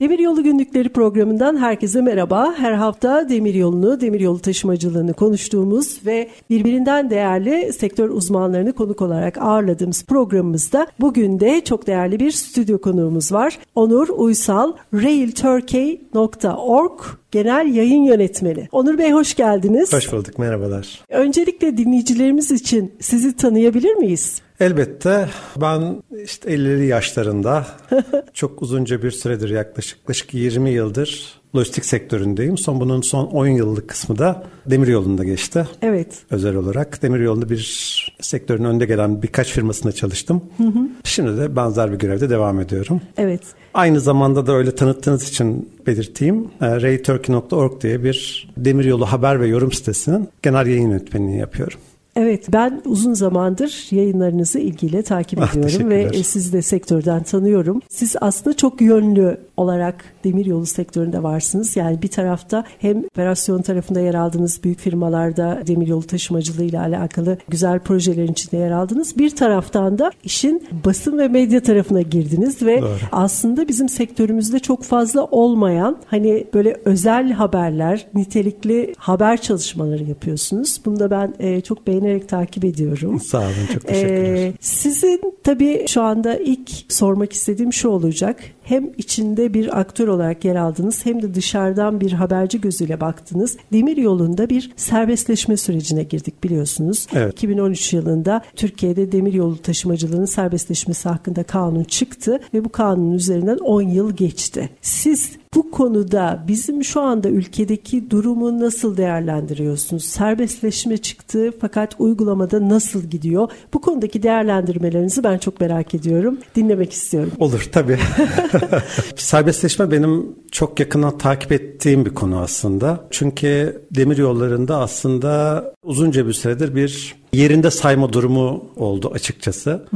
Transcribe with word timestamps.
Demiryolu 0.00 0.42
Günlükleri 0.42 0.88
programından 0.88 1.56
herkese 1.56 2.02
merhaba. 2.02 2.54
Her 2.56 2.72
hafta 2.72 3.28
demiryolunu, 3.28 4.00
demiryolu 4.00 4.38
taşımacılığını 4.38 5.14
konuştuğumuz 5.14 6.06
ve 6.06 6.28
birbirinden 6.50 7.10
değerli 7.10 7.72
sektör 7.72 8.10
uzmanlarını 8.10 8.72
konuk 8.72 9.02
olarak 9.02 9.38
ağırladığımız 9.38 10.04
programımızda 10.04 10.86
bugün 11.00 11.40
de 11.40 11.60
çok 11.64 11.86
değerli 11.86 12.20
bir 12.20 12.30
stüdyo 12.30 12.80
konuğumuz 12.80 13.32
var. 13.32 13.58
Onur 13.74 14.08
Uysal, 14.08 14.72
railturkey.org 14.94 17.00
Genel 17.30 17.74
Yayın 17.74 18.02
Yönetmeni. 18.02 18.68
Onur 18.72 18.98
Bey 18.98 19.12
hoş 19.12 19.34
geldiniz. 19.34 19.92
Hoş 19.92 20.12
bulduk, 20.12 20.38
merhabalar. 20.38 21.04
Öncelikle 21.08 21.76
dinleyicilerimiz 21.76 22.50
için 22.50 22.94
sizi 23.00 23.36
tanıyabilir 23.36 23.94
miyiz? 23.94 24.40
Elbette 24.60 25.28
ben 25.56 26.02
işte 26.24 26.54
50'li 26.54 26.86
yaşlarında 26.86 27.66
çok 28.34 28.62
uzunca 28.62 29.02
bir 29.02 29.10
süredir 29.10 29.50
yaklaşık, 29.50 29.98
yaklaşık 29.98 30.34
20 30.34 30.70
yıldır 30.70 31.37
lojistik 31.56 31.84
sektöründeyim. 31.84 32.58
Son 32.58 32.80
bunun 32.80 33.00
son 33.00 33.26
10 33.26 33.46
yıllık 33.46 33.88
kısmı 33.88 34.18
da 34.18 34.44
demir 34.66 34.88
yolunda 34.88 35.24
geçti. 35.24 35.68
Evet. 35.82 36.18
Özel 36.30 36.54
olarak 36.54 37.02
demir 37.02 37.20
yolunda 37.20 37.50
bir 37.50 38.14
sektörün 38.20 38.64
önde 38.64 38.86
gelen 38.86 39.22
birkaç 39.22 39.52
firmasında 39.52 39.92
çalıştım. 39.92 40.42
Hı 40.56 40.64
hı. 40.64 40.88
Şimdi 41.04 41.40
de 41.40 41.56
benzer 41.56 41.92
bir 41.92 41.98
görevde 41.98 42.30
devam 42.30 42.60
ediyorum. 42.60 43.00
Evet. 43.16 43.42
Aynı 43.74 44.00
zamanda 44.00 44.46
da 44.46 44.52
öyle 44.52 44.74
tanıttığınız 44.74 45.28
için 45.28 45.68
belirteyim. 45.86 46.48
E, 46.60 46.82
rayturkey.org 46.82 47.80
diye 47.80 48.04
bir 48.04 48.48
demiryolu 48.56 49.06
haber 49.06 49.40
ve 49.40 49.46
yorum 49.46 49.72
sitesinin 49.72 50.28
genel 50.42 50.66
yayın 50.66 50.88
yönetmenliğini 50.88 51.40
yapıyorum. 51.40 51.78
Evet 52.20 52.52
ben 52.52 52.82
uzun 52.84 53.14
zamandır 53.14 53.86
yayınlarınızı 53.90 54.58
ilgiyle 54.58 55.02
takip 55.02 55.42
Ah, 55.42 55.50
ediyorum 55.56 55.90
ve 55.90 55.96
teşekkürler. 56.02 56.22
sizi 56.22 56.52
de 56.52 56.62
sektörden 56.62 57.22
tanıyorum. 57.22 57.80
Siz 57.88 58.16
aslında 58.20 58.56
çok 58.56 58.80
yönlü 58.80 59.36
olarak 59.56 60.04
demiryolu 60.24 60.66
sektöründe 60.66 61.22
varsınız. 61.22 61.76
Yani 61.76 62.02
bir 62.02 62.08
tarafta 62.08 62.64
hem 62.78 62.98
operasyon 63.04 63.62
tarafında 63.62 64.00
yer 64.00 64.14
aldınız, 64.14 64.60
büyük 64.64 64.78
firmalarda 64.78 65.62
demiryolu 65.66 66.02
taşımacılığı 66.06 66.64
ile 66.64 66.80
alakalı 66.80 67.38
güzel 67.48 67.78
projelerin 67.78 68.32
içinde 68.32 68.56
yer 68.56 68.70
aldınız. 68.70 69.18
Bir 69.18 69.36
taraftan 69.36 69.98
da 69.98 70.10
işin 70.24 70.62
basın 70.84 71.18
ve 71.18 71.28
medya 71.28 71.60
tarafına 71.62 72.02
girdiniz 72.02 72.62
ve 72.62 72.82
Doğru. 72.82 72.88
aslında 73.12 73.68
bizim 73.68 73.88
sektörümüzde 73.88 74.58
çok 74.58 74.82
fazla 74.82 75.24
olmayan 75.24 75.96
hani 76.06 76.46
böyle 76.54 76.76
özel 76.84 77.32
haberler, 77.32 78.06
nitelikli 78.14 78.94
haber 78.98 79.40
çalışmaları 79.40 80.04
yapıyorsunuz. 80.04 80.80
Bunu 80.84 81.00
da 81.00 81.10
ben 81.10 81.34
e, 81.38 81.60
çok 81.60 81.86
beğenerek 82.08 82.28
takip 82.28 82.64
ediyorum. 82.64 83.20
Sağ 83.20 83.38
olun, 83.38 83.66
çok 83.72 83.86
teşekkürler. 83.86 84.34
Ee, 84.34 84.52
sizin 84.60 85.34
tabii 85.44 85.84
şu 85.88 86.02
anda 86.02 86.36
ilk 86.36 86.70
sormak 86.88 87.32
istediğim 87.32 87.72
şu 87.72 87.88
olacak. 87.88 88.40
Hem 88.68 88.90
içinde 88.98 89.54
bir 89.54 89.80
aktör 89.80 90.08
olarak 90.08 90.44
yer 90.44 90.56
aldınız 90.56 91.06
hem 91.06 91.22
de 91.22 91.34
dışarıdan 91.34 92.00
bir 92.00 92.12
haberci 92.12 92.60
gözüyle 92.60 93.00
baktınız. 93.00 93.56
Demir 93.72 93.96
yolunda 93.96 94.48
bir 94.50 94.70
serbestleşme 94.76 95.56
sürecine 95.56 96.02
girdik 96.02 96.44
biliyorsunuz. 96.44 97.06
Evet. 97.14 97.32
2013 97.32 97.92
yılında 97.92 98.42
Türkiye'de 98.56 99.12
demir 99.12 99.32
yolu 99.32 99.58
taşımacılığının 99.58 100.24
serbestleşmesi 100.24 101.08
hakkında 101.08 101.42
kanun 101.42 101.84
çıktı 101.84 102.40
ve 102.54 102.64
bu 102.64 102.68
kanunun 102.68 103.12
üzerinden 103.12 103.56
10 103.56 103.82
yıl 103.82 104.16
geçti. 104.16 104.70
Siz 104.82 105.30
bu 105.54 105.70
konuda 105.70 106.44
bizim 106.48 106.84
şu 106.84 107.00
anda 107.00 107.28
ülkedeki 107.28 108.10
durumu 108.10 108.60
nasıl 108.60 108.96
değerlendiriyorsunuz? 108.96 110.04
Serbestleşme 110.04 110.96
çıktı 110.96 111.52
fakat 111.60 111.94
uygulamada 111.98 112.68
nasıl 112.68 113.02
gidiyor? 113.02 113.50
Bu 113.74 113.80
konudaki 113.80 114.22
değerlendirmelerinizi 114.22 115.24
ben 115.24 115.38
çok 115.38 115.60
merak 115.60 115.94
ediyorum. 115.94 116.38
Dinlemek 116.54 116.92
istiyorum. 116.92 117.32
Olur 117.38 117.68
tabii. 117.72 117.98
Serbestleşme 119.16 119.90
benim 119.90 120.26
çok 120.52 120.80
yakından 120.80 121.18
takip 121.18 121.52
ettiğim 121.52 122.04
bir 122.06 122.14
konu 122.14 122.40
aslında. 122.40 123.08
Çünkü 123.10 123.82
demir 123.90 124.16
yollarında 124.16 124.78
aslında 124.78 125.64
uzunca 125.82 126.26
bir 126.26 126.32
süredir 126.32 126.74
bir 126.74 127.16
yerinde 127.32 127.70
sayma 127.70 128.12
durumu 128.12 128.64
oldu 128.76 129.10
açıkçası. 129.14 129.86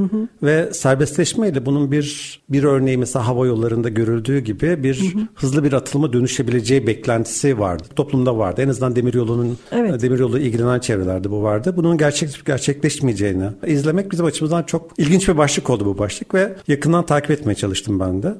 Ve 0.42 0.72
serbestleşmeyle 0.72 1.66
bunun 1.66 1.92
bir 1.92 2.40
bir 2.48 2.64
örneği 2.64 2.98
mesela 2.98 3.26
hava 3.26 3.46
yollarında 3.46 3.88
görüldüğü 3.88 4.38
gibi 4.38 4.82
bir 4.82 5.14
hızlı 5.34 5.64
bir 5.64 5.72
atılma 5.72 6.12
dönüşebileceği 6.12 6.86
beklentisi 6.86 7.58
vardı. 7.58 7.84
Toplumda 7.96 8.38
vardı. 8.38 8.62
En 8.62 8.68
azından 8.68 8.96
demiryolunun 8.96 9.58
Evet. 9.72 10.02
demiryolu 10.02 10.38
ilgilenen 10.38 10.78
çevrelerde 10.78 11.30
bu 11.30 11.42
vardı. 11.42 11.74
Bunun 11.76 11.98
gerçek 11.98 12.46
gerçekleşmeyeceğini 12.46 13.44
izlemek 13.66 14.10
bizim 14.12 14.24
açımızdan 14.24 14.62
çok 14.62 14.90
ilginç 14.98 15.28
bir 15.28 15.36
başlık 15.36 15.70
oldu 15.70 15.86
bu 15.86 15.98
başlık 15.98 16.34
ve 16.34 16.52
yakından 16.68 17.06
takip 17.06 17.30
etmeye 17.30 17.54
çalıştım 17.54 18.00
ben 18.00 18.22
de. 18.22 18.34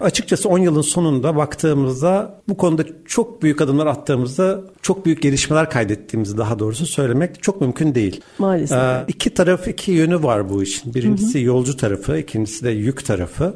Açıkçası 0.00 0.48
10 0.48 0.58
yılın 0.58 0.82
sonunda 0.82 1.36
baktığımızda 1.36 2.40
bu 2.48 2.56
konuda 2.56 2.82
çok 3.06 3.42
büyük 3.42 3.60
adımlar 3.60 3.86
attığımızda 3.86 4.60
çok 4.82 5.06
büyük 5.06 5.22
gelişmeler 5.22 5.70
kaydettiğimizi 5.70 6.38
daha 6.38 6.58
doğrusu 6.58 6.86
söylemek 6.86 7.42
çok 7.42 7.60
mümkün 7.60 7.94
değil. 7.94 8.20
Maalesef. 8.38 8.78
Ee, 8.78 9.04
iki 9.08 9.34
taraf, 9.34 9.68
iki 9.68 9.92
yönü 9.92 10.22
var 10.22 10.50
bu 10.50 10.62
işin. 10.62 10.94
Birincisi 10.94 11.40
yolcu 11.40 11.76
tarafı, 11.76 12.18
ikincisi 12.18 12.64
de 12.64 12.70
yük 12.70 13.06
tarafı. 13.06 13.54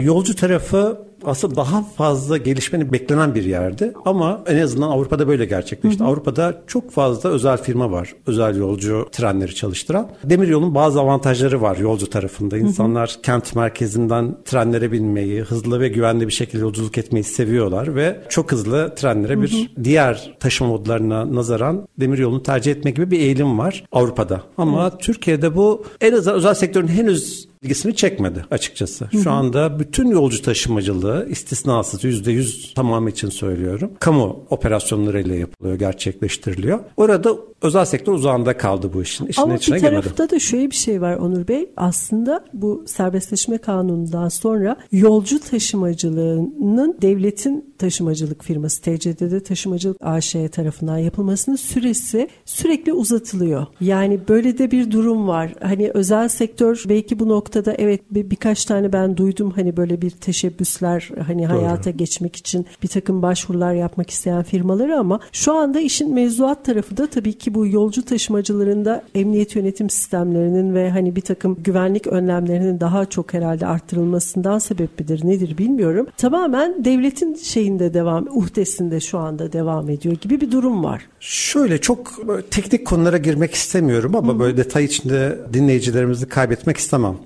Yolcu 0.00 0.36
tarafı 0.36 1.09
aslında 1.24 1.56
daha 1.56 1.82
fazla 1.82 2.36
gelişmenin 2.36 2.92
beklenen 2.92 3.34
bir 3.34 3.44
yerdi 3.44 3.92
ama 4.04 4.40
en 4.46 4.58
azından 4.58 4.88
Avrupa'da 4.88 5.28
böyle 5.28 5.44
gerçekleşti. 5.44 6.04
Avrupa'da 6.04 6.62
çok 6.66 6.90
fazla 6.90 7.30
özel 7.30 7.56
firma 7.56 7.90
var. 7.90 8.14
Özel 8.26 8.56
yolcu 8.56 9.08
trenleri 9.12 9.54
çalıştıran. 9.54 10.08
Demiryolun 10.24 10.74
bazı 10.74 11.00
avantajları 11.00 11.62
var 11.62 11.76
yolcu 11.76 12.10
tarafında. 12.10 12.58
İnsanlar 12.58 13.18
kent 13.22 13.56
merkezinden 13.56 14.36
trenlere 14.44 14.92
binmeyi, 14.92 15.40
hızlı 15.40 15.80
ve 15.80 15.88
güvenli 15.88 16.26
bir 16.26 16.32
şekilde 16.32 16.62
yolculuk 16.62 16.98
etmeyi 16.98 17.24
seviyorlar 17.24 17.94
ve 17.94 18.20
çok 18.28 18.52
hızlı 18.52 18.94
trenlere 18.94 19.42
bir 19.42 19.74
diğer 19.84 20.36
taşıma 20.40 20.70
modlarına 20.70 21.34
nazaran 21.34 21.88
demiryolunu 22.00 22.42
tercih 22.42 22.72
etme 22.72 22.90
gibi 22.90 23.10
bir 23.10 23.18
eğilim 23.18 23.58
var 23.58 23.84
Avrupa'da. 23.92 24.42
Ama 24.58 24.98
Türkiye'de 24.98 25.56
bu 25.56 25.84
en 26.00 26.12
azından 26.12 26.36
özel 26.36 26.54
sektörün 26.54 26.88
henüz 26.88 27.49
ilgisini 27.62 27.96
çekmedi 27.96 28.44
açıkçası. 28.50 29.08
Şu 29.22 29.30
anda 29.30 29.78
bütün 29.78 30.08
yolcu 30.08 30.42
taşımacılığı 30.42 31.26
istisnasız 31.30 32.04
%100 32.04 32.74
tamamı 32.74 33.10
için 33.10 33.28
söylüyorum. 33.28 33.90
Kamu 34.00 34.46
operasyonlarıyla 34.50 35.34
yapılıyor, 35.34 35.78
gerçekleştiriliyor. 35.78 36.80
Orada 36.96 37.36
özel 37.62 37.84
sektör 37.84 38.12
uzağında 38.12 38.56
kaldı 38.56 38.90
bu 38.94 39.02
işin. 39.02 39.26
İşin 39.26 39.42
Ama 39.42 39.54
içine 39.54 39.76
bir 39.76 39.80
girmedi. 39.80 40.02
tarafta 40.02 40.30
da 40.30 40.38
şöyle 40.38 40.70
bir 40.70 40.76
şey 40.76 41.00
var 41.00 41.16
Onur 41.16 41.48
Bey. 41.48 41.70
Aslında 41.76 42.44
bu 42.52 42.84
serbestleşme 42.86 43.58
kanunundan 43.58 44.28
sonra 44.28 44.76
yolcu 44.92 45.40
taşımacılığının 45.40 46.98
devletin 47.02 47.74
taşımacılık 47.78 48.44
firması 48.44 48.82
TCDD 48.82 49.40
Taşımacılık 49.44 49.96
AŞ 50.00 50.36
tarafından 50.52 50.98
yapılmasının 50.98 51.56
süresi 51.56 52.28
sürekli 52.44 52.92
uzatılıyor. 52.92 53.66
Yani 53.80 54.20
böyle 54.28 54.58
de 54.58 54.70
bir 54.70 54.90
durum 54.90 55.28
var. 55.28 55.54
Hani 55.62 55.90
özel 55.94 56.28
sektör 56.28 56.82
belki 56.88 57.18
bu 57.18 57.28
noktada 57.50 57.74
evet 57.78 58.00
bir, 58.10 58.30
birkaç 58.30 58.64
tane 58.64 58.92
ben 58.92 59.16
duydum 59.16 59.50
hani 59.50 59.76
böyle 59.76 60.02
bir 60.02 60.10
teşebbüsler 60.10 61.10
hani 61.26 61.46
hayata 61.46 61.90
geçmek 61.90 62.36
için 62.36 62.66
bir 62.82 62.88
takım 62.88 63.22
başvurular 63.22 63.74
yapmak 63.74 64.10
isteyen 64.10 64.42
firmaları 64.42 64.98
ama 64.98 65.20
şu 65.32 65.54
anda 65.54 65.80
işin 65.80 66.14
mevzuat 66.14 66.64
tarafı 66.64 66.96
da 66.96 67.06
tabii 67.06 67.32
ki 67.32 67.54
bu 67.54 67.66
yolcu 67.66 68.04
taşımacılarında 68.04 69.02
emniyet 69.14 69.56
yönetim 69.56 69.90
sistemlerinin 69.90 70.74
ve 70.74 70.90
hani 70.90 71.16
bir 71.16 71.20
takım 71.20 71.56
güvenlik 71.64 72.06
önlemlerinin 72.06 72.80
daha 72.80 73.06
çok 73.06 73.34
herhalde 73.34 73.66
arttırılmasından 73.66 74.58
sebep 74.58 75.00
midir 75.00 75.26
nedir 75.26 75.58
bilmiyorum. 75.58 76.06
Tamamen 76.16 76.84
devletin 76.84 77.34
şeyinde 77.34 77.94
devam, 77.94 78.26
uhdesinde 78.34 79.00
şu 79.00 79.18
anda 79.18 79.52
devam 79.52 79.90
ediyor 79.90 80.16
gibi 80.20 80.40
bir 80.40 80.52
durum 80.52 80.84
var. 80.84 81.06
Şöyle 81.20 81.78
çok 81.78 82.12
teknik 82.50 82.86
konulara 82.86 83.18
girmek 83.18 83.54
istemiyorum 83.54 84.16
ama 84.16 84.38
böyle 84.38 84.56
detay 84.56 84.84
içinde 84.84 85.38
dinleyicilerimizi 85.52 86.28
kaybetmek 86.28 86.76
istemem. 86.76 87.16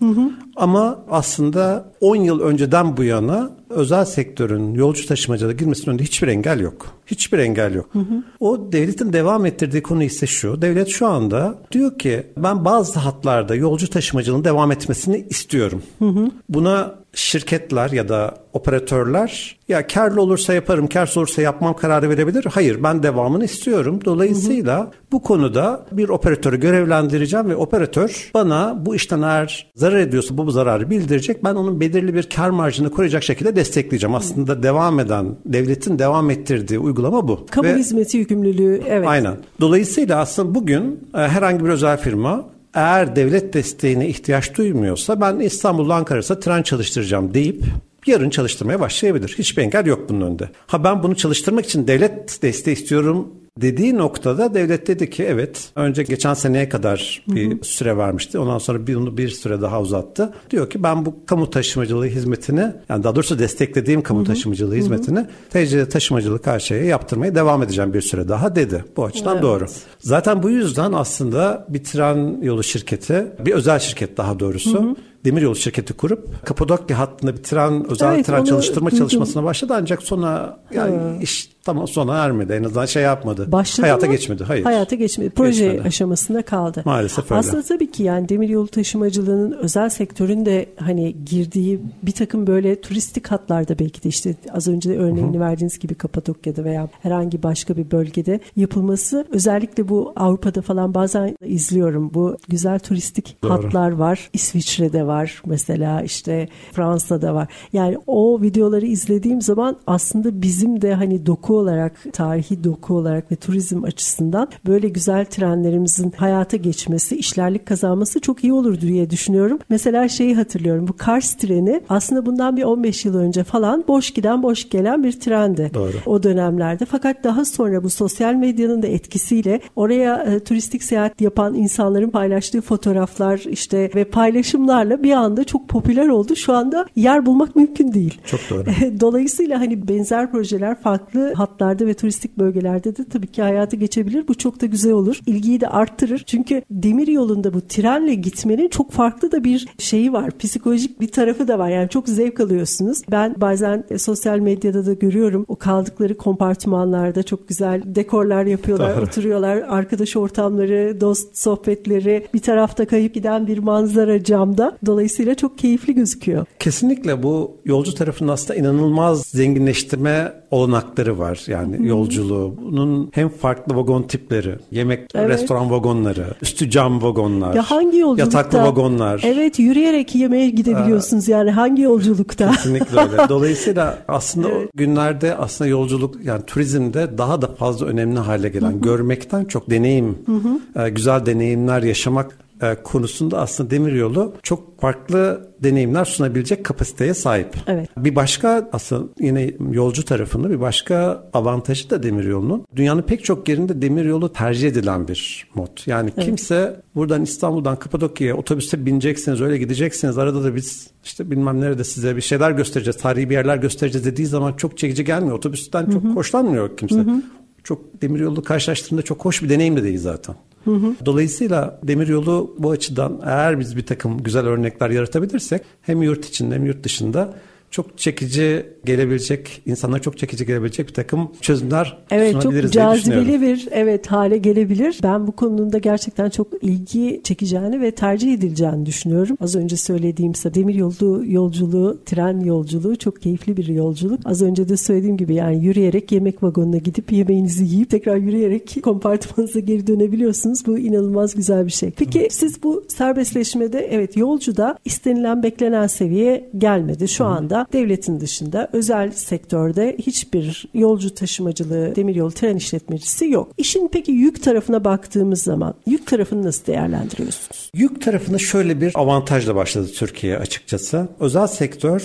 Ama 0.57 0.99
aslında 1.11 1.93
10 2.01 2.17
yıl 2.17 2.41
önceden 2.41 2.97
bu 2.97 3.05
yana 3.05 3.51
özel 3.75 4.05
sektörün 4.05 4.75
yolcu 4.75 5.07
taşımacılığı 5.07 5.53
girmesinin 5.53 5.91
önünde 5.91 6.03
hiçbir 6.03 6.29
engel 6.29 6.61
yok. 6.61 6.87
Hiçbir 7.07 7.39
engel 7.39 7.75
yok. 7.75 7.89
Hı 7.93 7.99
hı. 7.99 8.23
O 8.41 8.73
devletin 8.73 9.13
devam 9.13 9.47
ettirdiği 9.47 9.83
konu 9.83 10.03
ise 10.03 10.27
şu. 10.27 10.63
Devlet 10.63 10.89
şu 10.89 11.07
anda 11.07 11.59
diyor 11.73 11.99
ki 11.99 12.27
ben 12.37 12.65
bazı 12.65 12.99
hatlarda 12.99 13.55
yolcu 13.55 13.91
taşımacılığının 13.91 14.45
devam 14.45 14.73
etmesini 14.73 15.27
istiyorum. 15.31 15.83
Hı 15.99 16.09
hı. 16.09 16.31
Buna 16.49 17.05
şirketler 17.15 17.91
ya 17.91 18.09
da 18.09 18.35
operatörler 18.53 19.57
ya 19.69 19.87
karlı 19.87 20.23
olursa 20.23 20.55
yaparım, 20.55 20.87
karsız 20.87 21.17
olursa 21.17 21.43
yapmam 21.43 21.77
kararı 21.77 22.11
verebilir. 22.11 22.47
Hayır 22.51 22.83
ben 22.83 23.03
devamını 23.03 23.45
istiyorum. 23.45 24.01
Dolayısıyla 24.05 24.79
hı 24.79 24.83
hı. 24.83 24.91
bu 25.13 25.23
konuda 25.23 25.87
bir 25.93 26.09
operatörü 26.09 26.61
görevlendireceğim 26.61 27.49
ve 27.49 27.57
operatör 27.57 28.31
bana 28.35 28.87
bu 28.87 28.95
işten 28.95 29.23
eğer 29.23 29.73
zarar 29.77 29.99
ediyorsa 29.99 30.37
bu 30.37 30.51
zararı 30.51 30.91
bildirecek. 30.91 31.45
Ben 31.45 31.55
onun 31.55 31.81
belirli 31.81 32.15
bir 32.15 32.23
kar 32.23 32.51
marjını 32.51 32.91
koruyacak 32.91 33.23
şekilde 33.23 33.57
destekleyeceğim. 33.65 34.15
Aslında 34.15 34.63
devam 34.63 35.01
eden, 35.01 35.27
devletin 35.47 35.99
devam 35.99 36.31
ettirdiği 36.31 36.79
uygulama 36.79 37.29
bu. 37.29 37.47
Kamu 37.51 37.69
ve, 37.69 37.75
hizmeti 37.75 38.17
yükümlülüğü 38.17 38.83
evet. 38.89 39.09
Aynen. 39.09 39.37
Dolayısıyla 39.61 40.21
aslında 40.21 40.55
bugün 40.55 41.09
e, 41.15 41.19
herhangi 41.19 41.65
bir 41.65 41.71
özel 41.71 41.97
firma 41.97 42.45
eğer 42.75 43.17
devlet 43.17 43.55
desteğine 43.55 44.09
ihtiyaç 44.09 44.57
duymuyorsa 44.59 45.21
ben 45.21 45.41
İstanbul'dan 45.41 45.97
Ankara'sa 45.99 46.41
tren 46.41 46.63
çalıştıracağım 46.63 47.35
deyip 47.35 47.65
yarın 48.07 48.31
çalıştırmaya 48.31 48.81
başlayabilir. 48.81 49.35
Hiçbir 49.39 49.63
engel 49.63 49.87
yok 49.87 50.09
bunun 50.09 50.21
önünde. 50.21 50.49
Ha 50.67 50.85
ben 50.85 51.03
bunu 51.03 51.17
çalıştırmak 51.17 51.65
için 51.65 51.87
devlet 51.87 52.43
desteği 52.43 52.73
istiyorum 52.73 53.29
dediği 53.61 53.97
noktada 53.97 54.55
devlet 54.55 54.87
dedi 54.87 55.11
ki 55.11 55.25
evet 55.25 55.71
önce 55.77 56.03
geçen 56.03 56.35
seneye 56.35 56.69
kadar 56.69 57.23
bir 57.29 57.51
hı 57.51 57.55
hı. 57.55 57.65
süre 57.65 57.97
vermişti. 57.97 58.39
Ondan 58.39 58.59
sonra 58.59 58.87
bir, 58.87 58.95
onu 58.95 59.17
bir 59.17 59.29
süre 59.29 59.61
daha 59.61 59.81
uzattı. 59.81 60.33
Diyor 60.51 60.71
ki 60.71 60.83
ben 60.83 61.07
bu 61.07 61.27
kamu 61.27 61.51
taşımacılığı 61.51 62.07
hizmetini 62.07 62.73
yani 62.89 63.05
daha 63.05 63.15
doğrusu 63.15 63.39
desteklediğim 63.39 64.03
kamu 64.03 64.21
hı 64.21 64.25
hı. 64.25 64.27
taşımacılığı 64.27 64.75
hizmetini 64.75 65.27
TC'de 65.51 65.89
taşımacılık 65.89 66.47
her 66.47 66.61
şeye 66.61 66.85
yaptırmaya 66.85 67.35
devam 67.35 67.63
edeceğim 67.63 67.95
bir 67.95 68.01
süre 68.01 68.29
daha 68.29 68.57
dedi. 68.57 68.85
Bu 68.97 69.05
açıdan 69.05 69.33
evet. 69.33 69.43
doğru. 69.43 69.67
Zaten 69.99 70.43
bu 70.43 70.51
yüzden 70.51 70.93
aslında 70.93 71.67
bir 71.69 71.85
tren 71.85 72.43
yolu 72.43 72.63
şirketi 72.63 73.27
bir 73.39 73.53
özel 73.53 73.79
şirket 73.79 74.17
daha 74.17 74.41
doğrusu 74.41 74.83
hı 74.83 74.89
hı 74.89 74.95
demiryolu 75.25 75.57
şirketi 75.57 75.93
kurup 75.93 76.47
Kapadokya 76.47 76.99
hattında 76.99 77.37
bir 77.37 77.43
tren 77.43 77.91
özel 77.91 78.15
evet, 78.15 78.27
tren 78.27 78.45
çalıştırma 78.45 78.91
duydum. 78.91 78.99
çalışmasına 78.99 79.45
başladı 79.45 79.75
ancak 79.77 80.03
sonra 80.03 80.59
yani 80.75 80.97
ha. 80.97 81.17
iş 81.23 81.55
Tamam 81.65 81.89
sona 81.89 82.25
ermedi. 82.25 82.53
En 82.53 82.65
azından 82.65 82.87
şey 82.87 83.03
yapmadı. 83.03 83.53
Başladı 83.53 83.87
hayata 83.87 84.07
mı? 84.07 84.13
geçmedi. 84.13 84.45
Hayır. 84.45 84.65
Hayata 84.65 84.97
geçmedi. 84.97 85.31
Proje 85.31 85.65
geçmedi. 85.65 85.89
aşamasında 85.89 86.43
kaldı. 86.43 86.83
Maalesef 86.85 87.25
öyle. 87.31 87.39
Aslında 87.39 87.63
tabii 87.63 87.91
ki 87.91 88.03
yani 88.03 88.29
demiryolu 88.29 88.69
taşımacılığının 88.69 89.53
özel 89.53 89.89
sektörün 89.89 90.47
de 90.47 90.67
hani 90.77 91.17
girdiği 91.25 91.81
bir 92.03 92.13
takım 92.13 92.47
böyle 92.47 92.81
turistik 92.81 93.27
hatlarda 93.27 93.79
belki 93.79 94.03
de 94.03 94.09
işte 94.09 94.35
az 94.53 94.69
önce 94.69 94.91
de 94.91 94.99
örneğini 94.99 95.33
Hı-hı. 95.33 95.41
verdiğiniz 95.41 95.79
gibi 95.79 95.95
Kapadokya'da 95.95 96.65
veya 96.65 96.89
herhangi 97.03 97.43
başka 97.43 97.77
bir 97.77 97.91
bölgede 97.91 98.41
yapılması 98.57 99.27
özellikle 99.31 99.89
bu 99.89 100.13
Avrupa'da 100.17 100.63
falan 100.63 100.95
bazen 100.95 101.37
izliyorum. 101.45 102.15
Bu 102.15 102.37
güzel 102.49 102.79
turistik 102.79 103.37
Doğru. 103.43 103.53
hatlar 103.53 103.91
var. 103.91 104.31
İsviçre'de 104.33 105.07
var 105.07 105.14
mesela 105.47 106.03
işte 106.03 106.49
Fransa'da 106.73 107.35
var. 107.35 107.49
Yani 107.73 107.99
o 108.07 108.43
videoları 108.43 108.87
izlediğim 108.87 109.41
zaman 109.43 109.77
aslında 109.87 110.43
bizim 110.43 110.83
de 110.83 110.95
hani 110.95 111.27
doku 111.27 111.57
olarak, 111.59 111.93
tarihi 112.13 112.65
doku 112.65 112.95
olarak 112.95 113.33
ve 113.33 113.37
turizm 113.37 113.85
açısından 113.85 114.49
böyle 114.67 114.89
güzel 114.89 115.25
trenlerimizin 115.25 116.13
hayata 116.17 116.57
geçmesi, 116.57 117.17
işlerlik 117.17 117.67
kazanması 117.67 118.21
çok 118.21 118.45
iyi 118.45 118.53
olur 118.53 118.81
diye 118.81 119.11
düşünüyorum. 119.11 119.59
Mesela 119.69 120.09
şeyi 120.09 120.35
hatırlıyorum. 120.35 120.89
Bu 120.89 120.97
Kars 120.97 121.35
treni 121.35 121.81
aslında 121.89 122.27
bundan 122.27 122.57
bir 122.57 122.63
15 122.63 123.05
yıl 123.05 123.17
önce 123.17 123.45
falan 123.45 123.85
boş 123.89 124.11
giden 124.11 124.43
boş 124.43 124.71
gelen 124.71 125.05
bir 125.05 125.21
trendi. 125.21 125.71
Doğru. 125.75 125.93
O 126.07 126.23
dönemlerde. 126.23 126.85
Fakat 126.85 127.25
daha 127.25 127.45
sonra 127.45 127.85
bu 127.85 127.91
sosyal 127.91 128.35
medyanın 128.35 128.83
da 128.83 128.87
etkisiyle 128.87 129.61
oraya 129.77 130.23
e, 130.23 130.41
turistik 130.41 130.83
seyahat 130.83 131.21
yapan 131.21 131.55
insanların 131.55 132.11
paylaştığı 132.11 132.61
fotoğraflar 132.61 133.39
işte 133.39 133.91
ve 133.95 134.05
paylaşımlarla 134.05 135.03
bir 135.05 135.13
anda 135.13 135.45
çok 135.45 135.69
popüler 135.69 136.09
oldu. 136.09 136.37
Şu 136.37 136.53
anda 136.53 136.87
yer 136.97 137.27
bulmak 137.27 137.57
mümkün 137.57 137.93
değil. 137.93 138.21
Çok 138.27 138.41
doğru. 138.51 138.65
Dolayısıyla 139.01 139.61
hani 139.61 139.89
benzer 139.89 140.31
projeler 140.31 140.81
farklı 140.81 141.35
hatlarda 141.35 141.87
ve 141.87 141.95
turistik 141.95 142.39
bölgelerde 142.39 142.97
de 142.97 143.05
tabii 143.05 143.27
ki 143.27 143.43
hayata 143.43 143.77
geçebilir. 143.77 144.29
Bu 144.29 144.35
çok 144.35 144.61
da 144.61 144.67
güzel 144.67 144.93
olur. 144.93 145.21
İlgiyi 145.27 145.61
de 145.61 145.69
arttırır. 145.69 146.23
Çünkü 146.27 146.63
demir 146.71 147.09
yolunda 147.09 147.55
bu 147.55 147.61
trenle 147.61 148.15
gitmenin 148.15 148.69
çok 148.69 148.91
farklı 148.91 149.33
da 149.33 149.45
bir 149.45 149.67
şeyi 149.79 150.13
var. 150.13 150.39
Psikolojik 150.39 151.01
bir 151.01 151.09
tarafı 151.09 151.49
da 151.49 151.59
var. 151.59 151.69
Yani 151.69 151.89
çok 151.89 152.09
zevk 152.09 152.41
alıyorsunuz. 152.41 153.03
Ben 153.11 153.35
bazen 153.41 153.85
e, 153.91 153.99
sosyal 153.99 154.39
medyada 154.39 154.87
da 154.87 154.93
görüyorum. 154.93 155.45
O 155.49 155.57
kaldıkları 155.57 156.17
kompartımanlarda 156.17 157.23
çok 157.23 157.49
güzel 157.49 157.83
dekorlar 157.85 158.45
yapıyorlar. 158.45 158.97
Doğru. 158.97 159.05
Oturuyorlar. 159.05 159.57
Arkadaş 159.57 160.17
ortamları, 160.17 161.01
dost 161.01 161.37
sohbetleri, 161.37 162.27
bir 162.35 162.43
tarafta 162.43 162.87
kayıp 162.87 163.15
giden 163.15 163.47
bir 163.47 163.59
manzara 163.59 164.25
camda. 164.25 164.79
Dolayısıyla 164.87 164.94
çok 165.37 165.59
keyifli 165.59 165.95
gözüküyor. 165.95 166.47
Kesinlikle 166.59 167.23
bu 167.23 167.57
yolcu 167.65 167.95
tarafının 167.95 168.29
aslında 168.33 168.55
inanılmaz 168.55 169.23
zenginleştirme 169.27 170.33
olanakları 170.51 171.19
var. 171.19 171.43
Yani 171.47 171.77
Hı-hı. 171.77 171.87
yolculuğu. 171.87 172.55
Bunun 172.63 173.11
hem 173.13 173.29
farklı 173.29 173.77
vagon 173.77 174.03
tipleri, 174.03 174.55
yemek 174.71 175.11
evet. 175.15 175.31
restoran 175.31 175.71
vagonları, 175.71 176.27
üstü 176.43 176.71
cam 176.71 177.03
vagonlar. 177.03 177.55
Ya 177.55 177.63
hangi 177.63 177.99
yolculukta? 177.99 178.39
Yataklı 178.39 178.59
vagonlar. 178.59 179.21
Evet 179.25 179.59
yürüyerek 179.59 180.15
yemeğe 180.15 180.51
gidebiliyorsunuz 180.51 181.29
yani 181.29 181.51
hangi 181.51 181.83
yolculukta? 181.83 182.51
Kesinlikle 182.51 183.01
öyle. 183.01 183.17
Dolayısıyla 183.29 183.99
aslında 184.09 184.49
evet. 184.49 184.69
o 184.75 184.79
günlerde 184.79 185.37
aslında 185.37 185.71
yolculuk 185.71 186.25
yani 186.25 186.43
turizmde 186.47 187.19
daha 187.19 187.43
da 187.43 187.47
fazla 187.47 187.87
önemli 187.87 188.19
hale 188.19 188.49
gelen 188.49 188.73
Hı-hı. 188.73 188.81
görmekten 188.81 189.45
çok 189.45 189.71
deneyim, 189.71 190.19
Hı-hı. 190.27 190.89
güzel 190.89 191.27
deneyimler 191.27 191.83
yaşamak 191.83 192.44
e, 192.65 192.83
konusunda 192.83 193.41
aslında 193.41 193.71
demiryolu 193.71 194.35
çok 194.43 194.81
farklı 194.81 195.49
deneyimler 195.63 196.05
sunabilecek 196.05 196.65
kapasiteye 196.65 197.15
sahip. 197.15 197.57
Evet. 197.67 197.89
Bir 197.97 198.17
başka 198.17 198.69
aslında 198.73 199.09
yine 199.21 199.51
yolcu 199.71 200.05
tarafında 200.05 200.51
bir 200.51 200.61
başka 200.61 201.25
avantajı 201.33 201.91
da 201.91 202.03
demiryolunun 202.03 202.67
dünyanın 202.77 203.03
pek 203.03 203.25
çok 203.25 203.49
yerinde 203.49 203.83
demiryolu 203.83 204.33
tercih 204.33 204.69
edilen 204.69 205.09
bir 205.09 205.49
mod. 205.55 205.79
Yani 205.87 206.11
evet. 206.17 206.27
kimse 206.27 206.81
buradan 206.95 207.23
İstanbul'dan 207.23 207.77
Kapadokya'ya 207.77 208.37
otobüste 208.37 208.87
bineceksiniz 208.87 209.41
öyle 209.41 209.59
gideceksiniz 209.59 210.19
arada 210.19 210.45
da 210.45 210.55
biz 210.55 210.91
işte 211.05 211.31
bilmem 211.31 211.61
nerede 211.61 211.85
size 211.85 212.17
bir 212.17 212.21
şeyler 212.21 212.51
göstereceğiz 212.51 212.97
tarihi 212.97 213.31
bir 213.31 213.35
yerler 213.35 213.57
göstereceğiz 213.57 214.07
dediği 214.07 214.27
zaman 214.27 214.53
çok 214.53 214.79
çekici 214.79 215.05
gelmiyor. 215.05 215.37
Otobüsten 215.37 215.91
çok 215.91 216.05
Hı-hı. 216.05 216.13
hoşlanmıyor 216.13 216.77
kimse. 216.77 216.97
Hı-hı. 216.97 217.23
Çok 217.65 218.03
demiryolu 218.03 218.43
karşılaştığında 218.43 219.03
çok 219.03 219.25
hoş 219.25 219.43
bir 219.43 219.49
deneyim 219.49 219.77
de 219.77 219.83
değil 219.83 219.99
zaten. 219.99 220.35
Hı 220.65 220.71
hı. 220.71 220.95
Dolayısıyla 221.07 221.81
demiryolu 221.83 222.55
bu 222.59 222.71
açıdan 222.71 223.21
eğer 223.25 223.61
biz 223.61 223.77
bir 223.77 223.87
takım 223.87 224.23
güzel 224.23 224.47
örnekler 224.47 224.91
yaratabilirsek 224.91 225.63
hem 225.83 226.03
yurt 226.03 226.25
içinde 226.25 226.55
hem 226.55 226.67
yurt 226.67 226.85
dışında 226.85 227.35
çok 227.75 227.99
çekici 227.99 228.67
gelebilecek, 228.85 229.63
insanlara 229.67 230.01
çok 230.01 230.19
çekici 230.19 230.47
gelebilecek 230.47 230.89
bir 230.89 230.95
takım 230.95 231.29
çözümler 231.41 231.99
evet, 232.11 232.43
çok 232.43 232.73
cazibeli 232.73 233.41
bir 233.41 233.69
evet 233.71 234.07
hale 234.07 234.39
gelebilir. 234.39 234.99
Ben 235.03 235.27
bu 235.27 235.33
konuda 235.33 235.79
gerçekten 235.79 236.31
çok 236.31 236.47
ilgi 236.63 237.21
çekeceğini 237.25 237.81
ve 237.81 237.91
tercih 237.91 238.35
edileceğini 238.35 238.87
düşünüyorum. 238.87 239.37
Az 239.41 239.57
önce 239.57 239.77
söylediğimse 239.77 240.55
demir 240.55 240.75
yolu 240.75 241.23
yolculuğu, 241.27 241.99
tren 242.07 242.41
yolculuğu 242.41 242.97
çok 242.97 243.23
keyifli 243.23 243.57
bir 243.57 243.67
yolculuk. 243.67 244.21
Az 244.25 244.43
önce 244.43 244.69
de 244.69 244.77
söylediğim 244.77 245.17
gibi 245.17 245.35
yani 245.35 245.65
yürüyerek 245.65 246.13
yemek 246.13 246.43
vagonuna 246.43 246.77
gidip 246.77 247.13
yemeğinizi 247.13 247.65
yiyip 247.65 247.91
tekrar 247.91 248.17
yürüyerek 248.17 248.77
kompartmanınıza 248.83 249.61
geri 249.61 249.87
dönebiliyorsunuz. 249.87 250.67
Bu 250.67 250.79
inanılmaz 250.79 251.35
güzel 251.35 251.67
bir 251.67 251.73
şey. 251.73 251.91
Peki 251.91 252.29
siz 252.31 252.63
bu 252.63 252.85
serbestleşmede 252.89 253.89
evet 253.91 254.17
yolcuda 254.17 254.79
istenilen 254.85 255.43
beklenen 255.43 255.87
seviye 255.87 256.51
gelmedi. 256.59 257.09
Şu 257.09 257.25
anda 257.25 257.64
devletin 257.73 258.21
dışında 258.21 258.71
özel 258.73 259.11
sektörde 259.13 259.97
hiçbir 259.99 260.69
yolcu 260.75 261.15
taşımacılığı, 261.15 261.97
demiryolu 261.97 262.33
tren 262.33 262.57
işletmecisi 262.57 263.31
yok. 263.31 263.49
İşin 263.59 263.89
peki 263.93 264.13
yük 264.13 264.43
tarafına 264.43 264.85
baktığımız 264.85 265.43
zaman 265.43 265.75
yük 265.87 266.07
tarafını 266.07 266.43
nasıl 266.43 266.67
değerlendiriyorsunuz? 266.67 267.71
Yük 267.75 268.03
tarafında 268.03 268.39
şöyle 268.39 268.81
bir 268.81 268.93
avantajla 268.95 269.55
başladı 269.55 269.89
Türkiye 269.95 270.39
açıkçası. 270.39 271.09
Özel 271.21 271.47
sektör 271.47 272.01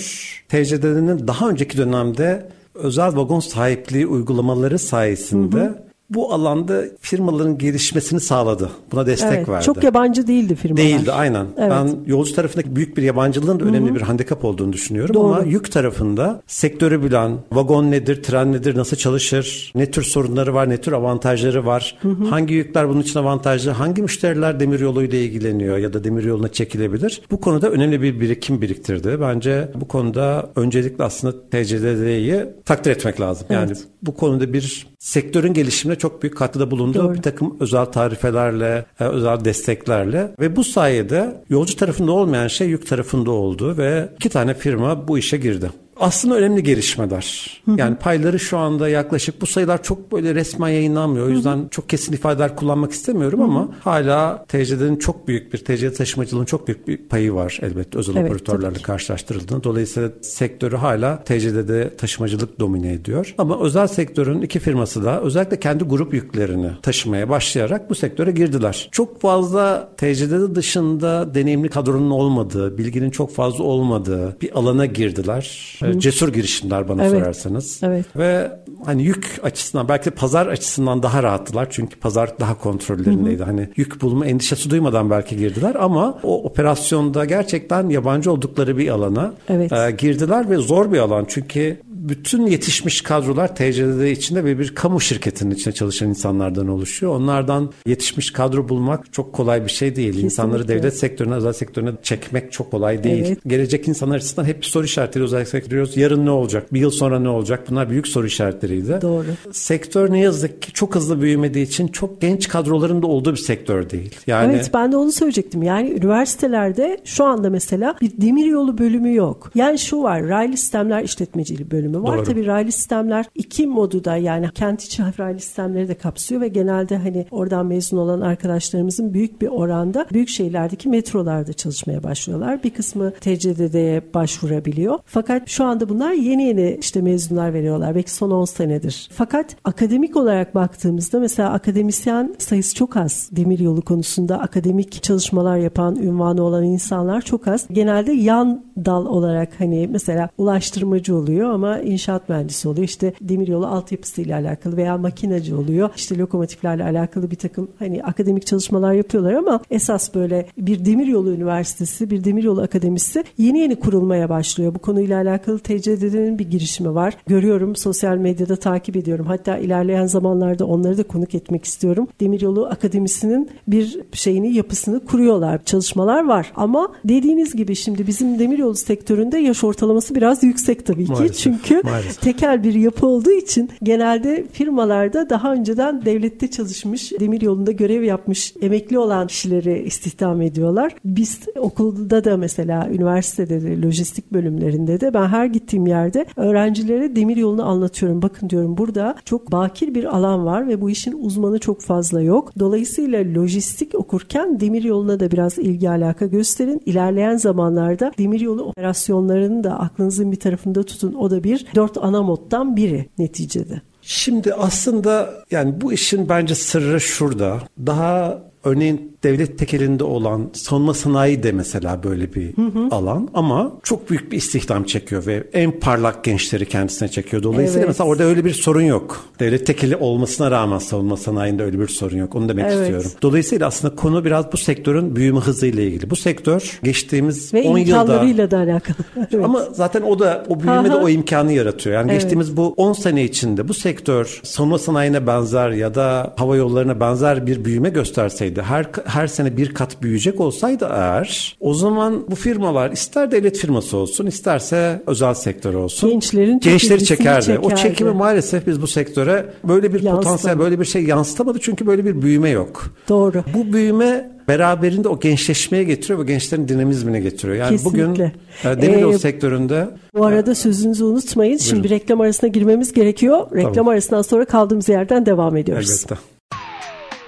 TCD'nin 0.50 1.28
daha 1.28 1.50
önceki 1.50 1.78
dönemde 1.78 2.50
özel 2.75 3.16
vagon 3.16 3.39
sahipliği 3.39 4.08
uygulamaları 4.08 4.80
sayesinde 4.80 5.58
hı 5.58 5.63
hı 5.63 5.88
bu 6.10 6.34
alanda 6.34 6.84
firmaların 7.01 7.58
gelişmesini 7.58 8.20
sağladı. 8.20 8.70
Buna 8.92 9.06
destek 9.06 9.34
evet, 9.34 9.50
verdi. 9.50 9.66
Çok 9.66 9.84
yabancı 9.84 10.28
değildi 10.28 10.56
firmalar. 10.56 10.84
Değildi 10.84 11.12
aynen. 11.12 11.46
Evet. 11.58 11.72
Ben 11.72 11.96
yolcu 12.06 12.36
tarafındaki 12.36 12.75
büyük 12.75 12.98
bir 12.98 13.04
yabancılığın 13.04 13.60
da 13.60 13.63
önemli 13.63 13.96
bir 13.96 14.01
handikap 14.01 14.46
olduğunu 14.46 14.74
düşünüyorum 14.74 15.16
Doğru. 15.16 15.34
ama 15.34 15.44
yük 15.44 15.72
tarafında 15.72 16.42
sektörü 16.48 17.04
bilen, 17.04 17.38
vagon 17.51 17.92
nedir, 17.92 18.24
tren 18.24 18.51
nedir, 18.54 18.78
nasıl 18.78 18.98
çalışır, 18.98 19.72
ne 19.75 19.92
tür 19.92 20.04
sorunları 20.04 20.54
var, 20.54 20.70
ne 20.70 20.78
tür 20.78 20.92
avantajları 20.92 21.66
var, 21.66 21.98
hangi 22.30 22.54
yükler 22.54 22.89
bunun 22.89 23.01
için 23.01 23.20
avantajlı, 23.20 23.72
hangi 23.72 24.01
müşteriler 24.01 24.60
demiryolu 24.60 25.04
ile 25.04 25.24
ilgileniyor 25.24 25.78
ya 25.78 25.94
da 25.94 26.04
demiryoluna 26.04 26.51
çekilebilir. 26.51 27.22
Bu 27.32 27.42
konuda 27.42 27.70
önemli 27.70 28.01
bir 28.01 28.20
birikim 28.20 28.62
biriktirdi. 28.62 29.18
Bence 29.22 29.72
bu 29.75 29.88
konuda 29.88 30.50
öncelikle 30.56 31.04
aslında 31.04 31.50
TCDD'yi 31.50 32.46
takdir 32.66 32.92
etmek 32.92 33.22
lazım. 33.22 33.48
Yani 33.50 33.68
Evet. 33.68 33.84
bu 34.01 34.16
konuda 34.16 34.54
bir 34.54 34.88
sektörün 35.00 35.54
gelişimine 35.54 35.99
çok 36.00 36.24
büyük 36.24 36.38
katkıda 36.38 36.72
bulundu. 36.72 37.00
Doğru. 37.00 37.13
Bir 37.13 37.22
takım 37.22 37.58
özel 37.60 37.86
tarifelerle, 37.86 38.86
e, 39.00 39.03
özel 39.03 39.46
desteklerle 39.46 40.32
ve 40.39 40.56
bu 40.56 40.63
sayede 40.63 41.44
yolcu 41.50 41.75
tarafında 41.75 42.12
olmayan 42.12 42.48
şey 42.48 42.68
yük 42.68 42.88
tarafında 42.88 43.32
oldu 43.32 43.77
ve 43.77 44.10
iki 44.15 44.29
tane 44.29 44.53
firma 44.53 45.08
bu 45.08 45.18
işe 45.18 45.38
girdi. 45.38 45.70
Aslında 46.00 46.36
önemli 46.36 46.63
gelişmeler. 46.63 47.60
Yani 47.77 47.96
payları 47.96 48.39
şu 48.39 48.58
anda 48.58 48.89
yaklaşık 48.89 49.41
bu 49.41 49.46
sayılar 49.46 49.84
çok 49.84 50.12
böyle 50.12 50.36
resmen 50.36 50.70
yayınlanmıyor. 50.70 51.27
O 51.27 51.29
yüzden 51.29 51.68
çok 51.72 51.89
kesin 51.89 52.13
ifadeler 52.13 52.56
kullanmak 52.56 52.91
istemiyorum 52.91 53.41
ama 53.41 53.70
hala 53.84 54.46
TCD'nin 54.48 54.96
çok 54.96 55.27
büyük 55.27 55.53
bir 55.53 55.58
TCD 55.58 55.96
taşımacılığın 55.98 56.46
çok 56.46 56.68
büyük 56.68 56.88
bir 56.88 56.98
payı 56.98 57.34
var 57.34 57.60
elbette 57.62 57.98
özel 57.98 58.15
Evet, 58.15 58.32
operatörlerle 58.32 58.82
karşılaştırıldığında. 58.82 59.63
Dolayısıyla 59.63 60.10
sektörü 60.22 60.75
hala 60.75 61.24
TCD'de 61.24 61.98
taşımacılık 61.98 62.60
domine 62.60 62.94
ediyor. 62.94 63.36
Ama 63.38 63.60
özel 63.62 63.88
sektörün 63.88 64.41
iki 64.41 64.60
firması 64.60 65.03
da 65.03 65.22
özellikle 65.22 65.60
kendi 65.60 65.84
grup 65.84 66.13
yüklerini 66.13 66.72
taşımaya 66.82 67.29
başlayarak 67.29 67.89
bu 67.89 67.96
sektöre 67.96 68.32
girdiler. 68.32 68.89
Çok 68.91 69.22
fazla 69.22 69.89
TCD 69.98 70.56
dışında 70.56 71.36
deneyimli 71.36 71.70
kadronun 71.70 72.10
olmadığı, 72.10 72.77
bilginin 72.77 73.10
çok 73.10 73.34
fazla 73.34 73.63
olmadığı 73.63 74.38
bir 74.41 74.60
alana 74.60 74.86
girdiler. 74.86 75.79
Cesur 75.98 76.34
girişimler 76.34 76.89
bana 76.89 77.05
Evet. 77.05 77.19
sorarsanız. 77.19 77.79
Evet. 77.84 78.05
Ve 78.17 78.51
hani 78.86 79.03
yük 79.03 79.39
açısından 79.43 79.88
belki 79.89 80.05
de 80.05 80.10
pazar 80.10 80.48
açısından 80.48 81.03
daha 81.03 81.24
rahattılar. 81.24 81.67
Çünkü 81.69 82.00
pazar 82.00 82.39
daha 82.39 82.58
kontrollerindeydi. 82.58 83.43
Hani 83.43 83.69
yük 83.75 84.01
bulma 84.01 84.25
endişesi 84.25 84.69
duymadan 84.69 85.10
belki 85.10 85.38
girdiler 85.38 85.75
ama 85.75 86.19
o 86.24 86.43
operasyonda 86.43 87.25
gerçekten 87.25 87.89
yabancı 87.89 88.31
oldukları 88.31 88.77
bir 88.77 88.89
alana 88.89 89.34
Evet. 89.50 89.72
e, 89.72 89.91
girdiler 89.91 90.50
ve 90.50 90.55
zor 90.58 90.91
bir 90.91 90.98
alan. 91.00 91.25
Çünkü 91.27 91.77
bütün 92.00 92.48
yetişmiş 92.48 93.01
kadrolar 93.01 93.56
TCDD 93.56 94.12
içinde 94.12 94.44
ve 94.44 94.60
bir 94.60 94.75
kamu 94.75 95.01
şirketinin 95.01 95.51
içinde 95.51 95.74
çalışan 95.74 96.10
insanlardan 96.10 96.68
oluşuyor. 96.68 97.15
Onlardan 97.15 97.72
yetişmiş 97.86 98.32
kadro 98.32 98.70
bulmak 98.70 99.13
çok 99.13 99.34
kolay 99.34 99.65
bir 99.65 99.72
şey 99.72 99.96
değil. 99.96 100.24
İnsanları 100.24 100.68
devlet 100.68 100.98
sektörüne, 100.98 101.34
özel 101.34 101.53
sektörüne 101.53 101.91
çekmek 102.03 102.51
çok 102.51 102.72
kolay 102.72 103.03
değil. 103.03 103.25
Evet. 103.27 103.38
Gelecek 103.48 103.88
insanlar 103.88 104.15
açısından 104.15 104.48
hep 104.48 104.62
bir 104.62 104.65
soru 104.65 104.86
işaretleri 104.86 105.24
özel 105.24 105.46
sektör 105.46 105.72
diyoruz. 105.72 105.98
Yarın 105.98 106.25
ne 106.25 106.32
olacak? 106.32 106.74
Bir 106.74 106.79
yıl 106.79 106.91
sonra 106.91 107.20
ne 107.20 107.29
olacak? 107.29 107.63
Bunlar 107.70 107.89
büyük 107.89 108.08
soru 108.08 108.27
işaretleriydi. 108.27 109.00
Doğru. 109.01 109.25
Sektör 109.51 110.12
ne 110.12 110.20
yazık 110.20 110.62
ki 110.62 110.74
çok 110.74 110.96
hızlı 110.96 111.22
büyümediği 111.22 111.65
için 111.65 111.88
çok 111.88 112.22
genç 112.22 112.48
kadroların 112.48 113.01
da 113.01 113.08
olduğu 113.08 113.32
bir 113.32 113.38
sektör 113.38 113.89
değil. 113.89 114.15
Yani 114.27 114.53
Evet 114.53 114.72
ben 114.74 114.91
de 114.91 114.98
onu 114.98 115.12
söyleyecektim. 115.12 115.63
Yani 115.63 115.89
üniversitelerde 115.91 116.98
şu 117.06 117.25
anda 117.25 117.50
mesela 117.50 117.96
bir 118.01 118.12
demiryolu 118.18 118.77
bölümü 118.77 119.15
yok. 119.15 119.51
Yani 119.56 119.79
şu 119.79 120.03
var 120.03 120.27
raylı 120.27 120.58
sistemler 120.58 121.03
işletmeciliği 121.03 121.72
bölümü 121.72 121.99
var. 122.03 122.18
Doğru. 122.18 122.25
Tabii 122.25 122.46
raylı 122.46 122.72
sistemler 122.72 123.25
iki 123.36 123.68
modu 123.68 124.03
da 124.03 124.15
yani 124.15 124.51
kent 124.51 124.84
içi 124.84 125.03
raylı 125.20 125.39
sistemleri 125.39 125.88
de 125.88 125.96
kapsıyor 125.96 126.41
ve 126.41 126.48
genelde 126.48 126.98
hani 126.98 127.25
oradan 127.32 127.65
mezun 127.65 127.98
olan 127.98 128.22
arkadaşlarımızın 128.22 129.13
büyük 129.13 129.41
bir 129.41 129.48
oranda 129.48 130.06
büyük 130.13 130.29
şehirlerdeki 130.29 130.89
metrolarda 130.89 131.53
çalışmaya 131.53 132.03
başlıyorlar. 132.03 132.63
Bir 132.63 132.70
kısmı 132.70 133.12
TCDD'ye 133.12 134.13
başvurabiliyor. 134.13 135.00
Fakat 135.06 135.50
şu 135.50 135.65
anda 135.65 135.89
bunlar 135.89 136.12
yeni 136.12 136.44
yeni 136.44 136.77
işte 136.82 137.01
mezunlar 137.01 137.53
veriyorlar. 137.53 137.96
Belki 137.96 138.13
son 138.13 138.32
10 138.32 138.46
senedir. 138.46 139.10
Fakat 139.12 139.56
akademik 139.65 140.15
olarak 140.15 140.56
baktığımızda 140.56 141.20
mesela 141.20 141.51
akademisyen 141.51 142.36
sayısı 142.38 142.75
çok 142.75 142.98
az. 142.98 143.29
Demiryolu 143.32 143.82
konusunda 143.82 144.39
akademik 144.39 145.03
çalışmalar 145.03 145.58
yapan, 145.58 145.96
ünvanı 145.96 146.44
olan 146.44 146.63
insanlar 146.63 147.22
çok 147.22 147.48
az. 147.48 147.68
Genelde 147.72 148.12
yan 148.12 148.63
dal 148.86 149.06
olarak 149.06 149.60
hani 149.60 149.88
mesela 149.91 150.29
ulaştırmacı 150.38 151.15
oluyor 151.15 151.50
ama 151.50 151.78
inşaat 151.81 152.29
mühendisi 152.29 152.67
oluyor. 152.67 152.88
İşte 152.88 153.13
demiryolu 153.21 153.67
altyapısıyla 153.67 154.39
alakalı 154.39 154.77
veya 154.77 154.98
makinacı 154.98 155.57
oluyor. 155.57 155.89
İşte 155.95 156.17
lokomotiflerle 156.17 156.83
alakalı 156.83 157.31
bir 157.31 157.36
takım 157.36 157.67
hani 157.79 158.03
akademik 158.03 158.45
çalışmalar 158.45 158.93
yapıyorlar 158.93 159.33
ama 159.33 159.59
esas 159.71 160.15
böyle 160.15 160.45
bir 160.57 160.86
demiryolu 160.86 161.33
üniversitesi, 161.33 162.09
bir 162.09 162.24
demiryolu 162.24 162.62
akademisi 162.62 163.24
yeni 163.38 163.59
yeni 163.59 163.75
kurulmaya 163.75 164.29
başlıyor. 164.29 164.75
Bu 164.75 164.79
konuyla 164.79 165.21
alakalı 165.21 165.59
TCDD'nin 165.59 166.39
bir 166.39 166.50
girişimi 166.50 166.95
var. 166.95 167.17
Görüyorum 167.27 167.75
sosyal 167.75 168.17
medyada 168.17 168.55
takip 168.55 168.95
ediyorum. 168.95 169.25
Hatta 169.25 169.57
ilerleyen 169.57 170.05
zamanlarda 170.05 170.65
onları 170.65 170.98
da 170.98 171.03
konuk 171.03 171.36
etmek 171.36 171.65
istiyorum. 171.65 172.07
Demiryolu 172.19 172.65
Akademisi'nin 172.65 173.50
bir 173.67 174.00
şeyini, 174.13 174.53
yapısını 174.53 175.05
kuruyorlar. 175.05 175.65
Çalışmalar 175.65 176.25
var. 176.27 176.51
Ama 176.55 176.88
dediğiniz 177.05 177.55
gibi 177.55 177.75
şimdi 177.75 178.07
bizim 178.07 178.39
demiryolu 178.39 178.75
sektöründe 178.75 179.38
yaş 179.38 179.63
ortalaması 179.63 180.15
biraz 180.15 180.43
yüksek 180.43 180.86
tabii 180.86 181.05
ki. 181.05 181.12
Maalesef, 181.12 181.38
Çünkü 181.38 181.69
maalesef. 181.84 182.22
tekel 182.22 182.64
bir 182.64 182.74
yapı 182.74 183.08
olduğu 183.08 183.32
için 183.32 183.70
genelde 183.84 184.46
firmalarda 184.52 185.30
daha 185.30 185.54
önceden 185.54 186.06
devlette 186.06 186.52
çalışmış, 186.52 187.12
demir 187.20 187.42
yolunda 187.42 187.72
görev 187.72 188.04
yapmış, 188.04 188.54
emekli 188.62 189.00
olan 189.00 189.28
kişileri 189.28 189.84
istihdam 189.84 190.42
ediyorlar. 190.42 190.96
Biz 191.06 191.40
okulda 191.60 192.24
da 192.24 192.38
mesela 192.38 192.90
üniversitede 192.90 193.62
de 193.62 193.82
lojistik 193.82 194.34
bölümlerinde 194.34 195.02
de 195.02 195.14
ben 195.14 195.28
her 195.28 195.46
gittiğim 195.46 195.88
yerde 195.88 196.26
öğrencilere 196.36 197.16
demir 197.16 197.38
yolunu 197.38 197.66
anlatıyorum. 197.66 198.22
Bakın 198.22 198.50
diyorum 198.50 198.78
burada 198.78 199.16
çok 199.26 199.52
bakir 199.52 199.96
bir 199.96 200.16
alan 200.18 200.46
var 200.46 200.68
ve 200.68 200.82
bu 200.82 200.90
işin 200.90 201.24
uzmanı 201.24 201.60
çok 201.60 201.82
fazla 201.82 202.22
yok. 202.22 202.52
Dolayısıyla 202.60 203.34
lojistik 203.36 203.96
okurken 203.96 204.60
demir 204.60 204.84
yoluna 204.84 205.20
da 205.20 205.32
biraz 205.32 205.58
ilgi 205.58 205.90
alaka 205.90 206.26
gösterin. 206.26 206.82
İlerleyen 206.86 207.38
zamanlarda 207.38 208.12
demir 208.18 208.40
yolu 208.40 208.64
operasyonlarını 208.64 209.64
da 209.64 209.80
aklınızın 209.80 210.32
bir 210.32 210.40
tarafında 210.40 210.84
tutun. 210.84 211.14
O 211.14 211.32
da 211.32 211.44
bir 211.44 211.59
dört 211.75 211.98
ana 211.98 212.24
moddan 212.24 212.75
biri 212.75 213.10
neticede. 213.18 213.82
Şimdi 214.01 214.54
aslında 214.54 215.30
yani 215.51 215.82
bu 215.82 215.94
işin 215.94 216.30
bence 216.30 216.56
sırrı 216.56 217.01
şurada. 217.01 217.60
Daha 217.86 218.42
örneğin 218.63 219.18
devlet 219.24 219.60
tekelinde 219.60 220.04
olan 220.04 220.50
savunma 220.54 220.94
sanayi 220.94 221.44
de 221.44 221.51
mesela 221.51 222.04
böyle 222.04 222.34
bir 222.34 222.54
alan 222.92 223.30
ama 223.34 223.72
çok 223.84 224.10
büyük 224.10 224.32
bir 224.32 224.38
istihdam 224.38 224.84
çekiyor 224.84 225.25
ve 225.25 225.44
en 225.54 225.80
parlak 225.80 226.24
gençleri 226.24 226.66
kendisine 226.66 227.10
çekiyor. 227.10 227.44
Dolayısıyla 227.44 227.80
Evet. 227.80 227.88
mesela 227.88 228.10
orada 228.10 228.24
öyle 228.24 228.46
bir 228.46 228.54
sorun 228.54 228.82
yok. 228.82 229.25
Devlet 229.39 229.68
tekeli 229.68 229.96
olmasına 229.96 230.51
rağmen 230.51 230.78
savunma 230.78 231.18
sanayinde 231.18 231.63
öyle 231.63 231.80
bir 231.80 231.88
sorun 231.88 232.18
yok. 232.18 232.36
Onu 232.36 232.50
demek 232.50 232.66
Evet. 232.66 232.80
istiyorum. 232.82 233.12
Dolayısıyla 233.22 233.68
aslında 233.68 233.96
konu 233.96 234.25
biraz 234.25 234.51
bu 234.54 234.58
sektörün 234.58 235.16
büyüme 235.16 235.39
hızıyla 235.39 235.84
ilgili. 235.84 236.10
Bu 236.10 236.16
sektör 236.16 236.80
geçtiğimiz 236.84 237.54
Ve 237.54 237.62
10 237.63 237.78
yılda 237.78 238.51
da 238.51 238.58
alakalı. 238.58 238.98
Evet. 239.34 239.46
ama 239.46 239.68
zaten 239.74 240.01
o 240.01 240.20
da 240.20 240.44
o 240.50 240.60
büyüme 240.60 240.89
de 240.89 240.96
o 240.96 241.10
imkanı 241.10 241.54
yaratıyor. 241.54 241.96
Yani 241.96 242.12
Evet. 242.12 242.22
geçtiğimiz 242.22 242.58
bu 242.58 242.74
10 242.78 242.94
sene 242.94 243.24
içinde 243.24 243.68
bu 243.68 243.74
sektör 243.74 244.39
savunma 244.44 244.78
sanayine 244.78 245.28
benzer 245.28 245.70
ya 245.70 245.96
da 245.96 246.34
hava 246.38 246.56
yollarına 246.56 247.00
benzer 247.00 247.48
bir 247.48 247.66
büyüme 247.66 247.89
gösterseydi, 247.89 248.49
her 248.58 248.86
her 249.06 249.27
sene 249.27 249.58
bir 249.58 249.74
kat 249.74 250.01
büyüyecek 250.01 250.39
olsaydı 250.39 250.89
eğer 250.94 251.58
o 251.60 251.74
zaman 251.74 252.25
bu 252.32 252.36
firmalar 252.36 252.91
ister 252.91 253.32
devlet 253.32 253.58
firması 253.58 253.98
olsun, 253.98 254.25
isterse 254.25 255.01
özel 255.08 255.34
sektör 255.34 255.74
olsun. 255.74 256.10
Gençlerin 256.10 256.60
gençleri 256.60 256.94
ilgisini 256.94 257.06
çekerdi. 257.18 257.60
O 257.60 257.70
çekerdi. 257.70 257.82
çekimi 257.82 258.12
maalesef 258.12 258.68
biz 258.68 258.82
bu 258.82 258.88
sektöre 258.88 259.46
böyle 259.63 259.89
bir 259.94 259.94
Yansıtamadı. 259.94 260.24
potansiyel, 260.24 260.60
böyle 260.60 260.79
bir 260.79 260.86
şey 260.86 261.03
yansıtamadı 261.03 261.60
çünkü 261.62 261.88
böyle 261.88 262.06
bir 262.06 262.22
büyüme 262.22 262.50
yok. 262.50 262.94
Doğru. 263.10 263.44
Bu 263.53 263.74
büyüme 263.74 264.32
beraberinde 264.48 265.08
o 265.10 265.20
gençleşmeye 265.20 265.84
getiriyor 265.84 266.20
ve 266.20 266.24
gençlerin 266.24 266.68
dinamizmine 266.68 267.20
getiriyor. 267.20 267.58
Yani 267.58 267.79
bugün 267.86 268.13
Kesinlikle. 268.13 268.70
e, 268.72 268.82
demiryolu 268.82 269.13
Ee, 269.15 269.20
sektöründe 269.20 269.88
Bu 270.15 270.25
arada 270.25 270.56
sözünüzü 270.56 271.03
unutmayın. 271.03 271.58
Şimdi 271.58 271.84
bir 271.84 271.89
reklam 271.89 272.22
arasına 272.22 272.48
girmemiz 272.50 272.94
gerekiyor. 272.94 273.48
Reklam 273.56 273.74
Tamam. 273.74 273.94
arasından 273.94 274.22
sonra 274.22 274.46
kaldığımız 274.46 274.89
yerden 274.89 275.25
devam 275.25 275.58
ediyoruz. 275.58 275.89
elbette. 275.89 276.15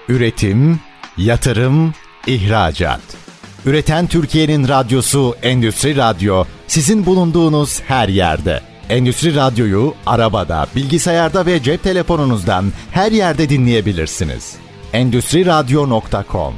Üretim, 0.10 0.80
yatırım, 1.24 1.94
ihracat. 2.28 3.02
Üreten 3.66 4.08
Türkiye'nin 4.08 4.68
radyosu 4.68 5.36
Endüstri 5.44 5.96
Radyo 5.96 6.44
sizin 6.68 7.06
bulunduğunuz 7.06 7.82
her 7.82 8.10
yerde. 8.10 8.62
Endüstri 8.90 9.36
Radyo'yu 9.36 9.94
arabada, 10.06 10.68
bilgisayarda 10.76 11.46
ve 11.46 11.64
cep 11.64 11.84
telefonunuzdan 11.84 12.66
her 12.92 13.12
yerde 13.12 13.50
dinleyebilirsiniz. 13.50 14.56
Endüstriradyo.com 14.94 16.54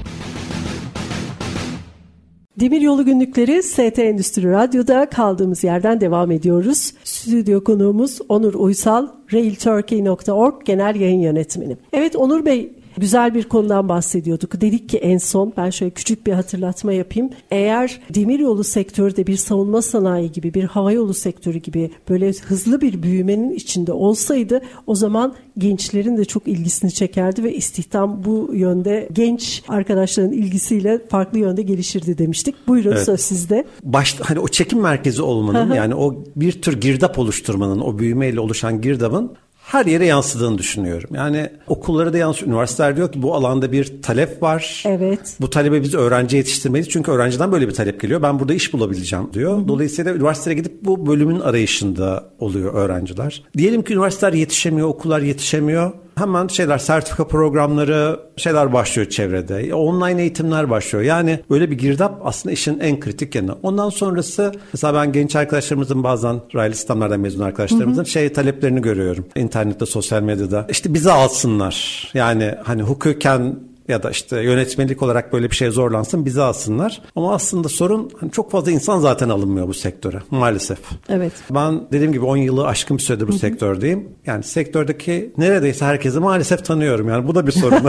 Demiryolu 2.59 3.05
günlükleri 3.05 3.63
ST 3.63 3.99
Endüstri 3.99 4.51
Radyo'da 4.51 5.09
kaldığımız 5.09 5.63
yerden 5.63 6.01
devam 6.01 6.31
ediyoruz. 6.31 6.93
Stüdyo 7.03 7.63
konuğumuz 7.63 8.19
Onur 8.29 8.53
Uysal, 8.53 9.07
RailTurkey.org 9.33 10.65
Genel 10.65 10.95
Yayın 10.95 11.19
Yönetmeni. 11.19 11.77
Evet 11.93 12.15
Onur 12.15 12.45
Bey, 12.45 12.73
güzel 12.97 13.33
bir 13.33 13.43
konudan 13.43 13.89
bahsediyorduk. 13.89 14.61
Dedik 14.61 14.89
ki 14.89 14.97
en 14.97 15.17
son 15.17 15.53
ben 15.57 15.69
şöyle 15.69 15.91
küçük 15.91 16.27
bir 16.27 16.33
hatırlatma 16.33 16.93
yapayım. 16.93 17.29
Eğer 17.51 17.99
demiryolu 18.09 18.63
sektörü 18.63 19.15
de 19.15 19.27
bir 19.27 19.37
savunma 19.37 19.81
sanayi 19.81 20.31
gibi, 20.31 20.53
bir 20.53 20.63
havayolu 20.63 21.13
sektörü 21.13 21.57
gibi 21.57 21.91
böyle 22.09 22.31
hızlı 22.31 22.81
bir 22.81 23.03
büyümenin 23.03 23.51
içinde 23.51 23.91
olsaydı 23.91 24.61
o 24.87 24.95
zaman 24.95 25.35
gençlerin 25.57 26.17
de 26.17 26.25
çok 26.25 26.47
ilgisini 26.47 26.91
çekerdi 26.91 27.43
ve 27.43 27.55
istihdam 27.55 28.23
bu 28.25 28.49
yönde 28.53 29.09
genç 29.13 29.63
arkadaşların 29.67 30.31
ilgisiyle 30.31 30.99
farklı 31.09 31.39
yönde 31.39 31.61
gelişirdi 31.61 32.17
demiştik. 32.17 32.55
Buyurun 32.67 32.91
evet. 32.91 33.05
söz 33.05 33.19
sizde. 33.19 33.65
Başta 33.83 34.29
hani 34.29 34.39
o 34.39 34.47
çekim 34.47 34.79
merkezi 34.79 35.21
olmanın 35.21 35.73
yani 35.73 35.95
o 35.95 36.23
bir 36.35 36.61
tür 36.61 36.81
girdap 36.81 37.19
oluşturmanın 37.19 37.79
o 37.79 37.99
büyümeyle 37.99 38.39
oluşan 38.39 38.81
girdabın 38.81 39.31
her 39.63 39.85
yere 39.85 40.05
yansıdığını 40.05 40.57
düşünüyorum. 40.57 41.09
Yani 41.15 41.49
okullara 41.67 42.13
da 42.13 42.17
yansıyor. 42.17 42.51
Üniversiteler 42.51 42.97
diyor 42.97 43.11
ki 43.11 43.21
bu 43.21 43.35
alanda 43.35 43.71
bir 43.71 44.01
talep 44.01 44.43
var. 44.43 44.83
Evet. 44.85 45.37
Bu 45.41 45.49
talebe 45.49 45.81
biz 45.81 45.95
öğrenci 45.95 46.37
yetiştirmeliyiz. 46.37 46.89
Çünkü 46.89 47.11
öğrenciden 47.11 47.51
böyle 47.51 47.67
bir 47.67 47.73
talep 47.73 48.01
geliyor. 48.01 48.21
Ben 48.21 48.39
burada 48.39 48.53
iş 48.53 48.73
bulabileceğim 48.73 49.29
diyor. 49.33 49.57
Hı-hı. 49.57 49.67
Dolayısıyla 49.67 50.13
üniversiteye 50.13 50.55
gidip 50.55 50.85
bu 50.85 51.07
bölümün 51.07 51.39
arayışında 51.39 52.29
oluyor 52.39 52.73
öğrenciler. 52.73 53.43
Diyelim 53.57 53.83
ki 53.83 53.93
üniversiteler 53.93 54.33
yetişemiyor, 54.33 54.87
okullar 54.87 55.21
yetişemiyor 55.21 55.91
hemen 56.15 56.47
şeyler 56.47 56.77
sertifika 56.77 57.27
programları 57.27 58.19
şeyler 58.37 58.73
başlıyor 58.73 59.09
çevrede. 59.09 59.75
Online 59.75 60.21
eğitimler 60.21 60.69
başlıyor. 60.69 61.05
Yani 61.05 61.39
böyle 61.49 61.71
bir 61.71 61.77
girdap 61.77 62.21
aslında 62.23 62.53
işin 62.53 62.79
en 62.79 62.99
kritik 62.99 63.35
yanı. 63.35 63.55
Ondan 63.63 63.89
sonrası 63.89 64.51
mesela 64.73 64.93
ben 64.93 65.11
genç 65.11 65.35
arkadaşlarımızın 65.35 66.03
bazen 66.03 66.41
raylı 66.55 66.75
sistemlerden 66.75 67.19
mezun 67.19 67.43
arkadaşlarımızın 67.43 68.03
hı 68.03 68.05
hı. 68.07 68.09
şey 68.09 68.33
taleplerini 68.33 68.81
görüyorum. 68.81 69.25
internette, 69.35 69.85
sosyal 69.85 70.21
medyada. 70.21 70.67
İşte 70.69 70.93
bizi 70.93 71.11
alsınlar. 71.11 72.09
Yani 72.13 72.55
hani 72.63 72.81
hukuken 72.81 73.55
ya 73.87 74.03
da 74.03 74.11
işte 74.11 74.41
yönetmelik 74.41 75.01
olarak 75.01 75.33
böyle 75.33 75.51
bir 75.51 75.55
şey 75.55 75.69
zorlansın 75.69 76.25
bizi 76.25 76.41
alsınlar. 76.41 77.01
Ama 77.15 77.33
aslında 77.33 77.69
sorun 77.69 78.11
hani 78.19 78.31
çok 78.31 78.51
fazla 78.51 78.71
insan 78.71 78.99
zaten 78.99 79.29
alınmıyor 79.29 79.67
bu 79.67 79.73
sektöre 79.73 80.19
maalesef. 80.31 80.79
Evet. 81.09 81.33
Ben 81.51 81.81
dediğim 81.91 82.13
gibi 82.13 82.25
10 82.25 82.37
yılı 82.37 82.67
aşkın 82.67 82.97
bir 82.97 83.03
süredir 83.03 83.27
bu 83.27 83.31
Hı-hı. 83.31 83.39
sektördeyim. 83.39 84.09
Yani 84.25 84.43
sektördeki 84.43 85.33
neredeyse 85.37 85.85
herkesi 85.85 86.19
maalesef 86.19 86.65
tanıyorum. 86.65 87.09
Yani 87.09 87.27
bu 87.27 87.35
da 87.35 87.47
bir 87.47 87.51
sorun. 87.51 87.77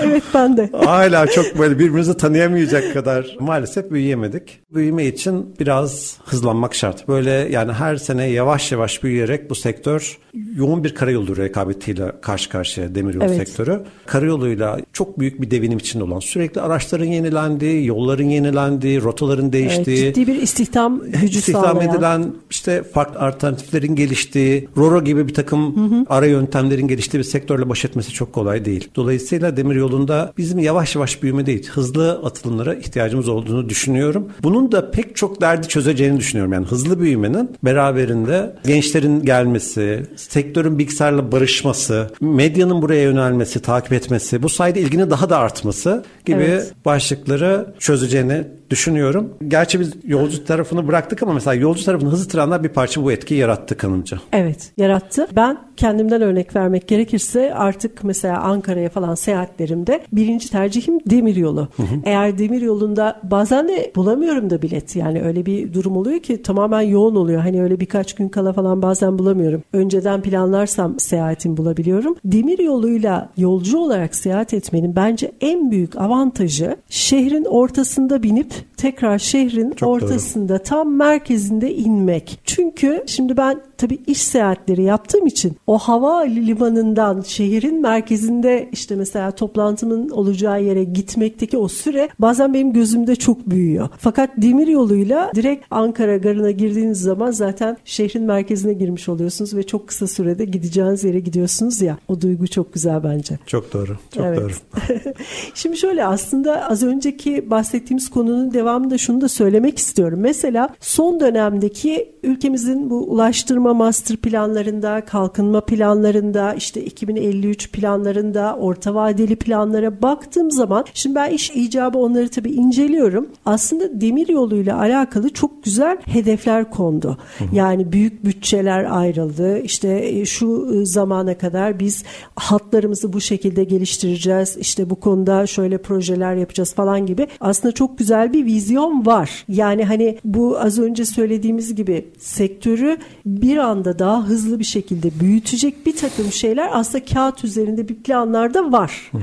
evet 0.00 0.22
ben 0.34 0.56
de. 0.56 0.70
Hala 0.84 1.26
çok 1.26 1.58
böyle 1.58 1.78
birbirimizi 1.78 2.16
tanıyamayacak 2.16 2.92
kadar 2.94 3.36
maalesef 3.40 3.90
büyüyemedik. 3.90 4.60
Büyüme 4.74 5.06
için 5.06 5.54
biraz 5.60 6.18
hızlanmak 6.24 6.74
şart. 6.74 7.08
Böyle 7.08 7.30
yani 7.30 7.72
her 7.72 7.96
sene 7.96 8.30
yavaş 8.30 8.72
yavaş 8.72 9.02
büyüyerek 9.02 9.50
bu 9.50 9.54
sektör 9.54 10.18
yoğun 10.56 10.84
bir 10.84 10.94
karayolu 10.94 11.36
rekabetiyle 11.36 12.12
karşı 12.20 12.48
karşıya 12.50 12.94
demiryolu 12.94 13.24
evet. 13.24 13.36
sektörü. 13.36 13.80
Karayoluyla 14.06 14.78
çok 14.92 15.18
büyük 15.18 15.31
büyük 15.32 15.42
bir 15.42 15.50
devinim 15.50 15.78
içinde 15.78 16.04
olan 16.04 16.20
sürekli 16.20 16.60
araçların 16.60 17.04
yenilendiği, 17.04 17.86
yolların 17.86 18.28
yenilendiği, 18.28 19.02
rotaların 19.02 19.52
değiştiği. 19.52 20.02
Evet, 20.02 20.14
ciddi 20.14 20.26
bir 20.26 20.42
istihdam 20.42 21.02
gücü 21.22 21.38
istihdam 21.38 21.62
sağlayan. 21.62 21.94
edilen 21.94 22.34
işte 22.50 22.82
farklı 22.82 23.20
alternatiflerin 23.20 23.94
geliştiği, 23.94 24.68
Roro 24.76 25.04
gibi 25.04 25.28
bir 25.28 25.34
takım 25.34 25.76
hı 25.76 25.94
hı. 25.94 26.04
ara 26.08 26.26
yöntemlerin 26.26 26.88
geliştiği 26.88 27.18
bir 27.18 27.24
sektörle 27.24 27.68
baş 27.68 27.84
etmesi 27.84 28.12
çok 28.12 28.32
kolay 28.32 28.64
değil. 28.64 28.88
Dolayısıyla 28.96 29.56
demir 29.56 29.74
yolunda 29.74 30.32
bizim 30.38 30.58
yavaş 30.58 30.94
yavaş 30.94 31.22
büyüme 31.22 31.46
değil, 31.46 31.68
hızlı 31.68 32.12
atılımlara 32.12 32.74
ihtiyacımız 32.74 33.28
olduğunu 33.28 33.68
düşünüyorum. 33.68 34.28
Bunun 34.42 34.72
da 34.72 34.90
pek 34.90 35.16
çok 35.16 35.40
derdi 35.40 35.68
çözeceğini 35.68 36.18
düşünüyorum. 36.18 36.52
Yani 36.52 36.66
hızlı 36.66 37.00
büyümenin 37.00 37.50
beraberinde 37.64 38.56
gençlerin 38.66 39.22
gelmesi, 39.22 40.02
sektörün 40.16 40.78
bilgisayarla 40.78 41.32
barışması, 41.32 42.10
medyanın 42.20 42.82
buraya 42.82 43.02
yönelmesi, 43.02 43.62
takip 43.62 43.92
etmesi, 43.92 44.42
bu 44.42 44.48
sayede 44.48 44.80
ilginin 44.80 45.10
daha 45.10 45.21
daha 45.22 45.30
da 45.30 45.38
artması 45.38 46.04
gibi 46.24 46.42
evet. 46.42 46.72
başlıkları 46.84 47.74
çözeceğini 47.78 48.44
düşünüyorum. 48.70 49.34
Gerçi 49.48 49.80
biz 49.80 49.92
yolcu 50.04 50.44
tarafını 50.44 50.88
bıraktık 50.88 51.22
ama 51.22 51.32
mesela 51.32 51.54
yolcu 51.54 51.84
tarafını 51.84 52.10
hızlı 52.10 52.28
trenler 52.28 52.64
bir 52.64 52.68
parça 52.68 53.02
bu 53.02 53.12
etkiyi 53.12 53.40
yarattı 53.40 53.76
kanımca. 53.76 54.18
Evet 54.32 54.72
yarattı. 54.76 55.28
Ben 55.36 55.58
kendimden 55.76 56.22
örnek 56.22 56.56
vermek 56.56 56.88
gerekirse 56.88 57.54
artık 57.54 58.04
mesela 58.04 58.40
Ankara'ya 58.40 58.88
falan 58.88 59.14
seyahatlerimde 59.14 60.00
birinci 60.12 60.50
tercihim 60.50 60.98
demir 61.10 61.36
yolu. 61.36 61.68
Hı 61.76 61.82
hı. 61.82 61.86
Eğer 62.04 62.38
demir 62.38 62.62
yolunda 62.62 63.20
bazen 63.22 63.68
de 63.68 63.92
bulamıyorum 63.96 64.50
da 64.50 64.62
bilet. 64.62 64.96
Yani 64.96 65.22
öyle 65.22 65.46
bir 65.46 65.74
durum 65.74 65.96
oluyor 65.96 66.20
ki 66.20 66.42
tamamen 66.42 66.80
yoğun 66.80 67.14
oluyor. 67.14 67.40
Hani 67.40 67.62
öyle 67.62 67.80
birkaç 67.80 68.14
gün 68.14 68.28
kala 68.28 68.52
falan 68.52 68.82
bazen 68.82 69.18
bulamıyorum. 69.18 69.62
Önceden 69.72 70.22
planlarsam 70.22 70.98
seyahatimi 70.98 71.56
bulabiliyorum. 71.56 72.16
Demir 72.24 72.58
yoluyla 72.58 73.28
yolcu 73.36 73.78
olarak 73.78 74.14
seyahat 74.14 74.54
etmenin 74.54 74.96
bence 75.12 75.32
en 75.40 75.70
büyük 75.70 75.96
avantajı 75.96 76.76
şehrin 76.88 77.44
ortasında 77.44 78.22
binip 78.22 78.54
tekrar 78.76 79.18
şehrin 79.18 79.70
Çok 79.70 79.88
ortasında 79.88 80.52
doğru. 80.54 80.62
tam 80.62 80.96
merkezinde 80.96 81.74
inmek. 81.74 82.40
Çünkü 82.44 83.04
şimdi 83.06 83.36
ben 83.36 83.60
tabii 83.82 83.98
iş 84.06 84.22
seyahatleri 84.22 84.82
yaptığım 84.82 85.26
için 85.26 85.56
o 85.66 85.78
hava 85.78 86.20
limanından 86.20 87.20
şehrin 87.20 87.82
merkezinde 87.82 88.68
işte 88.72 88.96
mesela 88.96 89.30
toplantımın 89.30 90.08
olacağı 90.08 90.62
yere 90.62 90.84
gitmekteki 90.84 91.58
o 91.58 91.68
süre 91.68 92.08
bazen 92.18 92.54
benim 92.54 92.72
gözümde 92.72 93.16
çok 93.16 93.50
büyüyor. 93.50 93.88
Fakat 93.98 94.30
demir 94.36 94.66
yoluyla 94.66 95.32
direkt 95.34 95.66
Ankara 95.70 96.16
garına 96.16 96.50
girdiğiniz 96.50 97.00
zaman 97.00 97.30
zaten 97.30 97.76
şehrin 97.84 98.22
merkezine 98.22 98.72
girmiş 98.72 99.08
oluyorsunuz 99.08 99.54
ve 99.54 99.62
çok 99.62 99.88
kısa 99.88 100.06
sürede 100.06 100.44
gideceğiniz 100.44 101.04
yere 101.04 101.20
gidiyorsunuz 101.20 101.82
ya. 101.82 101.98
O 102.08 102.20
duygu 102.20 102.46
çok 102.46 102.74
güzel 102.74 103.04
bence. 103.04 103.38
Çok 103.46 103.72
doğru. 103.72 103.96
Çok 104.14 104.24
evet. 104.24 104.38
doğru. 104.40 104.52
Şimdi 105.54 105.76
şöyle 105.76 106.04
aslında 106.04 106.68
az 106.70 106.82
önceki 106.82 107.50
bahsettiğimiz 107.50 108.10
konunun 108.10 108.54
devamında 108.54 108.98
şunu 108.98 109.20
da 109.20 109.28
söylemek 109.28 109.78
istiyorum. 109.78 110.18
Mesela 110.22 110.68
son 110.80 111.20
dönemdeki 111.20 112.12
ülkemizin 112.22 112.90
bu 112.90 112.96
ulaştırma 112.96 113.71
master 113.74 114.16
planlarında, 114.16 115.04
kalkınma 115.04 115.60
planlarında, 115.60 116.54
işte 116.54 116.84
2053 116.84 117.72
planlarında, 117.72 118.56
orta 118.60 118.94
vadeli 118.94 119.36
planlara 119.36 120.02
baktığım 120.02 120.50
zaman 120.50 120.84
şimdi 120.94 121.14
ben 121.14 121.30
iş 121.30 121.50
icabı 121.50 121.98
onları 121.98 122.28
tabii 122.28 122.50
inceliyorum. 122.50 123.28
Aslında 123.44 124.00
demir 124.00 124.28
yoluyla 124.28 124.78
alakalı 124.78 125.30
çok 125.30 125.64
güzel 125.64 125.98
hedefler 126.04 126.70
kondu. 126.70 127.18
Yani 127.52 127.92
büyük 127.92 128.24
bütçeler 128.24 128.98
ayrıldı. 128.98 129.58
İşte 129.58 130.00
e, 130.04 130.24
şu 130.24 130.72
e, 130.74 130.84
zamana 130.84 131.38
kadar 131.38 131.78
biz 131.78 132.04
hatlarımızı 132.36 133.12
bu 133.12 133.20
şekilde 133.20 133.64
geliştireceğiz. 133.64 134.56
İşte 134.56 134.90
bu 134.90 134.96
konuda 135.00 135.46
şöyle 135.46 135.78
projeler 135.78 136.34
yapacağız 136.34 136.74
falan 136.74 137.06
gibi. 137.06 137.26
Aslında 137.40 137.74
çok 137.74 137.98
güzel 137.98 138.32
bir 138.32 138.44
vizyon 138.44 139.06
var. 139.06 139.44
Yani 139.48 139.84
hani 139.84 140.18
bu 140.24 140.58
az 140.60 140.78
önce 140.78 141.04
söylediğimiz 141.04 141.74
gibi 141.74 142.08
sektörü 142.18 142.96
bir 143.26 143.61
anda 143.62 143.98
daha 143.98 144.26
hızlı 144.26 144.58
bir 144.58 144.64
şekilde 144.64 145.20
büyütecek 145.20 145.86
bir 145.86 145.96
takım 145.96 146.32
şeyler 146.32 146.70
aslında 146.72 147.04
kağıt 147.04 147.44
üzerinde 147.44 147.88
bir 147.88 147.94
planlarda 147.94 148.72
var. 148.72 149.10
Hı 149.12 149.18
hı. 149.18 149.22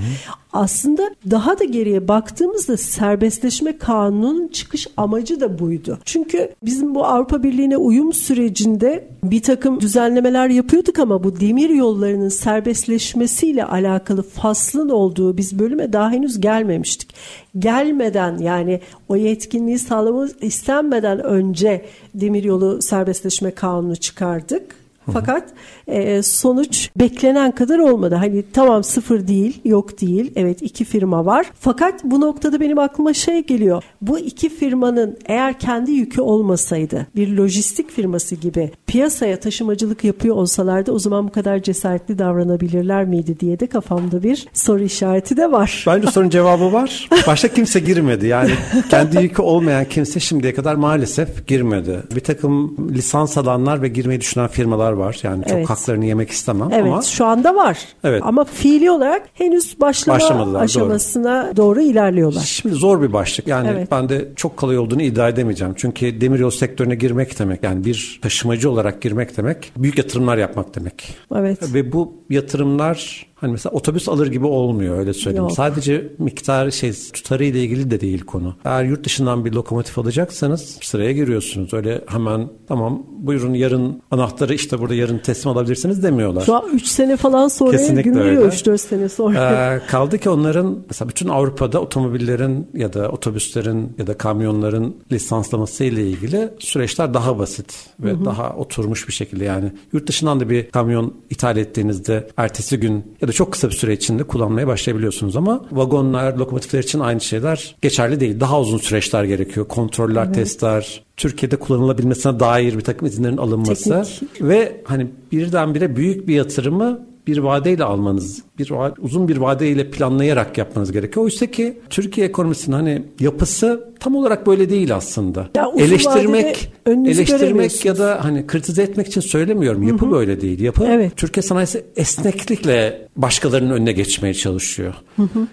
Aslında 0.54 1.10
daha 1.32 1.60
da 1.60 1.64
geriye 1.64 2.08
baktığımızda 2.08 2.78
serbestleşme 2.78 3.78
kanununun 3.78 4.48
çıkış 4.48 4.88
amacı 4.98 5.40
da 5.40 5.60
buydu. 5.60 6.00
Çünkü 6.06 6.52
bizim 6.64 6.96
bu 6.96 7.06
Avrupa 7.06 7.44
Birliği'ne 7.44 7.78
uyum 7.78 8.14
sürecinde 8.14 9.08
bir 9.24 9.42
takım 9.42 9.82
düzenlemeler 9.82 10.50
yapıyorduk 10.50 11.00
ama 11.00 11.24
bu 11.24 11.40
demir 11.40 11.70
yollarının 11.70 12.30
serbestleşmesiyle 12.30 13.66
alakalı 13.66 14.24
faslın 14.24 14.90
olduğu 14.90 15.38
biz 15.38 15.60
bölüme 15.60 15.94
daha 15.94 16.12
henüz 16.12 16.42
gelmemiştik. 16.42 17.14
Gelmeden 17.58 18.38
yani 18.38 18.82
o 19.08 19.16
yetkinliği 19.16 19.80
sağlamamız 19.80 20.36
istenmeden 20.42 21.24
önce 21.24 21.86
demiryolu 22.14 22.82
serbestleşme 22.82 23.52
kanunu 23.52 23.96
çıkardık 23.96 24.79
fakat 25.14 25.50
e, 25.88 26.22
sonuç 26.24 26.90
beklenen 26.96 27.52
kadar 27.52 27.80
olmadı. 27.80 28.16
Hani 28.16 28.44
tamam 28.54 28.84
sıfır 28.84 29.28
değil, 29.28 29.62
yok 29.66 30.02
değil. 30.02 30.32
Evet 30.36 30.62
iki 30.62 30.86
firma 30.86 31.26
var. 31.26 31.52
Fakat 31.60 32.04
bu 32.04 32.22
noktada 32.22 32.60
benim 32.60 32.80
aklıma 32.80 33.14
şey 33.14 33.46
geliyor. 33.46 33.84
Bu 34.02 34.20
iki 34.20 34.50
firmanın 34.50 35.18
eğer 35.26 35.60
kendi 35.60 35.92
yükü 35.92 36.22
olmasaydı 36.22 37.08
bir 37.16 37.38
lojistik 37.38 37.92
firması 37.92 38.36
gibi 38.36 38.72
piyasaya 38.88 39.40
taşımacılık 39.40 40.04
yapıyor 40.04 40.36
olsalardı 40.36 40.92
o 40.92 41.00
zaman 41.00 41.28
bu 41.28 41.32
kadar 41.32 41.64
cesaretli 41.64 42.20
davranabilirler 42.20 43.06
miydi 43.06 43.40
diye 43.40 43.60
de 43.60 43.68
kafamda 43.68 44.24
bir 44.24 44.48
soru 44.54 44.84
işareti 44.84 45.38
de 45.38 45.52
var. 45.52 45.84
Bence 45.88 46.12
sorunun 46.12 46.30
cevabı 46.30 46.74
var. 46.74 47.10
Başta 47.28 47.48
kimse 47.48 47.80
girmedi. 47.80 48.28
Yani 48.28 48.52
kendi 48.90 49.24
yükü 49.24 49.42
olmayan 49.42 49.86
kimse 49.86 50.20
şimdiye 50.20 50.54
kadar 50.54 50.76
maalesef 50.76 51.48
girmedi. 51.48 52.00
Bir 52.16 52.20
takım 52.20 52.76
lisans 52.96 53.38
alanlar 53.38 53.82
ve 53.82 53.88
girmeyi 53.88 54.22
düşünen 54.22 54.48
firmalar 54.48 54.92
var. 55.00 55.20
Yani 55.24 55.44
çok 55.44 55.52
Evet. 55.58 55.70
haklarını 55.70 56.06
yemek 56.06 56.30
istemem 56.30 56.70
Evet 56.74 56.86
ama 56.86 57.02
şu 57.02 57.26
anda 57.26 57.56
var. 57.56 57.78
Evet. 58.04 58.22
Ama 58.26 58.44
fiili 58.44 58.92
olarak 58.92 59.22
henüz 59.34 59.82
başlama 59.82 60.20
Başlamadılar, 60.20 60.60
doğru. 60.60 60.64
aşamasına 60.64 61.54
doğru, 61.58 61.82
ilerliyorlar. 61.82 62.42
Şimdi 62.42 62.76
zor 62.76 63.02
bir 63.02 63.14
başlık. 63.14 63.48
Yani 63.48 63.70
Evet. 63.72 63.92
ben 63.92 64.10
de 64.10 64.30
çok 64.36 64.58
kolay 64.58 64.78
olduğunu 64.78 65.02
iddia 65.02 65.30
edemeyeceğim. 65.30 65.74
Çünkü 65.78 66.22
demiryolu 66.22 66.52
sektörüne 66.52 66.96
girmek 66.96 67.40
demek 67.40 67.64
yani 67.64 67.86
bir 67.86 68.20
taşımacı 68.22 68.72
olarak 68.72 69.02
girmek 69.02 69.38
demek 69.38 69.72
büyük 69.78 69.98
yatırımlar 69.98 70.38
yapmak 70.38 70.76
demek. 70.76 71.18
Evet. 71.36 71.74
Ve 71.74 71.92
bu 71.92 72.14
yatırımlar 72.30 73.26
hani 73.42 73.52
mesela 73.52 73.74
otobüs 73.74 74.10
alır 74.10 74.28
gibi 74.28 74.46
olmuyor 74.46 75.00
öyle 75.00 75.14
söyleyeyim. 75.14 75.44
Yok. 75.44 75.52
Sadece 75.54 76.14
miktar 76.18 76.72
şey 76.72 76.94
tutarı 77.14 77.46
ile 77.46 77.64
ilgili 77.64 77.92
de 77.92 78.02
değil 78.02 78.22
konu. 78.22 78.56
Eğer 78.66 78.84
yurt 78.84 79.04
dışından 79.06 79.46
bir 79.46 79.54
lokomotif 79.54 80.00
alacaksanız 80.00 80.78
sıraya 80.82 81.12
giriyorsunuz. 81.12 81.74
Öyle 81.74 82.02
hemen 82.08 82.50
tamam 82.68 83.04
buyurun 83.10 83.54
yarın 83.54 84.02
anahtarı 84.12 84.54
işte 84.54 84.80
burada 84.80 84.96
yarın 84.96 85.18
teslim 85.18 85.52
alabilirsiniz 85.52 86.04
demiyorlar. 86.04 86.42
Şu 86.46 86.56
an 86.56 86.64
3 86.74 86.86
sene 86.86 87.18
falan 87.18 87.48
sonra 87.48 87.72
Kesinlikle 87.72 88.02
gün 88.12 88.18
öyle. 88.20 88.30
geliyor 88.34 88.52
3-4 88.52 88.78
sene 88.78 89.10
sonra. 89.10 89.40
Ee, 89.76 89.88
kaldı 89.88 90.18
ki 90.18 90.30
onların 90.30 90.84
mesela 90.90 91.10
bütün 91.10 91.28
Avrupa'da 91.30 91.82
otomobillerin 91.82 92.68
ya 92.74 92.94
da 92.94 93.10
otobüslerin 93.10 93.96
ya 93.98 94.08
da 94.08 94.18
kamyonların 94.18 94.96
lisanslaması 95.12 95.84
ile 95.84 96.10
ilgili 96.10 96.50
süreçler 96.60 97.14
daha 97.14 97.40
basit 97.40 97.76
ve 98.00 98.26
daha 98.26 98.56
oturmuş 98.56 99.08
bir 99.08 99.14
şekilde 99.14 99.46
yani 99.46 99.72
yurt 99.94 100.08
dışından 100.08 100.40
da 100.40 100.50
bir 100.50 100.70
kamyon 100.70 101.14
ithal 101.30 101.58
ettiğinizde 101.58 102.28
ertesi 102.38 102.80
gün 102.80 103.16
ya 103.22 103.28
da 103.30 103.34
çok 103.34 103.52
kısa 103.52 103.70
bir 103.70 103.76
süre 103.76 103.94
içinde 103.94 104.24
kullanmaya 104.24 104.68
başlayabiliyorsunuz 104.68 105.36
ama 105.36 105.66
vagonlar, 105.72 106.34
lokomotifler 106.34 106.84
için 106.84 107.00
aynı 107.00 107.22
şeyler 107.22 107.76
geçerli 107.82 108.20
değil. 108.20 108.40
Daha 108.40 108.62
uzun 108.62 108.78
süreçler 108.78 109.24
gerekiyor. 109.24 109.68
Kontroller, 109.68 110.34
testler, 110.34 111.04
Türkiye'de 111.18 111.56
kullanılabilmesine 111.56 112.40
dair 112.40 112.78
bir 112.78 112.84
takım 112.84 113.08
izinlerin 113.08 113.38
alınması 113.38 114.04
Teknik. 114.20 114.42
ve 114.42 114.82
hani 114.86 115.08
birdenbire 115.32 115.96
büyük 115.96 116.28
bir 116.28 116.36
yatırımı 116.36 117.06
bir 117.32 117.38
vadeyle 117.38 117.84
almanız, 117.84 118.44
bir 118.60 118.72
uzun 119.02 119.28
bir 119.28 119.38
vadeyle 119.38 119.92
planlayarak 119.92 120.58
yapmanız 120.58 120.92
gerekiyor. 120.92 121.26
Oysa 121.26 121.46
ki 121.46 121.78
Türkiye 121.90 122.28
ekonomisinin 122.28 122.76
hani 122.76 123.04
yapısı 123.20 123.90
tam 124.00 124.16
olarak 124.16 124.48
böyle 124.48 124.70
değil 124.70 124.96
aslında. 124.96 125.50
Ya 125.56 125.72
eleştirmek, 125.78 126.74
eleştirmek 126.88 127.86
ya 127.86 127.98
da 127.98 128.20
hani 128.24 128.48
kritize 128.48 128.84
etmek 128.84 129.08
için 129.08 129.22
söylemiyorum. 129.22 129.84
Yapı 129.84 130.12
böyle 130.12 130.42
değil. 130.42 130.60
Yapı 130.60 130.86
Evet. 130.86 131.18
Türkiye 131.18 131.42
sanayisi 131.42 131.86
esneklikle 131.96 133.08
başkalarının 133.16 133.74
önüne 133.74 133.92
geçmeye 133.92 134.34
çalışıyor. 134.34 134.94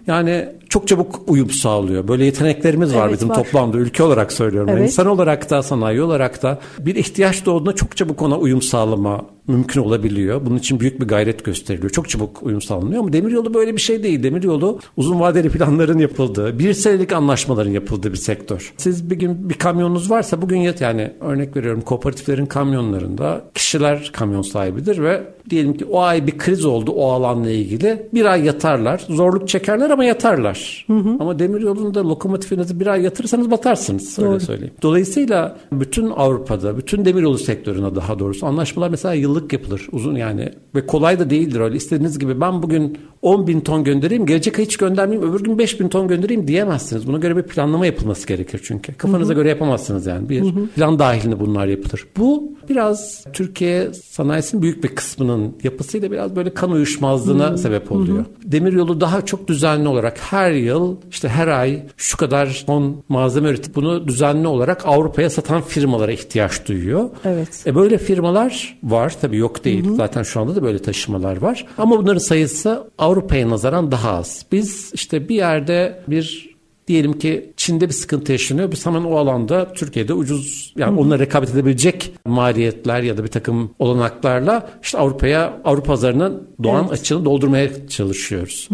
Yani 0.07 0.49
çok 0.69 0.89
çabuk 0.89 1.21
uyum 1.27 1.51
sağlıyor. 1.51 2.09
Böyle 2.09 2.25
yeteneklerimiz 2.25 2.95
var 2.95 3.03
Evet, 3.03 3.13
bizim 3.15 3.29
var. 3.29 3.35
toplamda 3.35 3.79
ülke 3.79 4.03
olarak 4.03 4.33
söylüyorum. 4.33 4.69
Yani 4.69 4.79
Evet. 4.79 4.89
İnsan 4.91 5.07
olarak 5.07 5.51
da 5.51 5.63
sanayi 5.63 6.03
olarak 6.03 6.43
da 6.43 6.59
bir 6.79 6.95
ihtiyaç 6.95 7.47
doğduğunda 7.47 7.73
çok 7.75 7.97
çabuk 7.97 8.23
ona 8.23 8.39
uyum 8.39 8.63
sağlama 8.63 9.25
mümkün 9.49 9.81
olabiliyor. 9.81 10.47
Bunun 10.47 10.59
için 10.59 10.81
büyük 10.81 11.01
bir 11.01 11.07
gayret 11.07 11.45
gösteriliyor. 11.45 11.91
Çok 11.91 12.09
çabuk 12.09 12.43
uyum 12.43 12.63
sağlanıyor 12.63 13.01
ama 13.01 13.13
demiryolu 13.13 13.55
böyle 13.55 13.73
bir 13.73 13.81
şey 13.81 14.03
değil. 14.03 14.23
Demiryolu 14.23 14.81
uzun 14.97 15.21
vadeli 15.21 15.49
planların 15.49 15.99
yapıldığı, 15.99 16.59
bir 16.59 16.73
senelik 16.75 17.13
anlaşmaların 17.13 17.71
yapıldığı 17.71 18.13
bir 18.13 18.19
sektör. 18.19 18.73
Siz 18.77 19.11
bir 19.11 19.17
gün 19.17 19.49
bir 19.51 19.55
kamyonunuz 19.55 20.11
varsa 20.11 20.43
bugün 20.43 20.59
yat 20.59 20.81
yani 20.81 21.13
örnek 21.21 21.57
veriyorum 21.57 21.81
kooperatiflerin 21.81 22.47
kamyonlarında 22.47 23.45
kişiler 23.55 24.11
kamyon 24.13 24.43
sahibidir 24.43 25.03
ve 25.03 25.36
diyelim 25.51 25.77
ki 25.77 25.85
o 25.85 26.01
ay 26.01 26.27
bir 26.27 26.39
kriz 26.39 26.65
oldu 26.65 26.91
o 26.91 27.11
alanla 27.11 27.51
ilgili. 27.51 28.09
Bir 28.15 28.25
ay 28.25 28.45
yatarlar. 28.45 29.05
Zorluk 29.09 29.49
çekerler 29.49 29.91
ama 29.91 30.05
yatarlar. 30.05 30.87
Ama 31.21 31.39
demiryolunda 31.39 32.09
lokomotifinizi 32.09 32.81
bir 32.81 32.87
ay 32.87 33.03
yatırırsanız 33.03 33.51
batarsınız. 33.51 34.19
Öyle 34.19 34.31
Doğru. 34.31 34.41
söyleyeyim. 34.41 34.75
Dolayısıyla 34.83 35.57
bütün 35.73 36.11
Avrupa'da, 36.11 36.79
bütün 36.79 37.05
demiryolu 37.05 37.39
sektörüne 37.39 37.95
daha 37.95 38.19
doğrusu 38.19 38.47
anlaşmalar 38.47 38.91
mesela 38.91 39.15
yıllık 39.15 39.53
yapılır. 39.53 39.89
Uzun 39.93 40.17
yani 40.17 40.49
ve 40.75 40.87
kolay 40.87 41.19
da 41.19 41.31
değildir 41.31 41.61
öyle. 41.61 41.77
İstediğiniz 41.77 42.19
gibi 42.19 42.41
ben 42.41 42.63
bugün 42.63 42.99
10 43.23 43.47
bin 43.47 43.61
ton 43.61 43.85
göndereyim, 43.85 44.27
gelecek 44.27 44.59
ay 44.59 44.65
hiç 44.65 44.77
göndermeyeyim, 44.77 45.31
öbür 45.31 45.45
gün 45.45 45.59
5 45.59 45.81
bin 45.81 45.89
ton 45.89 46.09
göndereyim 46.09 46.49
diyemezsiniz. 46.49 47.07
Buna 47.07 47.19
göre 47.19 47.37
bir 47.37 47.43
planlama 47.43 47.87
yapılması 47.87 48.27
gerekir 48.27 48.61
çünkü. 48.65 48.95
Kafanıza 48.95 49.33
göre 49.33 49.49
yapamazsınız 49.49 50.07
yani. 50.07 50.29
Bir 50.29 50.45
plan 50.75 50.99
dahilinde 50.99 51.41
bunlar 51.41 51.67
yapılır. 51.67 52.07
Bu 52.17 52.53
biraz 52.69 53.25
Türkiye 53.33 53.93
sanayisinin 53.93 54.63
büyük 54.63 54.85
bir 54.85 54.89
kısmının 54.89 55.36
yapısıyla 55.63 56.11
biraz 56.11 56.37
böyle 56.37 56.55
kan 56.55 56.71
uyuşmazlığına 56.71 57.57
sebep 57.57 57.93
oluyor. 57.93 58.25
Demiryolu 58.45 59.01
daha 59.01 59.27
çok 59.27 59.49
düzenli 59.49 59.89
olarak 59.89 60.19
her 60.19 60.51
yıl 60.51 60.97
işte 61.11 61.29
her 61.29 61.49
ay 61.49 61.83
şu 61.97 62.17
kadar 62.17 62.65
ton 62.67 63.03
malzeme 63.09 63.49
üretip 63.49 63.75
bunu 63.75 64.09
düzenli 64.09 64.47
olarak 64.47 64.87
Avrupa'ya 64.87 65.31
satan 65.31 65.63
firmalara 65.63 66.13
ihtiyaç 66.13 66.69
duyuyor. 66.69 67.11
Evet. 67.25 67.65
E 67.67 67.75
böyle 67.75 67.99
firmalar 67.99 68.79
var 68.83 69.17
tabii 69.21 69.37
yok 69.37 69.65
değil. 69.65 69.95
Zaten 69.97 70.23
şu 70.23 70.41
anda 70.41 70.57
da 70.57 70.63
böyle 70.63 70.79
taşımalar 70.79 71.37
var. 71.37 71.67
Ama 71.79 71.99
bunların 71.99 72.19
sayısı 72.19 72.91
Avrupa'ya 72.99 73.51
nazaran 73.51 73.93
daha 73.93 74.11
az. 74.11 74.47
Biz 74.53 74.91
işte 74.95 75.29
bir 75.29 75.35
yerde 75.35 76.03
bir 76.09 76.56
diyelim 76.89 77.19
ki 77.19 77.53
Çin'de 77.57 77.89
bir 77.89 77.93
sıkıntı 77.93 78.33
yaşanıyor. 78.33 78.73
Biz 78.73 78.87
hemen 78.87 79.05
o 79.05 79.17
alanda 79.17 79.73
Türkiye'de 79.73 80.13
ucuz 80.15 80.75
yani 80.77 81.01
onunla 81.01 81.19
rekabet 81.19 81.51
edebilecek 81.51 82.13
maliyetler 82.25 83.03
ya 83.03 83.17
da 83.17 83.23
bir 83.25 83.29
takım 83.29 83.71
olanaklarla 83.79 84.71
işte 84.83 84.99
Avrupa'ya 84.99 85.61
Avrupa 85.65 85.87
pazarının 85.87 86.49
doğan 86.63 86.83
Evet. 86.89 86.93
açığını 86.93 87.25
doldurmaya 87.25 87.89
çalışıyoruz. 87.89 88.69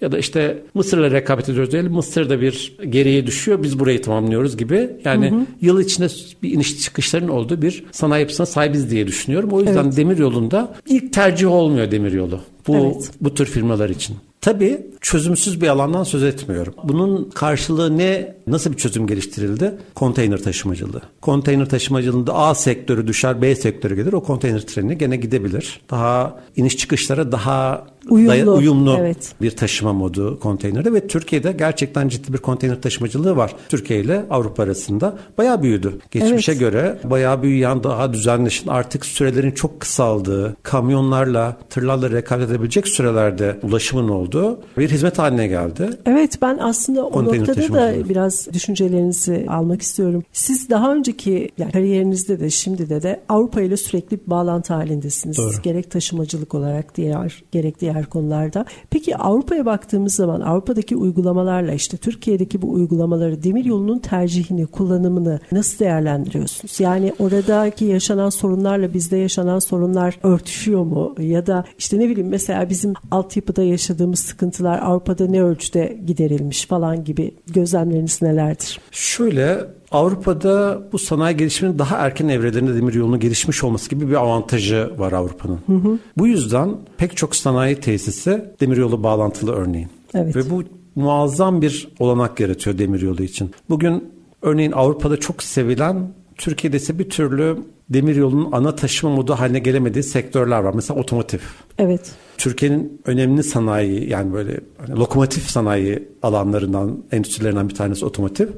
Ya 0.00 0.12
da 0.12 0.18
işte 0.18 0.62
Mısır'la 0.74 1.10
rekabet 1.10 1.48
ediyoruz 1.48 1.72
diyelim. 1.72 1.92
Mısır 1.92 2.30
da 2.30 2.40
bir 2.40 2.76
geriye 2.88 3.26
düşüyor. 3.26 3.62
Biz 3.62 3.78
burayı 3.78 4.02
tamamlıyoruz 4.02 4.56
gibi. 4.56 4.90
Yani 5.04 5.46
yıl 5.60 5.80
içinde 5.80 6.06
bir 6.42 6.50
iniş 6.52 6.82
çıkışların 6.82 7.28
olduğu 7.28 7.62
bir 7.62 7.84
sanayi 7.92 8.20
yapısına 8.20 8.46
sahibiz 8.46 8.90
diye 8.90 9.06
düşünüyorum. 9.06 9.50
O 9.52 9.60
yüzden 9.60 9.84
Evet. 9.84 9.96
demir 9.96 10.18
yolunda 10.18 10.74
ilk 10.86 11.12
tercih 11.12 11.50
olmuyor 11.50 11.90
demir 11.90 12.12
yolu. 12.12 12.40
Bu 12.66 12.76
Evet. 12.76 13.10
bu 13.20 13.34
tür 13.34 13.46
firmalar 13.46 13.90
için. 13.90 14.16
Tabii 14.40 14.86
çözümsüz 15.00 15.60
bir 15.60 15.68
alandan 15.68 16.04
söz 16.04 16.22
etmiyorum. 16.22 16.74
Bunun 16.84 17.30
karşılığı 17.30 17.98
ne? 17.98 18.36
Nasıl 18.46 18.72
bir 18.72 18.76
çözüm 18.76 19.06
geliştirildi? 19.06 19.78
Konteyner 19.94 20.42
taşımacılığı. 20.42 21.02
Konteyner 21.20 21.68
taşımacılığında 21.68 22.34
A 22.34 22.54
sektörü 22.54 23.06
düşer, 23.06 23.42
B 23.42 23.54
sektörü 23.54 23.96
gelir. 23.96 24.12
O 24.12 24.22
konteyner 24.22 24.60
treni 24.60 24.98
gene 24.98 25.16
gidebilir. 25.16 25.80
Daha 25.90 26.40
iniş 26.56 26.76
çıkışlara 26.76 27.32
daha 27.32 27.86
Uyumlu, 28.08 28.30
daya- 28.30 28.50
uyumlu 28.50 28.96
evet. 29.00 29.32
bir 29.42 29.50
taşıma 29.50 29.92
modu 29.92 30.40
konteynerde 30.40 30.92
ve 30.92 31.06
Türkiye'de 31.06 31.52
gerçekten 31.52 32.08
ciddi 32.08 32.32
bir 32.32 32.38
konteyner 32.38 32.82
taşımacılığı 32.82 33.36
var. 33.36 33.54
Türkiye 33.68 34.00
ile 34.00 34.24
Avrupa 34.30 34.62
arasında 34.62 35.18
bayağı 35.38 35.62
büyüdü. 35.62 35.98
Geçmişe 36.10 36.52
Evet. 36.52 36.60
göre 36.60 36.98
bayağı 37.04 37.42
büyüyen 37.42 37.82
daha 37.82 38.12
düzenleşin 38.12 38.68
artık 38.68 39.06
sürelerin 39.06 39.50
çok 39.50 39.80
kısaldığı, 39.80 40.56
kamyonlarla, 40.62 41.56
tırlarla 41.70 42.10
rekabet 42.10 42.50
edebilecek 42.50 42.88
sürelerde 42.88 43.56
ulaşımın 43.62 44.08
olduğu 44.08 44.60
bir 44.78 44.90
hizmet 44.90 45.18
haline 45.18 45.46
geldi. 45.46 45.90
Evet 46.06 46.38
ben 46.42 46.58
aslında 46.60 47.06
o 47.06 47.10
Konteyner 47.10 47.48
noktada 47.48 47.74
da 47.74 48.08
biraz 48.08 48.48
düşüncelerinizi 48.52 49.46
almak 49.48 49.82
istiyorum. 49.82 50.24
Siz 50.32 50.70
daha 50.70 50.94
önceki 50.94 51.50
yani 51.58 51.72
kariyerinizde 51.72 52.40
de 52.40 52.50
şimdi 52.50 52.88
de 52.90 53.02
de 53.02 53.20
Avrupa 53.28 53.60
ile 53.60 53.76
sürekli 53.76 54.16
bir 54.20 54.30
bağlantı 54.30 54.74
halindesiniz. 54.74 55.38
Doğru. 55.38 55.62
Gerek 55.62 55.90
taşımacılık 55.90 56.54
olarak 56.54 56.96
diğer 56.96 57.42
gerek 57.52 57.80
diğer 57.80 57.89
konularda. 58.10 58.64
Peki 58.90 59.16
Avrupa'ya 59.16 59.66
baktığımız 59.66 60.14
zaman 60.14 60.40
Avrupa'daki 60.40 60.96
uygulamalarla 60.96 61.72
işte 61.72 61.96
Türkiye'deki 61.96 62.62
bu 62.62 62.72
uygulamaları 62.72 63.42
demir 63.42 63.64
yolunun 63.64 63.98
tercihini, 63.98 64.66
kullanımını 64.66 65.40
nasıl 65.52 65.78
değerlendiriyorsunuz? 65.78 66.80
Yani 66.80 67.12
oradaki 67.18 67.84
yaşanan 67.84 68.30
sorunlarla 68.30 68.94
bizde 68.94 69.16
yaşanan 69.16 69.58
sorunlar 69.58 70.18
örtüşüyor 70.22 70.84
mu? 70.84 71.14
Ya 71.18 71.46
da 71.46 71.64
işte 71.78 71.98
ne 71.98 72.08
bileyim 72.08 72.28
mesela 72.28 72.68
bizim 72.68 72.94
altyapıda 73.10 73.62
yaşadığımız 73.62 74.20
sıkıntılar 74.20 74.78
Avrupa'da 74.82 75.26
ne 75.26 75.42
ölçüde 75.42 75.98
giderilmiş 76.06 76.66
falan 76.66 77.04
gibi 77.04 77.34
gözlemleriniz 77.46 78.22
nelerdir? 78.22 78.80
Şöyle 78.90 79.66
Avrupa'da 79.90 80.82
bu 80.92 80.98
sanayi 80.98 81.36
gelişiminin 81.36 81.78
daha 81.78 81.96
erken 81.96 82.28
evrelerinde 82.28 82.74
demir 82.74 82.94
yolunun 82.94 83.20
gelişmiş 83.20 83.64
olması 83.64 83.90
gibi 83.90 84.08
bir 84.08 84.14
avantajı 84.14 84.90
var 84.98 85.12
Avrupa'nın. 85.12 86.00
Bu 86.18 86.26
yüzden 86.26 86.76
pek 86.96 87.16
çok 87.16 87.36
sanayi 87.36 87.76
tesisi 87.76 88.44
demiryolu 88.60 89.02
bağlantılı 89.02 89.52
örneğin. 89.52 89.88
Evet. 90.14 90.36
Ve 90.36 90.50
bu 90.50 90.62
muazzam 90.94 91.62
bir 91.62 91.88
olanak 91.98 92.40
yaratıyor 92.40 92.78
demiryolu 92.78 93.22
için. 93.22 93.50
Bugün 93.70 94.12
örneğin 94.42 94.72
Avrupa'da 94.72 95.16
çok 95.16 95.42
sevilen 95.42 96.12
Türkiye'de 96.40 96.76
ise 96.76 96.98
bir 96.98 97.10
türlü 97.10 97.56
demiryolunun 97.90 98.52
ana 98.52 98.76
taşıma 98.76 99.14
modu 99.14 99.34
haline 99.34 99.58
gelemediği 99.58 100.02
sektörler 100.02 100.58
var. 100.58 100.74
Mesela 100.74 101.00
otomotiv. 101.00 101.38
Evet. 101.78 102.12
Türkiye'nin 102.38 103.02
önemli 103.06 103.42
sanayi 103.42 104.10
yani 104.10 104.32
böyle 104.32 104.60
hani 104.78 104.98
lokomotif 104.98 105.50
sanayi 105.50 106.08
alanlarından, 106.22 106.98
endüstrilerinden 107.12 107.68
bir 107.68 107.74
tanesi 107.74 108.04
otomotiv. 108.04 108.48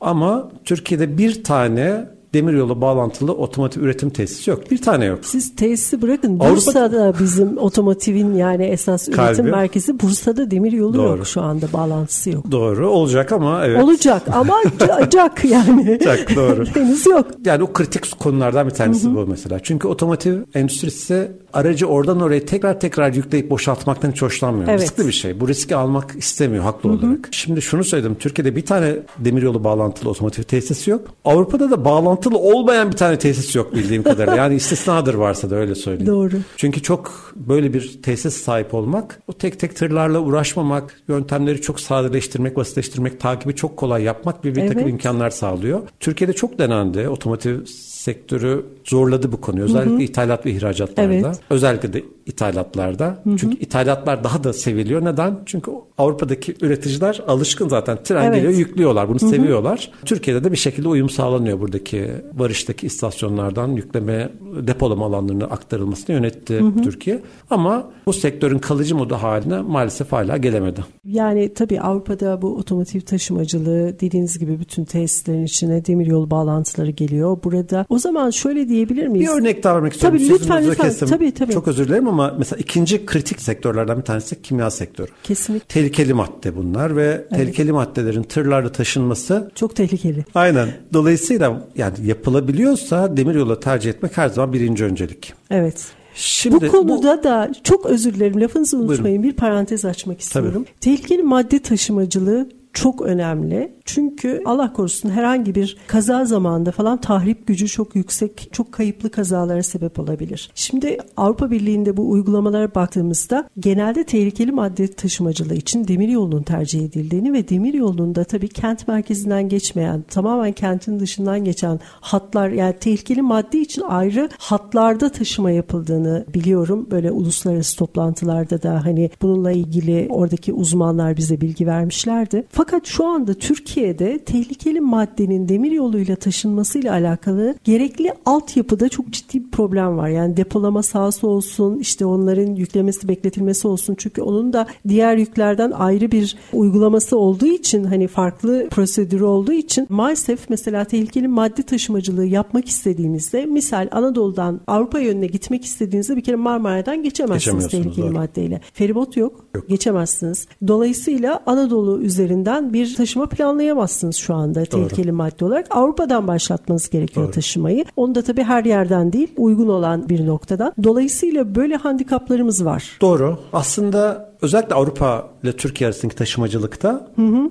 Ama 0.00 0.52
Türkiye'de 0.64 1.18
bir 1.18 1.44
tane 1.44 2.08
demiryolu 2.34 2.80
bağlantılı 2.80 3.32
otomotiv 3.32 3.82
üretim 3.82 4.10
tesisi 4.10 4.50
yok. 4.50 4.70
Bir 4.70 4.82
tane 4.82 5.04
yok. 5.04 5.18
Siz 5.22 5.56
tesisi 5.56 6.02
bırakın. 6.02 6.38
Avrupa- 6.38 6.50
Bursa'da 6.50 7.14
bizim 7.20 7.58
otomotivin 7.58 8.34
yani 8.34 8.64
esas 8.64 9.08
üretim 9.08 9.16
Kalbi. 9.36 9.42
merkezi 9.50 10.00
Bursa'da 10.00 10.50
demiryolu 10.50 10.94
Doğru. 10.94 11.16
yok 11.18 11.26
şu 11.26 11.40
anda 11.42 11.66
bağlantısı 11.72 12.30
yok. 12.30 12.50
Doğru 12.50 12.88
olacak 12.90 13.32
ama 13.32 13.66
evet. 13.66 13.84
Olacak 13.84 14.22
ama 14.32 14.54
ca- 14.78 15.10
cak 15.10 15.44
yani. 15.44 15.98
Cak, 16.04 16.36
doğru. 16.36 16.64
Henüz 16.74 17.06
yok. 17.06 17.26
Yani 17.44 17.62
o 17.62 17.72
kritik 17.72 18.18
konulardan 18.20 18.66
bir 18.66 18.74
tanesi 18.74 19.14
bu 19.14 19.26
mesela. 19.26 19.58
Çünkü 19.62 19.88
otomotiv 19.88 20.38
endüstrisi 20.54 21.32
aracı 21.52 21.86
oradan 21.86 22.20
oraya 22.20 22.46
tekrar 22.46 22.80
tekrar 22.80 23.14
yükleyip 23.14 23.50
boşaltmaktan 23.50 24.10
hiç 24.10 24.22
hoşlanmıyor. 24.22 24.68
Evet. 24.68 24.80
Riskli 24.80 25.06
bir 25.06 25.12
şey. 25.12 25.40
Bu 25.40 25.48
riski 25.48 25.76
almak 25.76 26.14
istemiyor 26.18 26.64
haklı 26.64 26.90
olarak. 26.90 27.28
Şimdi 27.30 27.62
şunu 27.62 27.84
söyledim. 27.84 28.14
Türkiye'de 28.18 28.56
bir 28.56 28.66
tane 28.66 28.94
demiryolu 29.18 29.64
bağlantılı 29.64 30.10
otomotiv 30.10 30.42
tesisi 30.42 30.90
yok. 30.90 31.00
Avrupa'da 31.24 31.70
da 31.70 31.84
bağlantılı 32.24 32.38
olmayan 32.38 32.92
bir 32.92 32.96
tane 32.96 33.18
tesis 33.18 33.56
yok 33.56 33.74
bildiğim 33.74 34.02
kadarıyla. 34.02 34.36
Yani 34.36 34.54
istisnadır 34.54 35.14
varsa 35.14 35.50
da 35.50 35.56
öyle 35.56 35.74
söyleyeyim. 35.74 36.06
Doğru. 36.06 36.36
Çünkü 36.56 36.82
çok 36.82 37.32
böyle 37.36 37.74
bir 37.74 38.02
tesis 38.02 38.36
sahip 38.36 38.74
olmak, 38.74 39.22
o 39.28 39.32
tek 39.32 39.60
tek 39.60 39.76
tırlarla 39.76 40.18
uğraşmamak, 40.18 41.00
yöntemleri 41.08 41.60
çok 41.60 41.80
sadeleştirmek, 41.80 42.56
basitleştirmek, 42.56 43.20
takibi 43.20 43.54
çok 43.54 43.76
kolay 43.76 44.02
yapmak 44.02 44.44
bir, 44.44 44.54
bir 44.54 44.68
takım 44.68 44.82
Evet. 44.82 44.92
imkanlar 44.92 45.30
sağlıyor. 45.30 45.80
Türkiye'de 46.00 46.32
çok 46.32 46.58
denendi. 46.58 47.08
Otomotiv 47.08 47.64
sektörü 48.02 48.64
zorladı 48.84 49.32
bu 49.32 49.40
konuyu. 49.40 49.64
Özellikle 49.64 50.04
ithalat 50.04 50.46
ve 50.46 50.50
ihracatlarda. 50.50 51.14
Evet. 51.14 51.40
Özellikle 51.50 51.92
de 51.92 52.02
ithalatlarda. 52.26 53.22
Çünkü 53.36 53.56
ithalatlar 53.58 54.24
daha 54.24 54.44
da 54.44 54.52
seviliyor. 54.52 55.04
Neden? 55.04 55.38
Çünkü 55.46 55.70
Avrupa'daki 55.98 56.54
üreticiler 56.60 57.22
alışkın 57.28 57.68
zaten. 57.68 57.98
Tren 58.04 58.24
Evet. 58.24 58.34
geliyor, 58.34 58.52
yüklüyorlar. 58.52 59.08
Bunu 59.08 59.18
seviyorlar. 59.18 59.90
Türkiye'de 60.04 60.44
de 60.44 60.52
bir 60.52 60.56
şekilde 60.56 60.88
uyum 60.88 61.10
sağlanıyor 61.10 61.60
buradaki 61.60 62.10
varıştaki 62.34 62.86
istasyonlardan 62.86 63.68
yükleme 63.68 64.32
depolama 64.66 65.06
alanlarına 65.06 65.44
aktarılmasını 65.44 66.16
yönetti 66.16 66.62
Türkiye. 66.84 67.20
Ama 67.50 67.90
bu 68.06 68.12
sektörün 68.12 68.58
kalıcı 68.58 68.96
modu 68.96 69.14
haline 69.14 69.60
maalesef 69.60 70.12
hala 70.12 70.36
gelemedi. 70.36 70.80
Yani 71.04 71.54
tabii 71.54 71.80
Avrupa'da 71.80 72.42
bu 72.42 72.56
otomotiv 72.56 73.00
taşımacılığı 73.00 74.00
dediğiniz 74.00 74.38
gibi 74.38 74.60
bütün 74.60 74.84
tesislerin 74.84 75.44
içine 75.44 75.86
demiryolu 75.86 76.30
bağlantıları 76.30 76.90
geliyor. 76.90 77.38
Burada 77.44 77.86
o 77.92 77.98
zaman 77.98 78.30
şöyle 78.30 78.68
diyebilir 78.68 79.06
miyiz? 79.06 79.30
Bir 79.30 79.34
örnek 79.40 79.62
daha 79.64 79.74
vermek 79.74 79.92
istiyorum. 79.92 80.18
Tabii, 80.18 80.28
lütfen, 80.28 80.66
lütfen. 80.70 80.88
kestim. 80.88 81.08
Tabii, 81.08 81.32
tabii. 81.32 81.52
Çok 81.52 81.68
özür 81.68 81.88
dilerim 81.88 82.08
ama 82.08 82.34
mesela 82.38 82.58
ikinci 82.60 83.06
kritik 83.06 83.40
sektörlerden 83.40 83.98
bir 83.98 84.02
tanesi 84.02 84.42
kimya 84.42 84.70
sektörü. 84.70 85.10
Kesinlikle 85.22 85.66
Tehlikeli 85.66 86.14
madde 86.14 86.56
bunlar 86.56 86.96
ve 86.96 87.24
tehlikeli 87.30 87.72
maddelerin 87.72 88.22
tırlarla 88.22 88.72
taşınması 88.72 89.50
çok 89.54 89.76
tehlikeli. 89.76 90.24
aynen. 90.34 90.68
Dolayısıyla 90.92 91.66
yani 91.76 91.94
yapılabiliyorsa 92.04 93.16
demiryolu 93.16 93.60
tercih 93.60 93.90
etmek 93.90 94.16
her 94.16 94.28
zaman 94.28 94.52
birinci 94.52 94.84
öncelik. 94.84 95.32
Evet. 95.50 95.86
Şimdi 96.14 96.54
bu 96.66 96.68
konuda 96.72 97.22
da 97.22 97.50
çok 97.64 97.86
özür 97.86 98.14
dilerim 98.14 98.40
lafınızı 98.40 98.78
Buyurun. 98.78 98.92
unutmayın 98.92 99.22
bir 99.22 99.32
parantez 99.32 99.84
açmak 99.84 100.20
istiyorum. 100.20 100.64
Tehlikeli 100.80 101.22
madde 101.22 101.58
taşımacılığı 101.58 102.48
çok 102.72 103.02
önemli. 103.02 103.72
Çünkü 103.84 104.42
Allah 104.44 104.72
korusun 104.72 105.10
herhangi 105.10 105.54
bir 105.54 105.76
kaza 105.86 106.24
zamanında 106.24 106.72
falan 106.72 107.00
tahrip 107.00 107.46
gücü 107.46 107.68
çok 107.68 107.96
yüksek, 107.96 108.48
çok 108.52 108.72
kayıplı 108.72 109.10
kazalara 109.10 109.62
sebep 109.62 109.98
olabilir. 109.98 110.50
Şimdi 110.54 110.98
Avrupa 111.16 111.50
Birliği'nde 111.50 111.96
bu 111.96 112.10
uygulamalara 112.10 112.74
baktığımızda 112.74 113.48
genelde 113.58 114.04
tehlikeli 114.04 114.52
madde 114.52 114.86
taşımacılığı 114.86 115.54
için 115.54 115.88
demir 115.88 116.08
yolunun 116.08 116.42
tercih 116.42 116.84
edildiğini 116.84 117.32
ve 117.32 117.48
demir 117.48 117.74
yolunda 117.74 118.24
tabii 118.24 118.48
kent 118.48 118.88
merkezinden 118.88 119.48
geçmeyen, 119.48 120.02
tamamen 120.02 120.52
kentin 120.52 121.00
dışından 121.00 121.44
geçen 121.44 121.80
hatlar 122.00 122.48
yani 122.48 122.74
tehlikeli 122.80 123.22
madde 123.22 123.58
için 123.60 123.82
ayrı 123.82 124.28
hatlarda 124.38 125.08
taşıma 125.08 125.50
yapıldığını 125.50 126.24
biliyorum. 126.34 126.88
Böyle 126.90 127.10
uluslararası 127.10 127.76
toplantılarda 127.76 128.62
da 128.62 128.84
hani 128.84 129.10
bununla 129.22 129.52
ilgili 129.52 130.06
oradaki 130.10 130.52
uzmanlar 130.52 131.16
bize 131.16 131.40
bilgi 131.40 131.66
vermişlerdi. 131.66 132.44
Fakat 132.62 132.86
şu 132.86 133.06
anda 133.06 133.34
Türkiye'de 133.34 134.18
tehlikeli 134.18 134.80
maddenin 134.80 135.48
demir 135.48 135.70
yoluyla 135.70 136.16
taşınmasıyla 136.16 136.92
alakalı 136.92 137.54
gerekli 137.64 138.12
altyapıda 138.26 138.88
çok 138.88 139.10
ciddi 139.10 139.44
bir 139.44 139.50
problem 139.50 139.96
var. 139.96 140.08
Yani 140.08 140.36
depolama 140.36 140.82
sahası 140.82 141.26
olsun, 141.26 141.78
işte 141.78 142.06
onların 142.06 142.54
yüklemesi, 142.54 143.08
bekletilmesi 143.08 143.68
olsun. 143.68 143.94
Çünkü 143.98 144.22
onun 144.22 144.52
da 144.52 144.66
diğer 144.88 145.16
yüklerden 145.16 145.70
ayrı 145.70 146.10
bir 146.10 146.36
uygulaması 146.52 147.18
olduğu 147.18 147.46
için 147.46 147.84
hani 147.84 148.08
farklı 148.08 148.68
prosedürü 148.70 149.24
olduğu 149.24 149.52
için 149.52 149.86
maalesef 149.88 150.50
mesela 150.50 150.84
tehlikeli 150.84 151.28
madde 151.28 151.62
taşımacılığı 151.62 152.26
yapmak 152.26 152.68
istediğinizde 152.68 153.46
misal 153.46 153.88
Anadolu'dan 153.92 154.60
Avrupa 154.66 155.00
yönüne 155.00 155.26
gitmek 155.26 155.64
istediğinizde 155.64 156.16
bir 156.16 156.22
kere 156.22 156.36
Marmara'dan 156.36 157.02
geçemezsiniz 157.02 157.68
tehlikeli 157.68 158.06
doğru. 158.06 158.12
maddeyle. 158.12 158.60
Feribot 158.72 159.16
yok, 159.16 159.46
geçemezsiniz. 159.68 160.46
Dolayısıyla 160.68 161.42
Anadolu 161.46 162.02
üzerinden 162.02 162.51
bir 162.60 162.94
taşıma 162.94 163.26
planlayamazsınız 163.26 164.16
şu 164.16 164.34
anda 164.34 164.64
tehlikeli 164.64 165.12
madde 165.12 165.44
olarak. 165.44 165.66
Avrupa'dan 165.70 166.28
başlatmanız 166.28 166.90
gerekiyor 166.90 167.32
taşımayı. 167.32 167.84
Onu 167.96 168.14
da 168.14 168.22
tabii 168.22 168.42
her 168.42 168.64
yerden 168.64 169.12
değil, 169.12 169.28
uygun 169.36 169.68
olan 169.68 170.08
bir 170.08 170.26
noktadan. 170.26 170.72
Dolayısıyla 170.82 171.54
böyle 171.54 171.76
handikaplarımız 171.76 172.64
var. 172.64 172.98
Doğru. 173.00 173.38
Aslında 173.52 174.31
özellikle 174.42 174.74
Avrupa 174.74 175.28
ile 175.42 175.52
Türkiye 175.52 175.88
arasındaki 175.88 176.16
taşımacılıkta 176.16 177.10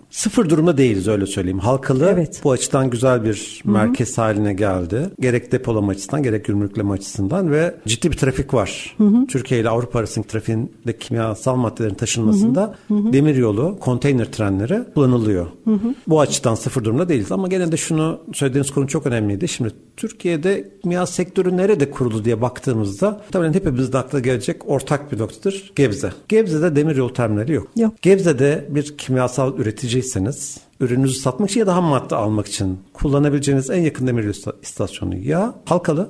sıfır 0.10 0.50
durumda 0.50 0.78
değiliz 0.78 1.08
öyle 1.08 1.26
söyleyeyim. 1.26 1.60
Halkalı 1.60 2.10
Evet. 2.14 2.42
bu 2.44 2.52
açıdan 2.52 2.90
güzel 2.90 3.24
bir 3.24 3.62
merkez 3.66 4.18
haline 4.18 4.54
geldi. 4.54 5.10
Gerek 5.20 5.52
depolama 5.52 5.92
açısından 5.92 6.24
gerek 6.24 6.46
gümrükleme 6.46 6.94
açısından 6.94 7.52
ve 7.52 7.76
ciddi 7.88 8.12
bir 8.12 8.18
trafik 8.18 8.54
var. 8.54 8.98
Türkiye 9.30 9.60
ile 9.62 9.70
Avrupa 9.70 10.00
arasındaki 10.00 10.32
trafiğinde 10.32 10.98
kimyasal 11.00 11.56
maddelerin 11.56 11.94
taşınmasında 11.94 12.76
demir 12.90 13.36
yolu, 13.36 13.78
konteyner 13.80 14.32
trenleri 14.32 14.80
kullanılıyor. 14.94 15.48
Bu 16.08 16.20
açıdan 16.20 16.56
sıfır 16.56 16.84
durumda 16.84 17.10
değiliz 17.10 17.32
ama 17.32 17.48
gene 17.48 17.72
de 17.72 17.78
şunu 17.78 18.20
söylediğiniz 18.34 18.72
konu 18.72 18.88
çok 18.88 19.06
önemliydi. 19.06 19.48
Şimdi 19.48 19.72
Türkiye'de 19.98 20.72
kimya 20.84 21.06
sektörü 21.06 21.58
nerede 21.58 21.92
kuruldu 21.92 22.26
diye 22.26 22.42
baktığımızda 22.42 23.22
tabii 23.32 23.54
hepimizin 23.54 23.94
akla 23.94 24.20
gelecek 24.20 24.70
ortak 24.70 25.12
bir 25.12 25.20
noktadır 25.20 25.72
Gebze. 25.76 26.12
Gebze'de 26.30 26.76
demir 26.82 26.96
yolu 26.96 27.14
terminali 27.14 27.54
yok. 27.54 27.68
Yok. 27.76 28.02
Gebze'de 28.02 28.66
bir 28.70 28.98
kimyasal 28.98 29.58
üreticiyseniz 29.58 30.58
ürününüzü 30.82 31.14
satmak 31.20 31.50
için 31.50 31.60
ya 31.60 31.68
da 31.68 31.76
ham 31.76 31.84
madde 31.84 32.16
almak 32.16 32.48
için 32.48 32.80
kullanabileceğiniz 32.94 33.70
en 33.70 33.82
yakın 33.82 34.08
demir 34.08 34.36
istasyonu 34.62 35.16
ya 35.16 35.54
Halkalı 35.66 36.10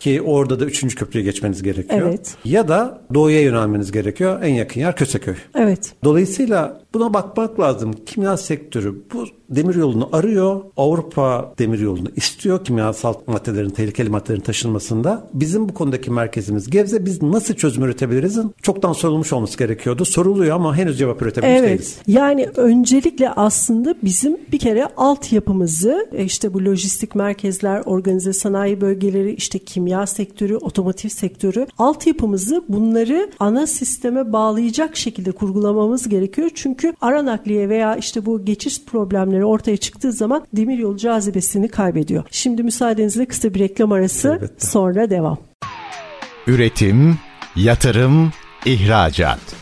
ki 0.00 0.22
orada 0.22 0.60
da 0.60 0.64
3. 0.64 0.94
köprüye 0.94 1.24
geçmeniz 1.24 1.62
gerekiyor. 1.62 2.08
Evet. 2.08 2.36
Ya 2.44 2.68
da 2.68 3.00
doğuya 3.14 3.40
yönelmeniz 3.42 3.92
gerekiyor. 3.92 4.42
En 4.42 4.54
yakın 4.54 4.80
yer 4.80 4.96
Köseköy. 4.96 5.34
Evet. 5.54 5.92
Dolayısıyla 6.04 6.80
buna 6.94 7.14
bakmak 7.14 7.60
lazım. 7.60 7.92
Kimya 8.06 8.36
sektörü 8.36 8.94
bu 9.14 9.24
demir 9.50 9.74
yolunu 9.74 10.08
arıyor. 10.12 10.60
Avrupa 10.76 11.54
demir 11.58 11.78
yolunu 11.78 12.08
istiyor 12.16 12.64
kimyasal 12.64 13.14
maddelerin, 13.26 13.70
tehlikeli 13.70 14.10
maddelerin 14.10 14.40
taşınmasında. 14.40 15.28
Bizim 15.34 15.68
bu 15.68 15.74
konudaki 15.74 16.10
merkezimiz 16.10 16.70
Gebze. 16.70 17.04
Biz 17.06 17.22
nasıl 17.22 17.54
çözüm 17.54 17.84
üretebiliriz'in 17.84 18.54
çoktan 18.62 18.92
sorulmuş 18.92 19.32
olması 19.32 19.58
gerekiyordu. 19.58 20.04
Soruluyor 20.04 20.56
ama 20.56 20.76
henüz 20.76 20.98
cevap 20.98 21.22
üretebilmiş 21.22 21.58
Evet. 21.58 21.68
değiliz. 21.68 21.98
Yani 22.06 22.48
öncelikle 22.56 23.30
aslında 23.30 23.91
bizim 24.02 24.36
bir 24.52 24.58
kere 24.58 24.86
altyapımızı 24.96 26.08
e, 26.12 26.24
işte 26.24 26.54
bu 26.54 26.64
lojistik 26.64 27.14
merkezler, 27.14 27.82
organize 27.86 28.32
sanayi 28.32 28.80
bölgeleri, 28.80 29.34
işte 29.34 29.58
kimya 29.58 30.06
sektörü, 30.06 30.56
otomotiv 30.56 31.08
sektörü 31.08 31.66
altyapımızı 31.78 32.64
bunları 32.68 33.30
ana 33.38 33.66
sisteme 33.66 34.32
bağlayacak 34.32 34.96
şekilde 34.96 35.32
kurgulamamız 35.32 36.08
gerekiyor. 36.08 36.50
Çünkü 36.54 36.94
ara 37.00 37.24
nakliye 37.24 37.68
veya 37.68 37.96
işte 37.96 38.26
bu 38.26 38.44
geçiş 38.44 38.84
problemleri 38.84 39.44
ortaya 39.44 39.76
çıktığı 39.76 40.12
zaman 40.12 40.46
demiryolu 40.52 40.96
cazibesini 40.96 41.68
kaybediyor. 41.68 42.24
Şimdi 42.30 42.62
müsaadenizle 42.62 43.26
kısa 43.26 43.54
bir 43.54 43.60
reklam 43.60 43.92
arası 43.92 44.28
Elbette. 44.28 44.66
sonra 44.66 45.10
devam. 45.10 45.38
Üretim, 46.46 47.18
yatırım, 47.56 48.32
ihracat. 48.66 49.61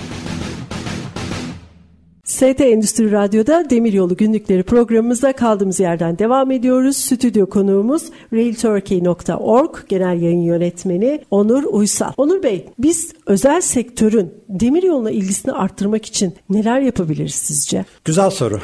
ST 2.31 2.61
Endüstri 2.61 3.11
Radyo'da 3.11 3.69
Demiryolu 3.69 4.17
Günlükleri 4.17 4.63
programımızda 4.63 5.33
kaldığımız 5.33 5.79
yerden 5.79 6.19
devam 6.19 6.51
ediyoruz. 6.51 6.97
Stüdyo 6.97 7.49
konuğumuz 7.49 8.03
realturkey.org 8.33 9.75
Genel 9.89 10.21
Yayın 10.21 10.41
Yönetmeni 10.41 11.21
Onur 11.31 11.63
Uysal. 11.63 12.11
Onur 12.17 12.43
Bey, 12.43 12.65
biz 12.79 13.13
özel 13.25 13.61
sektörün 13.61 14.33
demiryoluna 14.49 15.11
ilgisini 15.11 15.53
arttırmak 15.53 16.05
için 16.05 16.33
neler 16.49 16.81
yapabiliriz 16.81 17.35
sizce? 17.35 17.85
Güzel 18.05 18.29
soru. 18.29 18.59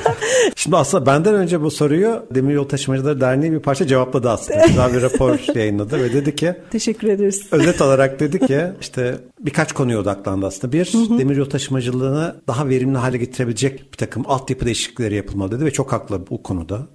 Şimdi 0.56 0.76
aslında 0.76 1.06
benden 1.06 1.34
önce 1.34 1.60
bu 1.60 1.70
soruyu 1.70 2.26
Demiryolu 2.30 2.68
Taşımacıları 2.68 3.20
Derneği 3.20 3.52
bir 3.52 3.60
parça 3.60 3.86
cevapladı 3.86 4.30
aslında. 4.30 4.60
Güzel 4.66 4.94
bir 4.94 5.02
rapor 5.02 5.38
yayınladı 5.54 6.02
ve 6.02 6.12
dedi 6.12 6.36
ki 6.36 6.54
Teşekkür 6.70 7.08
ederiz. 7.08 7.42
Özet 7.52 7.82
olarak 7.82 8.20
dedi 8.20 8.46
ki 8.46 8.62
işte 8.80 9.14
birkaç 9.44 9.72
konuya 9.72 9.98
odaklandı 9.98 10.46
aslında. 10.46 10.72
Bir, 10.72 10.92
demiryolu 11.18 11.48
taşımacılığını 11.48 12.36
daha 12.48 12.68
verimli 12.68 12.98
hale 12.98 13.18
getirebilecek 13.18 13.92
bir 13.92 13.96
takım 13.96 14.24
altyapı 14.26 14.64
değişiklikleri 14.64 15.14
yapılmalı 15.14 15.50
dedi 15.50 15.64
ve 15.64 15.70
çok 15.70 15.92
haklı 15.92 16.26
bu 16.30 16.42
konuda. 16.42 16.86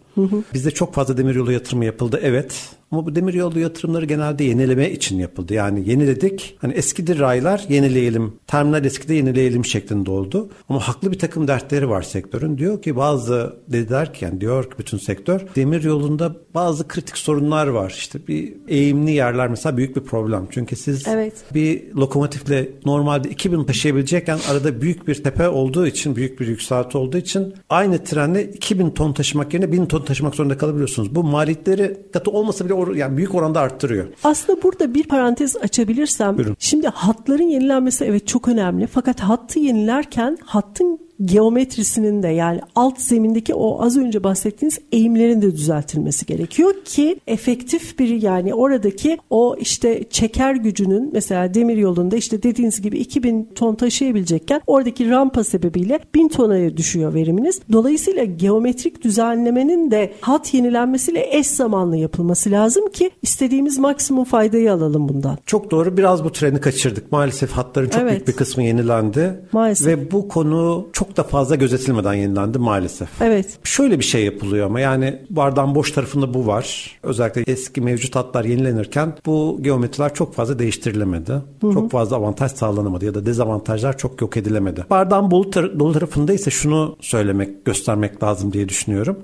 Bizde 0.54 0.72
çok 0.72 0.94
fazla 0.94 1.18
demiryolu 1.18 1.52
yatırımı 1.52 1.86
yapıldı 1.86 2.20
evet. 2.24 2.70
Ama 2.92 3.06
bu 3.06 3.16
demiryolu 3.16 3.60
yatırımları 3.60 4.06
genelde 4.06 4.44
yenileme 4.44 4.92
için 4.92 5.20
yapıldı. 5.20 5.54
Yani 5.54 5.90
yeniledik. 5.90 6.58
Hani 6.62 6.74
eskidir 6.74 7.20
raylar 7.20 7.66
yenileyelim. 7.70 8.34
Terminal 8.48 8.86
eskide 8.86 9.14
yenileyelim 9.14 9.66
şeklinde 9.66 10.12
oldu. 10.12 10.50
Ama 10.70 10.80
haklı 10.80 11.12
bir 11.12 11.20
takım 11.20 11.48
dertleri 11.48 11.90
var 11.90 12.02
sektörün. 12.02 12.58
Diyor 12.58 12.82
ki 12.82 12.96
bazı 12.96 13.56
dediler 13.68 14.14
ki 14.14 14.26
yani 14.26 14.42
diyor 14.42 14.64
ki 14.64 14.76
bütün 14.80 14.98
sektör 14.98 15.42
demir 15.56 15.84
yolunda 15.84 16.36
bazı 16.54 16.88
kritik 16.88 17.18
sorunlar 17.18 17.68
var. 17.68 17.94
İşte 17.98 18.28
bir 18.28 18.54
eğimli 18.68 19.12
yerler 19.12 19.48
mesela 19.48 19.78
büyük 19.78 19.96
bir 19.96 20.02
problem. 20.02 20.48
Çünkü 20.52 20.76
siz 20.76 21.08
Evet. 21.08 21.34
bir 21.54 21.94
lokomotifle 21.94 22.70
normalde 22.86 23.30
2000 23.30 23.64
taşıyabilecekken 23.64 24.40
arada 24.52 24.82
büyük 24.82 25.08
bir 25.08 25.24
tepe 25.24 25.50
olduğu 25.50 25.88
için 25.88 26.16
büyük 26.16 26.40
bir 26.40 26.48
yükselti 26.48 26.98
olduğu 26.98 27.18
için 27.18 27.54
aynı 27.70 28.04
trenle 28.04 28.52
2000 28.52 28.90
ton 28.90 29.14
taşımak 29.14 29.54
yerine 29.54 29.72
1000 29.72 29.86
ton 29.86 29.99
taşımak 30.06 30.36
zorunda 30.36 30.58
kalabiliyorsunuz. 30.58 31.16
Bu 31.16 31.24
maliyetleri 31.24 31.98
katı 32.14 32.32
olmasa 32.32 32.66
bile 32.66 32.74
or- 32.74 32.98
yani 32.98 33.18
büyük 33.18 33.36
oranda 33.36 33.60
arttırıyor. 33.60 34.06
Aslında 34.24 34.64
burada 34.64 34.94
bir 34.94 35.04
parantez 35.04 35.56
açabilirsem. 35.56 36.38
Buyurun. 36.38 36.56
Şimdi 36.60 36.88
hatların 36.88 37.44
yenilenmesi 37.44 38.06
evet 38.06 38.28
çok 38.28 38.48
önemli. 38.48 38.88
Fakat 38.88 39.20
hattı 39.20 39.60
yenilerken 39.60 40.38
hattın 40.44 41.00
geometrisinin 41.26 42.24
de 42.24 42.28
yani 42.28 42.62
alt 42.76 43.02
zemindeki 43.02 43.54
o 43.54 43.84
az 43.84 43.98
önce 43.98 44.24
bahsettiğiniz 44.24 44.80
eğimlerin 44.92 45.42
de 45.42 45.52
düzeltilmesi 45.52 46.26
gerekiyor 46.26 46.74
ki 46.86 47.20
efektif 47.28 48.00
bir 48.00 48.22
yani 48.22 48.54
oradaki 48.54 49.18
o 49.30 49.56
işte 49.60 50.04
çeker 50.10 50.56
gücünün 50.56 51.10
mesela 51.14 51.54
demir 51.54 51.78
yolunda 51.78 52.16
işte 52.16 52.44
dediğiniz 52.44 52.82
gibi 52.82 53.00
2000 53.00 53.50
ton 53.56 53.76
taşıyabilecekken 53.76 54.62
oradaki 54.68 55.10
rampa 55.10 55.44
sebebiyle 55.44 56.00
1000 56.16 56.28
tona 56.30 56.78
düşüyor 56.78 57.14
veriminiz. 57.14 57.62
Dolayısıyla 57.72 58.24
geometrik 58.24 59.04
düzenlemenin 59.04 59.92
de 59.92 60.14
hat 60.22 60.54
yenilenmesiyle 60.54 61.28
eş 61.32 61.48
zamanlı 61.48 61.98
yapılması 61.98 62.52
lazım 62.52 62.92
ki 62.92 63.12
istediğimiz 63.22 63.80
maksimum 63.80 64.24
faydayı 64.24 64.74
alalım 64.74 65.10
bundan. 65.10 65.38
Çok 65.46 65.72
doğru 65.72 65.98
biraz 65.98 66.24
bu 66.24 66.32
treni 66.32 66.62
kaçırdık. 66.62 67.12
Maalesef 67.12 67.52
hatların 67.52 67.90
çok 67.90 68.02
Evet. 68.02 68.12
büyük 68.12 68.28
bir 68.28 68.34
kısmı 68.34 68.64
yenilendi. 68.64 69.40
Maalesef. 69.52 69.88
Ve 69.88 70.12
bu 70.12 70.28
konu 70.28 70.88
çok 70.94 71.09
da 71.20 71.24
fazla 71.24 71.56
gözetilmeden 71.56 72.14
yenilendi 72.14 72.58
maalesef. 72.58 73.22
Evet. 73.22 73.60
Şöyle 73.64 74.00
bir 74.00 74.04
şey 74.04 74.26
yapılıyor 74.26 74.66
ama 74.66 74.80
yani 74.80 75.22
bardağın 75.30 75.76
boş 75.76 75.92
tarafında 75.92 76.34
bu 76.34 76.48
var. 76.48 76.98
Özellikle 77.04 77.44
eski 77.52 77.82
mevcut 77.82 78.16
hatlar 78.16 78.46
yenilenirken 78.46 79.14
bu 79.26 79.60
geometriler 79.62 80.14
çok 80.14 80.36
fazla 80.36 80.60
değiştirilemedi. 80.60 81.34
Çok 81.62 81.92
fazla 81.92 82.16
avantaj 82.16 82.52
sağlanamadı 82.52 83.06
ya 83.06 83.16
da 83.16 83.26
dezavantajlar 83.26 83.98
çok 83.98 84.22
yok 84.22 84.38
edilemedi. 84.38 84.86
Bardağın 84.90 85.32
dolu, 85.32 85.50
tar- 85.50 85.80
dolu 85.80 85.94
tarafında 85.94 86.34
ise 86.34 86.52
şunu 86.52 86.96
söylemek, 87.02 87.66
göstermek 87.66 88.24
lazım 88.24 88.54
diye 88.54 88.70
düşünüyorum. 88.70 89.20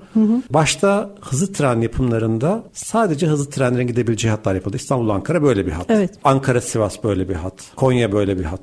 Başta 0.50 1.10
hızlı 1.20 1.52
tren 1.52 1.80
yapımlarında 1.80 2.64
sadece 2.72 3.26
hızlı 3.26 3.50
trenlerin 3.50 3.86
gidebileceği 3.86 4.30
hatlar 4.30 4.54
yapıldı. 4.54 4.76
İstanbul 4.76 5.08
Ankara 5.08 5.42
böyle 5.42 5.66
bir 5.66 5.72
hat. 5.72 5.86
Evet. 5.88 6.10
Ankara 6.24 6.60
Sivas 6.60 7.04
böyle 7.04 7.28
bir 7.28 7.34
hat. 7.34 7.54
Konya 7.76 8.12
böyle 8.12 8.38
bir 8.38 8.44
hat. 8.44 8.60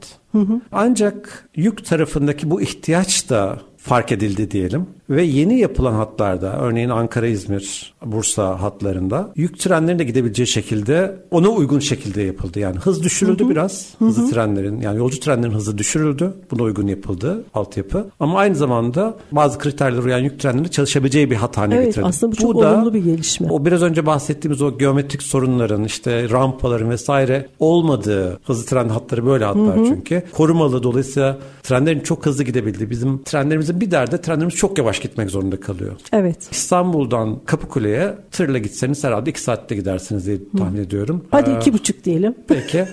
Ancak 0.72 1.50
yük 1.56 1.86
tarafındaki 1.86 2.50
bu 2.50 2.62
ihtiyaç 2.62 3.30
da 3.30 3.62
fark 3.84 4.12
edildi 4.12 4.52
diyelim. 4.52 4.88
Ve 5.10 5.24
yeni 5.24 5.60
yapılan 5.60 5.94
hatlarda 5.94 6.58
örneğin 6.60 6.90
Ankara, 6.90 7.28
İzmir, 7.28 7.94
Bursa 8.06 8.62
hatlarında 8.62 9.32
yük 9.36 9.60
trenlerin 9.60 10.00
de 10.00 10.04
gidebileceği 10.04 10.48
şekilde 10.48 11.16
ona 11.32 11.50
uygun 11.50 11.80
şekilde 11.80 12.22
yapıldı. 12.22 12.60
Yani 12.60 12.78
hız 12.78 13.04
düşürüldü 13.04 13.50
biraz 13.50 13.88
hızlı 14.00 14.32
trenlerin 14.32 14.82
yani 14.82 14.98
yolcu 14.98 15.20
trenlerin 15.20 15.54
hızı 15.54 15.78
düşürüldü. 15.78 16.34
Buna 16.52 16.64
uygun 16.64 16.88
yapıldı 16.88 17.44
altyapı. 17.54 18.06
Ama 18.20 18.40
aynı 18.40 18.56
zamanda 18.56 19.18
bazı 19.32 19.60
kriterlere 19.60 20.02
uyan 20.02 20.20
yük 20.20 20.40
trenlerinin 20.40 20.70
çalışabileceği 20.70 21.32
bir 21.32 21.36
hat 21.36 21.58
haline 21.58 21.76
Evet, 21.76 21.86
getirildi. 21.86 22.08
aslında 22.08 22.32
bu 22.32 22.36
çok 22.36 22.62
da 22.62 22.74
olumlu 22.74 22.94
bir 22.94 23.04
gelişme. 23.04 23.48
O 23.50 23.66
biraz 23.66 23.82
önce 23.82 24.06
bahsettiğimiz 24.06 24.62
o 24.62 24.78
geometrik 24.78 25.24
sorunların 25.24 25.84
işte 25.84 26.30
rampaların 26.30 26.90
vesaire 26.90 27.48
olmadığı 27.60 28.40
hızlı 28.46 28.66
tren 28.66 28.90
hatları 28.90 29.26
böyle 29.26 29.46
hatlar 29.46 29.76
çünkü. 29.88 30.24
Korumalı 30.32 30.84
dolayısıyla 30.84 31.38
trenlerin 31.64 32.00
çok 32.00 32.26
hızlı 32.26 32.44
gidebildiği 32.44 32.90
bizim 32.90 33.24
trenlerimizin 33.24 33.73
bir 33.82 33.92
derdi 33.92 34.22
trenlerimiz 34.22 34.56
çok 34.56 34.78
yavaş 34.78 35.00
gitmek 35.00 35.30
zorunda 35.30 35.60
kalıyor. 35.60 35.94
Evet. 36.14 36.38
İstanbul'dan 36.52 37.40
Kapıkule'ye 37.46 38.14
tırla 38.32 38.58
gitseniz 38.58 39.04
herhalde 39.04 39.30
iki 39.30 39.42
saatte 39.42 39.76
gidersiniz 39.76 40.28
diye 40.28 40.38
tahmin 40.58 40.82
ediyorum. 40.82 41.26
Hadi 41.32 41.50
Ee, 41.50 41.58
iki 41.58 41.74
buçuk 41.74 42.04
diyelim. 42.04 42.36
Peki. 42.48 42.86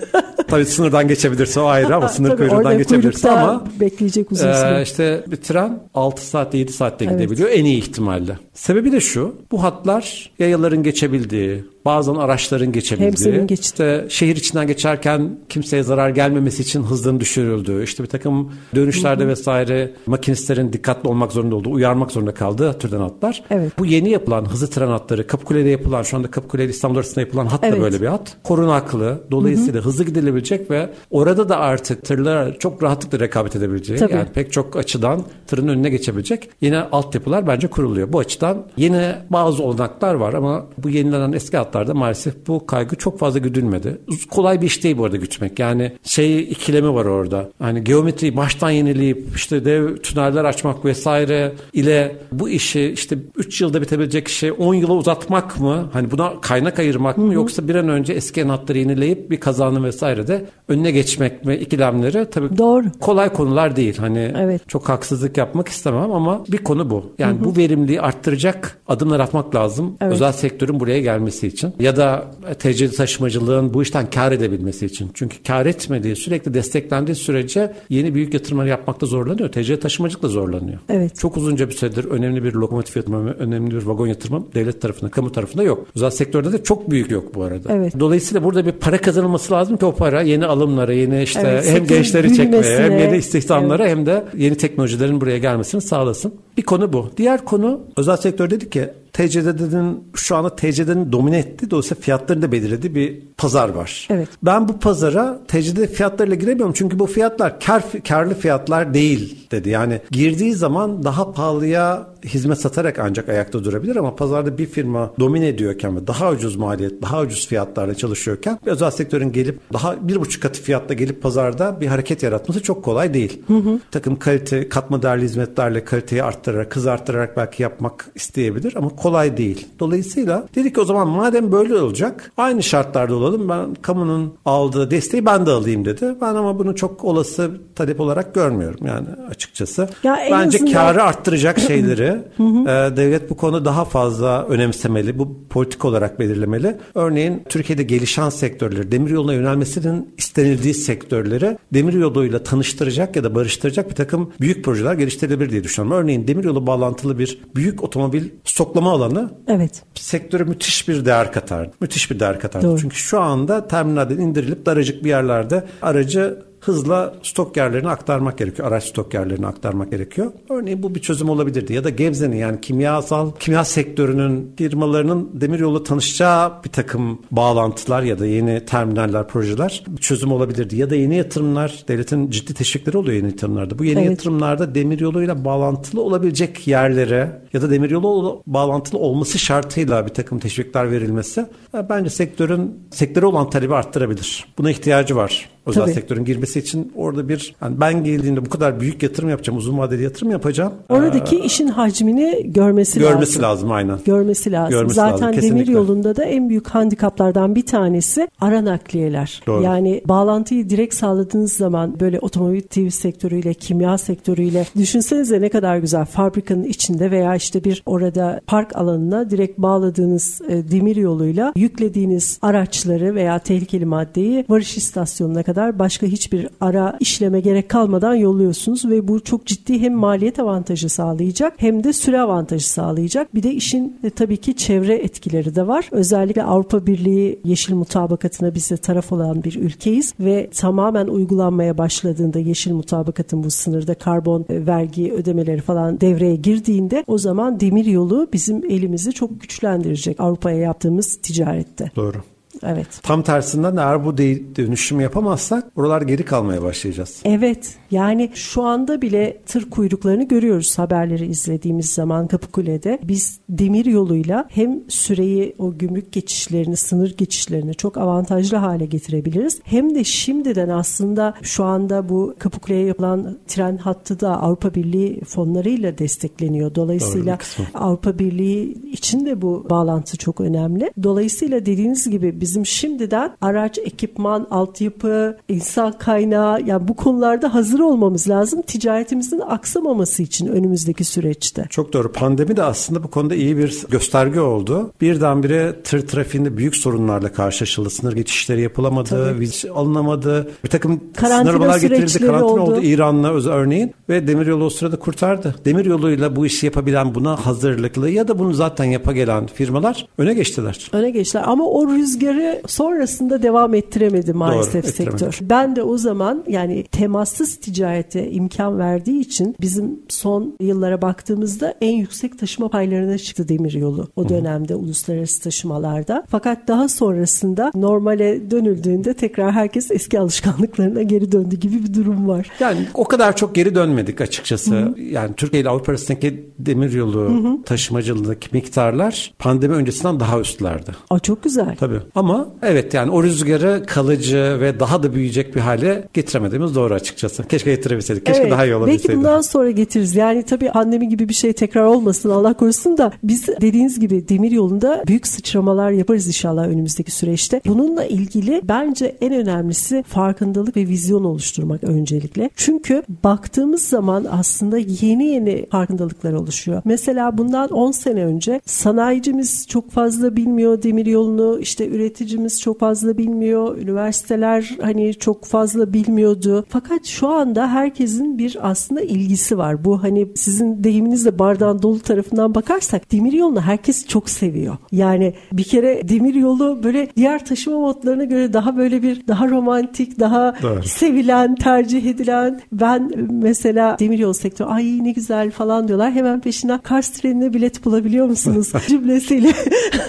Tabii 0.47 0.65
sınırdan 0.65 1.07
geçebilirse 1.07 1.59
o 1.59 1.65
ayrı 1.65 1.95
ama 1.95 2.07
sınır 2.09 2.29
Tabii 2.29 2.37
kuyruğundan 2.37 2.77
geçebilirse 2.77 3.31
ama 3.31 3.63
bekleyecek 3.79 4.31
uzun 4.31 4.47
ee, 4.47 4.53
süre. 4.53 4.81
işte 4.83 5.23
bir 5.27 5.35
tren 5.35 5.79
6 5.93 6.25
saatte 6.27 6.57
7 6.57 6.73
saatte 6.73 7.05
Evet. 7.05 7.17
gidebiliyor 7.19 7.49
en 7.49 7.65
iyi 7.65 7.77
ihtimalle. 7.77 8.37
Sebebi 8.53 8.91
de 8.91 8.99
şu. 8.99 9.35
Bu 9.51 9.63
hatlar 9.63 10.31
yayaların 10.39 10.83
geçebildiği, 10.83 11.63
bazen 11.85 12.15
araçların 12.15 12.71
geçebildiği. 12.71 13.11
Hepsinin 13.11 13.47
geçtiği. 13.47 13.63
işte 13.63 14.05
şehir 14.09 14.35
içinden 14.35 14.67
geçerken 14.67 15.37
kimseye 15.49 15.83
zarar 15.83 16.09
gelmemesi 16.09 16.61
için 16.61 16.83
hızların 16.83 17.19
düşürüldüğü. 17.19 17.83
işte 17.83 18.03
bir 18.03 18.09
takım 18.09 18.51
dönüşlerde 18.75 19.27
vesaire 19.27 19.93
makinistlerin 20.05 20.73
dikkatli 20.73 21.09
olmak 21.09 21.31
zorunda 21.31 21.55
olduğu, 21.55 21.71
uyarmak 21.71 22.11
zorunda 22.11 22.33
kaldığı 22.33 22.79
türden 22.79 22.99
hatlar. 22.99 23.43
Evet. 23.49 23.71
Bu 23.79 23.85
yeni 23.85 24.09
yapılan 24.09 24.45
hızlı 24.45 24.67
tren 24.67 24.87
hatları, 24.87 25.27
Kapıkule'de 25.27 25.69
yapılan, 25.69 26.03
şu 26.03 26.17
anda 26.17 26.31
Kapıkule 26.31 26.63
ile 26.63 26.71
İstanbul 26.71 26.97
arasında 26.97 27.21
yapılan 27.21 27.45
hat 27.45 27.59
Evet. 27.63 27.77
da 27.77 27.81
böyle 27.81 28.01
bir 28.01 28.07
hat. 28.07 28.37
Korunaklı, 28.43 29.21
dolayısıyla 29.31 29.81
hızlı 29.81 30.03
gidilebilecek 30.03 30.71
ve 30.71 30.89
orada 31.11 31.49
da 31.49 31.57
artık 31.59 32.05
tırlar 32.05 32.59
çok 32.59 32.83
rahatlıkla 32.83 33.19
rekabet 33.19 33.55
edebileceği, 33.55 33.99
Tabii. 33.99 34.13
yani 34.13 34.27
pek 34.33 34.51
çok 34.51 34.75
açıdan 34.75 35.23
tırın 35.47 35.67
önüne 35.67 35.89
geçebilecek 35.89 36.49
yine 36.61 36.79
altyapılar 36.79 37.47
bence 37.47 37.67
kuruluyor. 37.67 38.13
Bu 38.13 38.19
açıdan 38.19 38.57
yine 38.77 39.15
bazı 39.29 39.63
olanaklar 39.63 40.13
var 40.13 40.33
ama 40.33 40.65
bu 40.77 40.89
yenilenen 40.89 41.31
eski 41.31 41.57
hatlarda 41.71 41.93
maalesef 41.93 42.47
bu 42.47 42.65
kaygı 42.65 42.95
çok 42.95 43.19
fazla 43.19 43.39
güdülmedi. 43.39 43.97
Kolay 44.29 44.61
bir 44.61 44.65
iş 44.67 44.83
değil 44.83 44.97
bu 44.97 45.05
arada 45.05 45.17
gütmek. 45.17 45.59
Yani 45.59 45.91
şey 46.03 46.39
ikilemi 46.41 46.93
var 46.93 47.05
orada. 47.05 47.49
Hani 47.59 47.83
geometriyi 47.83 48.37
baştan 48.37 48.69
yenileyip 48.69 49.27
işte 49.35 49.65
dev 49.65 49.97
tüneller 49.97 50.45
açmak 50.45 50.85
vesaire 50.85 51.53
ile 51.73 52.15
bu 52.31 52.49
işi 52.49 52.81
işte 52.81 53.17
3 53.35 53.61
yılda 53.61 53.81
bitebilecek 53.81 54.27
işi 54.27 54.51
10 54.51 54.73
yıla 54.73 54.93
uzatmak 54.93 55.59
mı? 55.59 55.89
Hani 55.93 56.11
buna 56.11 56.41
kaynak 56.41 56.79
ayırmak 56.79 57.17
mı? 57.17 57.33
Yoksa 57.33 57.67
bir 57.67 57.75
an 57.75 57.89
önce 57.89 58.13
eski 58.13 58.43
hatları 58.43 58.77
yenileyip 58.77 59.31
bir 59.31 59.39
kazanın 59.39 59.83
vesaire 59.83 60.27
de 60.27 60.45
önüne 60.67 60.91
geçmek 60.91 61.45
mi? 61.45 61.55
İkilemleri 61.55 62.29
tabii 62.31 62.57
Doğru. 62.57 62.85
kolay 62.99 63.33
konular 63.33 63.75
değil. 63.75 63.97
Hani 63.97 64.31
Evet. 64.37 64.69
çok 64.69 64.89
haksızlık 64.89 65.37
yapmak 65.37 65.67
istemem 65.67 66.11
ama 66.11 66.43
bir 66.47 66.57
konu 66.57 66.89
bu. 66.89 67.05
Yani 67.19 67.43
bu 67.43 67.57
verimliliği 67.57 68.01
arttıracak 68.01 68.77
adımlar 68.87 69.19
atmak 69.19 69.55
lazım. 69.55 69.97
Evet. 70.01 70.13
Özel 70.13 70.31
sektörün 70.31 70.79
buraya 70.79 71.01
gelmesi 71.01 71.47
için. 71.47 71.60
Ya 71.79 71.95
da 71.95 72.31
TC'li 72.59 72.91
taşımacılığın 72.91 73.73
bu 73.73 73.81
işten 73.81 74.09
kar 74.09 74.31
edebilmesi 74.31 74.85
için. 74.85 75.11
Çünkü 75.13 75.43
kar 75.43 75.65
etmediği, 75.65 76.15
sürekli 76.15 76.53
desteklendiği 76.53 77.15
sürece 77.15 77.73
yeni 77.89 78.15
büyük 78.15 78.33
yatırımlar 78.33 78.65
yapmakta 78.65 79.05
zorlanıyor. 79.05 79.51
TC 79.51 79.79
taşımacılık 79.79 80.23
da 80.23 80.27
zorlanıyor. 80.27 80.79
Evet. 80.89 81.15
Çok 81.15 81.37
uzunca 81.37 81.69
bir 81.69 81.73
süredir 81.73 82.05
önemli 82.05 82.43
bir 82.43 82.53
lokomotif 82.53 82.95
yatırımı, 82.95 83.31
önemli 83.31 83.75
bir 83.75 83.83
vagon 83.83 84.07
yatırımı 84.07 84.45
devlet 84.55 84.81
tarafında, 84.81 85.11
kamu 85.11 85.31
tarafında 85.31 85.63
yok. 85.63 85.87
Özel 85.95 86.09
sektörde 86.09 86.51
de 86.51 86.63
çok 86.63 86.91
büyük 86.91 87.11
yok 87.11 87.35
bu 87.35 87.43
arada. 87.43 87.73
Evet. 87.73 87.99
Dolayısıyla 87.99 88.43
burada 88.43 88.65
bir 88.65 88.71
para 88.71 88.97
kazanılması 88.97 89.53
lazım 89.53 89.77
ki 89.77 89.85
o 89.85 89.95
para 89.95 90.21
yeni 90.21 90.45
alımlara, 90.45 90.93
yeni 90.93 91.23
işte 91.23 91.41
Evet, 91.45 91.69
hem 91.69 91.87
gençleri 91.87 92.35
çekmeye, 92.35 92.79
hem 92.79 92.99
yeni 92.99 93.17
istihdamlara 93.17 93.87
hem 93.87 94.05
de 94.05 94.23
yeni 94.37 94.57
teknolojilerin 94.57 95.21
buraya 95.21 95.37
gelmesini 95.37 95.81
sağlasın. 95.81 96.33
Bir 96.57 96.63
konu 96.63 96.93
bu. 96.93 97.09
Diğer 97.17 97.45
konu 97.45 97.81
özel 97.97 98.17
sektör 98.17 98.49
dedik 98.49 98.71
ki 98.71 98.89
TCD'nin 99.13 100.03
şu 100.15 100.35
anda 100.35 100.55
TCD'nin 100.55 101.11
domine 101.11 101.37
ettiği 101.37 101.71
dolayısıyla 101.71 102.01
fiyatlarını 102.01 102.41
da 102.41 102.51
belirlediği 102.51 102.95
bir 102.95 103.21
pazar 103.37 103.69
var. 103.69 104.07
Evet. 104.11 104.29
Ben 104.43 104.67
bu 104.67 104.79
pazara 104.79 105.39
TCD 105.47 105.85
fiyatlarıyla 105.85 106.35
giremiyorum 106.35 106.73
çünkü 106.73 106.99
bu 106.99 107.07
fiyatlar 107.07 107.59
kar, 107.59 107.83
karlı 108.07 108.33
fiyatlar 108.33 108.93
değil 108.93 109.47
dedi. 109.51 109.69
Yani 109.69 110.01
girdiği 110.11 110.53
zaman 110.53 111.03
daha 111.03 111.31
pahalıya 111.31 112.10
hizmet 112.25 112.57
satarak 112.57 112.99
ancak 112.99 113.29
ayakta 113.29 113.63
durabilir 113.63 113.95
ama 113.95 114.15
pazarda 114.15 114.57
bir 114.57 114.65
firma 114.65 115.13
domine 115.19 115.47
ediyorken 115.47 115.95
ve 115.95 116.07
daha 116.07 116.31
ucuz 116.31 116.55
maliyet, 116.55 117.01
daha 117.01 117.21
ucuz 117.21 117.47
fiyatlarla 117.47 117.95
çalışıyorken 117.95 118.59
özel 118.65 118.91
sektörün 118.91 119.31
gelip 119.31 119.59
daha 119.73 120.07
bir 120.07 120.15
buçuk 120.15 120.43
katı 120.43 120.61
fiyatla 120.61 120.93
gelip 120.93 121.21
pazarda 121.21 121.81
bir 121.81 121.87
hareket 121.87 122.23
yaratması 122.23 122.63
çok 122.63 122.83
kolay 122.83 123.13
değil. 123.13 123.41
Hı 123.47 123.53
hı. 123.53 123.79
Takım 123.91 124.19
kalite, 124.19 124.69
katma 124.69 125.01
değerli 125.01 125.23
hizmetlerle 125.23 125.85
kaliteyi 125.85 126.23
arttırarak, 126.23 126.71
kızarttırarak 126.71 127.37
belki 127.37 127.63
yapmak 127.63 128.05
isteyebilir 128.15 128.73
ama 128.75 128.89
kolay 128.89 129.37
değil. 129.37 129.67
Dolayısıyla 129.79 130.47
dedik 130.55 130.75
ki 130.75 130.81
o 130.81 130.85
zaman 130.85 131.07
madem 131.07 131.51
böyle 131.51 131.75
olacak 131.75 132.31
aynı 132.37 132.63
şartlarda 132.63 133.15
olalım. 133.15 133.49
Ben 133.49 133.73
kamunun 133.73 134.33
aldığı 134.45 134.91
desteği 134.91 135.25
ben 135.25 135.45
de 135.45 135.51
alayım 135.51 135.85
dedi. 135.85 136.15
Ben 136.21 136.35
ama 136.35 136.59
bunu 136.59 136.75
çok 136.75 137.03
olası 137.03 137.51
talep 137.75 137.99
olarak 137.99 138.35
görmüyorum 138.35 138.87
yani 138.87 139.07
açıkçası. 139.29 139.89
Ya 140.03 140.19
Bence 140.31 140.57
azından... 140.57 140.73
karı 140.73 141.03
arttıracak 141.03 141.59
şeyleri 141.67 142.10
e, 142.13 142.97
devlet 142.97 143.29
bu 143.29 143.37
konu 143.37 143.65
daha 143.65 143.85
fazla 143.85 144.45
önemsemeli. 144.45 145.19
Bu 145.19 145.37
politik 145.49 145.85
olarak 145.85 146.19
belirlemeli. 146.19 146.77
Örneğin 146.95 147.43
Türkiye'de 147.49 147.83
gelişen 147.83 148.29
sektörleri, 148.29 148.91
demiryoluna 148.91 149.33
yönelmesinin 149.33 150.13
istenildiği 150.17 150.73
sektörleri 150.73 151.57
demiryoluyla 151.73 152.43
tanıştıracak 152.43 153.15
ya 153.15 153.23
da 153.23 153.35
barıştıracak 153.35 153.89
bir 153.89 153.95
takım 153.95 154.33
büyük 154.41 154.65
projeler 154.65 154.93
geliştirilebilir 154.93 155.49
diye 155.49 155.63
düşünüyorum. 155.63 156.03
Örneğin 156.03 156.27
demiryolu 156.27 156.67
bağlantılı 156.67 157.19
bir 157.19 157.41
büyük 157.55 157.83
otomobil 157.83 158.29
stoklama 158.43 158.91
alanı 158.91 159.29
evet. 159.47 159.83
sektöre 159.93 160.43
müthiş 160.43 160.87
bir 160.87 161.05
değer 161.05 161.31
katar. 161.31 161.69
Müthiş 161.81 162.11
bir 162.11 162.19
değer 162.19 162.39
katar. 162.39 162.61
Çünkü 162.61 162.95
şu 162.95 163.19
anda 163.19 163.67
terminalden 163.67 164.17
indirilip 164.17 164.65
daracık 164.65 165.03
bir 165.03 165.09
yerlerde 165.09 165.63
aracı 165.81 166.50
hızla 166.61 167.13
stok 167.23 167.57
yerlerine 167.57 167.89
aktarmak 167.89 168.37
gerekiyor. 168.37 168.67
Araç 168.67 168.83
stok 168.83 169.13
yerlerine 169.13 169.47
aktarmak 169.47 169.91
gerekiyor. 169.91 170.31
Örneğin 170.49 170.83
bu 170.83 170.95
bir 170.95 170.99
çözüm 170.99 171.29
olabilirdi. 171.29 171.73
Ya 171.73 171.83
da 171.83 171.89
Gebze'nin 171.89 172.35
yani 172.35 172.61
kimyasal, 172.61 173.31
kimya 173.39 173.65
sektörünün 173.65 174.53
firmalarının 174.57 175.29
demiryolu 175.33 175.83
tanışacağı 175.83 176.63
bir 176.63 176.69
takım 176.69 177.19
bağlantılar 177.31 178.03
ya 178.03 178.19
da 178.19 178.25
yeni 178.25 178.65
terminaller, 178.65 179.27
projeler 179.27 179.83
bir 179.87 180.01
çözüm 180.01 180.31
olabilirdi. 180.31 180.75
Ya 180.75 180.89
da 180.89 180.95
yeni 180.95 181.15
yatırımlar, 181.15 181.83
devletin 181.87 182.29
ciddi 182.29 182.53
teşvikleri 182.53 182.97
oluyor 182.97 183.15
yeni 183.15 183.27
yatırımlarda. 183.27 183.79
Bu 183.79 183.85
yeni 183.85 183.99
evet. 183.99 184.09
yatırımlarda 184.09 184.75
demiryoluyla 184.75 185.45
bağlantılı 185.45 186.01
olabilecek 186.01 186.67
yerlere 186.67 187.41
ya 187.53 187.61
da 187.61 187.71
demiryolu 187.71 188.43
bağlantılı 188.47 188.99
olması 188.99 189.39
şartıyla 189.39 190.05
bir 190.05 190.13
takım 190.13 190.39
teşvikler 190.39 190.91
verilmesi 190.91 191.45
bence 191.89 192.09
sektörün 192.09 192.79
sektöre 192.91 193.25
olan 193.25 193.49
talebi 193.49 193.75
arttırabilir. 193.75 194.45
Buna 194.57 194.71
ihtiyacı 194.71 195.15
var 195.15 195.49
özel 195.65 195.81
Tabii. 195.81 195.93
sektörün 195.93 196.25
girmesi 196.25 196.50
için 196.59 196.91
orada 196.95 197.29
bir 197.29 197.55
yani 197.61 197.81
ben 197.81 198.03
geldiğimde 198.03 198.45
bu 198.45 198.49
kadar 198.49 198.79
büyük 198.79 199.03
yatırım 199.03 199.29
yapacağım, 199.29 199.57
uzun 199.57 199.77
vadeli 199.77 200.03
yatırım 200.03 200.31
yapacağım. 200.31 200.73
Oradaki 200.89 201.35
ee, 201.35 201.45
işin 201.45 201.67
hacmini 201.67 202.51
görmesi, 202.53 202.99
lazım. 202.99 203.13
Görmesi 203.13 203.41
lazım 203.41 203.71
aynen. 203.71 203.99
Görmesi 204.05 204.51
lazım. 204.51 204.71
Görmesi 204.71 204.95
Zaten 204.95 205.27
lazım, 205.27 205.41
demir 205.41 205.67
yolunda 205.67 206.15
da 206.15 206.23
en 206.23 206.49
büyük 206.49 206.67
handikaplardan 206.67 207.55
bir 207.55 207.65
tanesi 207.65 208.27
ara 208.41 208.65
nakliyeler. 208.65 209.41
Doğru. 209.47 209.63
Yani 209.63 210.01
bağlantıyı 210.05 210.69
direkt 210.69 210.93
sağladığınız 210.93 211.53
zaman 211.53 211.99
böyle 211.99 212.19
otomobil 212.19 212.61
TV 212.61 212.89
sektörüyle, 212.89 213.53
kimya 213.53 213.97
sektörüyle 213.97 214.65
düşünsenize 214.77 215.41
ne 215.41 215.49
kadar 215.49 215.77
güzel 215.77 216.05
fabrikanın 216.05 216.63
içinde 216.63 217.11
veya 217.11 217.35
işte 217.35 217.63
bir 217.63 217.83
orada 217.85 218.41
park 218.47 218.75
alanına 218.75 219.29
direkt 219.29 219.57
bağladığınız 219.57 220.41
e, 220.49 220.71
demir 220.71 220.95
yoluyla 220.95 221.53
yüklediğiniz 221.55 222.39
araçları 222.41 223.15
veya 223.15 223.39
tehlikeli 223.39 223.85
maddeyi 223.85 224.45
varış 224.49 224.77
istasyonuna 224.77 225.43
kadar 225.43 225.79
başka 225.79 226.07
hiçbir 226.07 226.40
ara 226.61 226.97
işleme 226.99 227.39
gerek 227.39 227.69
kalmadan 227.69 228.15
yolluyorsunuz 228.15 228.85
ve 228.89 229.07
bu 229.07 229.19
çok 229.19 229.45
ciddi 229.45 229.79
hem 229.79 229.93
maliyet 229.93 230.39
avantajı 230.39 230.89
sağlayacak 230.89 231.53
hem 231.57 231.83
de 231.83 231.93
süre 231.93 232.21
avantajı 232.21 232.69
sağlayacak. 232.69 233.35
Bir 233.35 233.43
de 233.43 233.53
işin 233.53 233.99
e, 234.03 234.09
tabii 234.09 234.37
ki 234.37 234.55
çevre 234.55 234.95
etkileri 234.95 235.55
de 235.55 235.67
var. 235.67 235.89
Özellikle 235.91 236.43
Avrupa 236.43 236.85
Birliği 236.85 237.39
yeşil 237.43 237.73
mutabakatına 237.73 238.55
biz 238.55 238.71
de 238.71 238.77
taraf 238.77 239.11
olan 239.11 239.43
bir 239.43 239.55
ülkeyiz 239.55 240.13
ve 240.19 240.49
tamamen 240.49 241.07
uygulanmaya 241.07 241.77
başladığında 241.77 242.39
yeşil 242.39 242.73
mutabakatın 242.73 243.43
bu 243.43 243.51
sınırda 243.51 243.93
karbon 243.93 244.45
e, 244.49 244.65
vergi 244.67 245.13
ödemeleri 245.13 245.61
falan 245.61 246.01
devreye 246.01 246.35
girdiğinde 246.35 247.03
o 247.07 247.17
zaman 247.17 247.59
demir 247.59 247.85
yolu 247.85 248.27
bizim 248.33 248.63
elimizi 248.63 249.11
çok 249.11 249.41
güçlendirecek 249.41 250.19
Avrupa'ya 250.19 250.57
yaptığımız 250.57 251.15
ticarette. 251.15 251.91
Doğru. 251.95 252.17
Evet. 252.63 252.87
Tam 253.03 253.23
tersinden 253.23 253.77
eğer 253.77 254.05
bu 254.05 254.17
dönüşüm 254.17 254.99
yapamazsak 255.01 255.75
buralar 255.75 256.01
geri 256.01 256.25
kalmaya 256.25 256.63
başlayacağız. 256.63 257.21
Evet. 257.25 257.75
Yani 257.91 258.31
şu 258.33 258.63
anda 258.63 259.01
bile 259.01 259.37
tır 259.45 259.69
kuyruklarını 259.69 260.27
görüyoruz 260.27 260.79
haberleri 260.79 261.25
izlediğimiz 261.25 261.89
zaman 261.89 262.27
Kapıkule'de. 262.27 262.99
Biz 263.03 263.39
demir 263.49 263.85
yoluyla 263.85 264.45
hem 264.49 264.79
süreyi 264.87 265.55
o 265.59 265.77
gümrük 265.77 266.11
geçişlerini, 266.11 266.77
sınır 266.77 267.17
geçişlerini 267.17 267.75
çok 267.75 267.97
avantajlı 267.97 268.57
hale 268.57 268.85
getirebiliriz. 268.85 269.59
Hem 269.63 269.95
de 269.95 270.03
şimdiden 270.03 270.69
aslında 270.69 271.33
şu 271.41 271.63
anda 271.63 272.09
bu 272.09 272.35
Kapıkule'ye 272.39 272.85
yapılan 272.85 273.37
tren 273.47 273.77
hattı 273.77 274.19
da 274.19 274.41
Avrupa 274.41 274.73
Birliği 274.73 275.21
fonlarıyla 275.21 275.97
destekleniyor. 275.97 276.75
Dolayısıyla 276.75 277.37
Avrupa 277.73 278.19
Birliği 278.19 278.91
için 278.91 279.25
de 279.25 279.41
bu 279.41 279.65
bağlantı 279.69 280.17
çok 280.17 280.41
önemli. 280.41 280.91
Dolayısıyla 281.03 281.65
dediğiniz 281.65 282.09
gibi 282.09 282.41
bizim 282.51 282.65
şimdiden 282.65 283.31
araç, 283.41 283.77
ekipman, 283.77 284.47
altyapı, 284.51 285.37
insan 285.49 285.91
kaynağı 285.91 286.61
yani 286.65 286.87
bu 286.87 286.95
konularda 286.95 287.53
hazır 287.53 287.79
olmamız 287.79 288.29
lazım. 288.29 288.61
Ticaretimizin 288.61 289.39
aksamaması 289.39 290.23
için 290.23 290.47
önümüzdeki 290.47 291.03
süreçte. 291.03 291.65
Çok 291.69 291.93
doğru. 291.93 292.11
Pandemi 292.11 292.57
de 292.57 292.63
aslında 292.63 293.03
bu 293.03 293.07
konuda 293.07 293.35
iyi 293.35 293.57
bir 293.57 293.83
gösterge 293.89 294.39
oldu. 294.39 294.91
Birdenbire 295.01 295.75
tır 295.83 296.07
trafiğinde 296.07 296.57
büyük 296.57 296.75
sorunlarla 296.75 297.31
karşılaşıldı. 297.31 297.89
Sınır 297.89 298.13
geçişleri 298.13 298.61
yapılamadı, 298.61 299.39
viz 299.39 299.65
alınamadı. 299.75 300.51
Bir 300.63 300.69
takım 300.69 301.01
sınırlamalar 301.19 301.79
getirildi, 301.79 302.19
karantina 302.19 302.45
oldu, 302.45 302.61
oldu 302.61 302.79
İran'la 302.81 303.33
öz 303.33 303.47
örneğin 303.47 303.93
ve 304.09 304.27
demiryolu 304.27 304.63
o 304.63 304.69
sırada 304.69 304.99
kurtardı. 304.99 305.55
Demiryoluyla 305.65 306.35
bu 306.35 306.45
işi 306.45 306.65
yapabilen, 306.65 307.15
buna 307.15 307.45
hazırlıklı 307.45 308.09
ya 308.09 308.27
da 308.27 308.39
bunu 308.39 308.53
zaten 308.53 308.85
yapa 308.85 309.11
gelen 309.11 309.47
firmalar 309.47 310.07
öne 310.17 310.33
geçtiler. 310.33 310.89
Öne 310.93 311.09
geçtiler 311.11 311.43
ama 311.47 311.65
o 311.65 311.87
rüzgarı 312.31 312.61
sonrasında 312.67 313.43
devam 313.43 313.73
ettiremedi 313.73 314.33
maalesef 314.33 314.83
Doğru, 314.83 314.91
sektör. 314.91 315.39
Ben 315.41 315.75
de 315.75 315.83
o 315.83 315.97
zaman 315.97 316.43
yani 316.47 316.83
temassız 316.91 317.55
ticarete 317.55 318.31
imkan 318.31 318.79
verdiği 318.79 319.19
için 319.19 319.55
bizim 319.61 319.99
son 320.09 320.55
yıllara 320.59 321.01
baktığımızda 321.01 321.73
en 321.81 321.95
yüksek 321.95 322.39
taşıma 322.39 322.69
paylarına 322.69 323.17
çıktı 323.17 323.47
demir 323.47 323.73
yolu 323.73 324.07
o 324.15 324.29
dönemde 324.29 324.73
Hı. 324.73 324.77
uluslararası 324.77 325.41
taşımalarda. 325.43 326.23
Fakat 326.29 326.67
daha 326.67 326.89
sonrasında 326.89 327.71
normale 327.75 328.51
dönüldüğünde 328.51 329.13
tekrar 329.13 329.51
herkes 329.51 329.91
eski 329.91 330.19
alışkanlıklarına 330.19 331.01
geri 331.01 331.31
döndü 331.31 331.55
gibi 331.55 331.83
bir 331.83 331.93
durum 331.93 332.27
var. 332.27 332.47
Yani 332.59 332.79
o 332.93 333.03
kadar 333.03 333.35
çok 333.35 333.55
geri 333.55 333.75
dönmedik 333.75 334.21
açıkçası. 334.21 334.75
Hı. 334.75 334.99
Yani 334.99 335.33
Türkiye 335.37 335.61
ile 335.61 335.69
Avrupa 335.69 335.91
arasındaki 335.91 336.51
demir 336.59 336.91
yolu 336.91 337.19
Hı. 337.19 337.63
taşımacılığındaki 337.63 338.47
miktarlar 338.51 339.33
pandemi 339.39 339.75
öncesinden 339.75 340.19
daha 340.19 340.39
üstlerdi. 340.39 340.91
Aa, 341.09 341.19
çok 341.19 341.43
güzel. 341.43 341.75
Tabii. 341.79 341.99
Ama 342.21 342.47
evet 342.63 342.93
yani 342.93 343.11
o 343.11 343.23
rüzgarı 343.23 343.83
kalıcı 343.87 344.57
ve 344.61 344.79
daha 344.79 345.03
da 345.03 345.13
büyüyecek 345.13 345.55
bir 345.55 345.61
hale 345.61 346.07
getiremediğimiz 346.13 346.75
doğru 346.75 346.93
açıkçası. 346.93 347.47
Keşke 347.47 347.75
getirebilseydik. 347.75 348.25
Keşke 348.25 348.41
evet, 348.41 348.51
daha 348.51 348.65
iyi 348.65 348.75
olabilseydi. 348.75 349.07
Belki 349.07 349.17
bundan 349.17 349.41
sonra 349.41 349.71
getiririz. 349.71 350.15
Yani 350.15 350.43
tabii 350.43 350.71
pandemi 350.71 351.09
gibi 351.09 351.29
bir 351.29 351.33
şey 351.33 351.53
tekrar 351.53 351.83
olmasın 351.83 352.29
Allah 352.29 352.53
korusun 352.53 352.97
da 352.97 353.11
biz 353.23 353.47
dediğiniz 353.47 353.99
gibi 353.99 354.29
demir 354.29 354.51
yolunda 354.51 355.03
büyük 355.07 355.27
sıçramalar 355.27 355.91
yaparız 355.91 356.27
inşallah 356.27 356.67
önümüzdeki 356.67 357.11
süreçte. 357.11 357.61
Bununla 357.67 358.05
ilgili 358.05 358.61
bence 358.63 359.15
en 359.21 359.33
önemlisi 359.33 360.03
farkındalık 360.07 360.77
ve 360.77 360.87
vizyon 360.87 361.23
oluşturmak 361.23 361.83
öncelikle. 361.83 362.49
Çünkü 362.55 363.03
baktığımız 363.23 363.81
zaman 363.81 364.25
aslında 364.31 364.77
yeni 364.77 365.27
yeni 365.27 365.65
farkındalıklar 365.71 366.33
oluşuyor. 366.33 366.81
Mesela 366.85 367.37
bundan 367.37 367.69
10 367.69 367.91
sene 367.91 368.25
önce 368.25 368.61
sanayicimiz 368.65 369.67
çok 369.67 369.91
fazla 369.91 370.35
bilmiyor 370.35 370.83
demir 370.83 371.05
yolunu 371.05 371.59
işte 371.59 371.87
üretim 371.87 372.10
tüketicimiz 372.11 372.61
çok 372.61 372.79
fazla 372.79 373.17
bilmiyor. 373.17 373.77
Üniversiteler 373.77 374.77
hani 374.81 375.13
çok 375.13 375.45
fazla 375.45 375.93
bilmiyordu. 375.93 376.65
Fakat 376.69 377.05
şu 377.05 377.27
anda 377.27 377.67
herkesin 377.67 378.37
bir 378.37 378.57
aslında 378.61 379.01
ilgisi 379.01 379.57
var. 379.57 379.85
Bu 379.85 380.03
hani 380.03 380.27
sizin 380.35 380.83
deyiminizle 380.83 381.39
bardağın 381.39 381.81
dolu 381.81 381.99
tarafından 381.99 382.55
bakarsak 382.55 383.11
demir 383.11 383.33
yolunu 383.33 383.61
herkes 383.61 384.07
çok 384.07 384.29
seviyor. 384.29 384.77
Yani 384.91 385.33
bir 385.53 385.63
kere 385.63 386.09
demir 386.09 386.35
yolu 386.35 386.83
böyle 386.83 387.07
diğer 387.17 387.45
taşıma 387.45 387.79
modlarına 387.79 388.23
göre 388.23 388.53
daha 388.53 388.77
böyle 388.77 389.03
bir 389.03 389.27
daha 389.27 389.49
romantik, 389.49 390.19
daha 390.19 390.55
Doğru. 390.61 390.83
sevilen, 390.83 391.55
tercih 391.55 392.05
edilen. 392.05 392.61
Ben 392.71 393.11
mesela 393.29 393.99
demir 393.99 394.19
yolu 394.19 394.33
sektörü 394.33 394.69
ay 394.69 395.03
ne 395.03 395.11
güzel 395.11 395.51
falan 395.51 395.87
diyorlar. 395.87 396.11
Hemen 396.11 396.41
peşinden 396.41 396.79
Kars 396.79 397.09
trenine 397.09 397.53
bilet 397.53 397.85
bulabiliyor 397.85 398.25
musunuz 398.25 398.71
cümlesiyle 398.87 399.51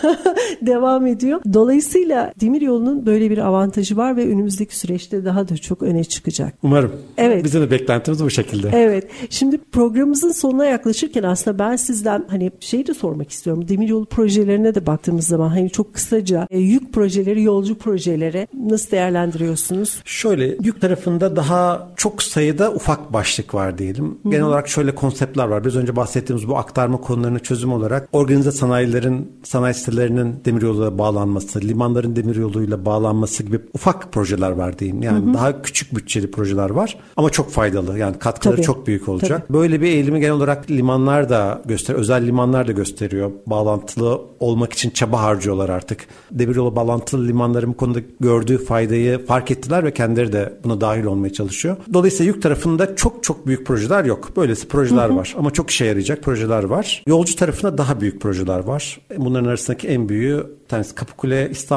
devam 0.62 1.06
ediyor. 1.06 1.40
Dolayısıyla 1.52 1.91
demir 2.40 2.60
yolunun 2.62 3.06
böyle 3.06 3.30
bir 3.30 3.38
avantajı 3.38 3.96
var 3.96 4.16
ve 4.16 4.28
önümüzdeki 4.28 4.78
süreçte 4.78 5.24
daha 5.24 5.48
da 5.48 5.56
çok 5.56 5.82
öne 5.82 6.04
çıkacak. 6.04 6.54
Umarım. 6.62 6.92
Evet. 7.18 7.44
Bizim 7.44 7.62
de 7.62 7.70
beklentimiz 7.70 8.24
bu 8.24 8.30
şekilde. 8.30 8.70
Evet. 8.72 9.10
Şimdi 9.30 9.58
programımızın 9.58 10.32
sonuna 10.32 10.64
yaklaşırken 10.64 11.22
aslında 11.22 11.58
ben 11.58 11.76
sizden 11.76 12.24
hani 12.28 12.50
şey 12.60 12.86
de 12.86 12.94
sormak 12.94 13.30
istiyorum. 13.30 13.68
Demiryolu 13.68 14.04
projelerine 14.04 14.74
de 14.74 14.86
baktığımız 14.86 15.26
zaman 15.26 15.48
hani 15.48 15.70
çok 15.70 15.94
kısaca 15.94 16.46
e, 16.50 16.58
yük 16.58 16.92
projeleri, 16.92 17.42
yolcu 17.42 17.74
projeleri 17.74 18.48
nasıl 18.54 18.90
değerlendiriyorsunuz? 18.90 20.02
Şöyle 20.04 20.56
yük 20.62 20.80
tarafında 20.80 21.36
daha 21.36 21.92
çok 21.96 22.22
sayıda 22.22 22.72
ufak 22.72 23.12
başlık 23.12 23.54
var 23.54 23.78
diyelim. 23.78 24.18
Genel 24.24 24.38
Hı-hı. 24.38 24.48
olarak 24.48 24.68
şöyle 24.68 24.94
konseptler 24.94 25.44
var. 25.44 25.64
Biraz 25.64 25.76
önce 25.76 25.96
bahsettiğimiz 25.96 26.48
bu 26.48 26.56
aktarma 26.56 27.00
konularını 27.00 27.38
çözüm 27.38 27.72
olarak 27.72 28.08
organize 28.12 28.52
sanayilerin, 28.52 29.32
sanayi 29.42 29.74
sitelerinin 29.74 30.34
demiryoluyla 30.44 30.98
bağlanması, 30.98 31.60
limanların 31.82 32.16
demiryoluyla 32.16 32.84
bağlanması 32.84 33.42
gibi 33.42 33.60
ufak 33.74 34.12
projeler 34.12 34.50
var 34.50 34.78
diyeyim. 34.78 35.02
Yani 35.02 35.26
Hı-hı. 35.26 35.34
daha 35.34 35.62
küçük 35.62 35.96
bütçeli 35.96 36.30
projeler 36.30 36.70
var 36.70 36.98
ama 37.16 37.30
çok 37.30 37.50
faydalı. 37.50 37.98
Yani 37.98 38.18
katkıları 38.18 38.56
Tabii. 38.56 38.66
çok 38.66 38.86
büyük 38.86 39.08
olacak. 39.08 39.44
Tabii. 39.48 39.58
Böyle 39.58 39.80
bir 39.80 39.86
eğilimi 39.86 40.20
genel 40.20 40.32
olarak 40.34 40.70
limanlar 40.70 41.28
da 41.28 41.62
gösteriyor. 41.64 42.00
Özel 42.00 42.26
limanlar 42.26 42.68
da 42.68 42.72
gösteriyor. 42.72 43.30
Bağlantılı 43.46 44.20
olmak 44.40 44.72
için 44.72 44.90
çaba 44.90 45.22
harcıyorlar 45.22 45.68
artık. 45.68 46.06
Demiryolu 46.30 46.76
bağlantılı 46.76 47.28
limanların 47.28 47.70
bu 47.70 47.76
konuda 47.76 47.98
gördüğü 48.20 48.64
faydayı 48.64 49.26
fark 49.26 49.50
ettiler 49.50 49.84
ve 49.84 49.94
kendileri 49.94 50.32
de 50.32 50.52
buna 50.64 50.80
dahil 50.80 51.04
olmaya 51.04 51.32
çalışıyor. 51.32 51.76
Dolayısıyla 51.92 52.32
yük 52.32 52.42
tarafında 52.42 52.96
çok 52.96 53.24
çok 53.24 53.46
büyük 53.46 53.66
projeler 53.66 54.04
yok. 54.04 54.30
Böylesi 54.36 54.68
projeler 54.68 55.08
hı 55.08 55.12
hı. 55.12 55.16
var 55.16 55.34
ama 55.38 55.50
çok 55.50 55.70
işe 55.70 55.84
yarayacak 55.84 56.22
projeler 56.22 56.64
var. 56.64 57.02
Yolcu 57.06 57.36
tarafında 57.36 57.78
daha 57.78 58.00
büyük 58.00 58.20
projeler 58.20 58.60
var. 58.60 59.00
Bunların 59.18 59.48
arasındaki 59.48 59.88
en 59.88 60.08
büyüğü 60.08 60.46
tanesi 60.72 60.94
Kapıkule 60.94 61.50
İstanbul 61.50 61.71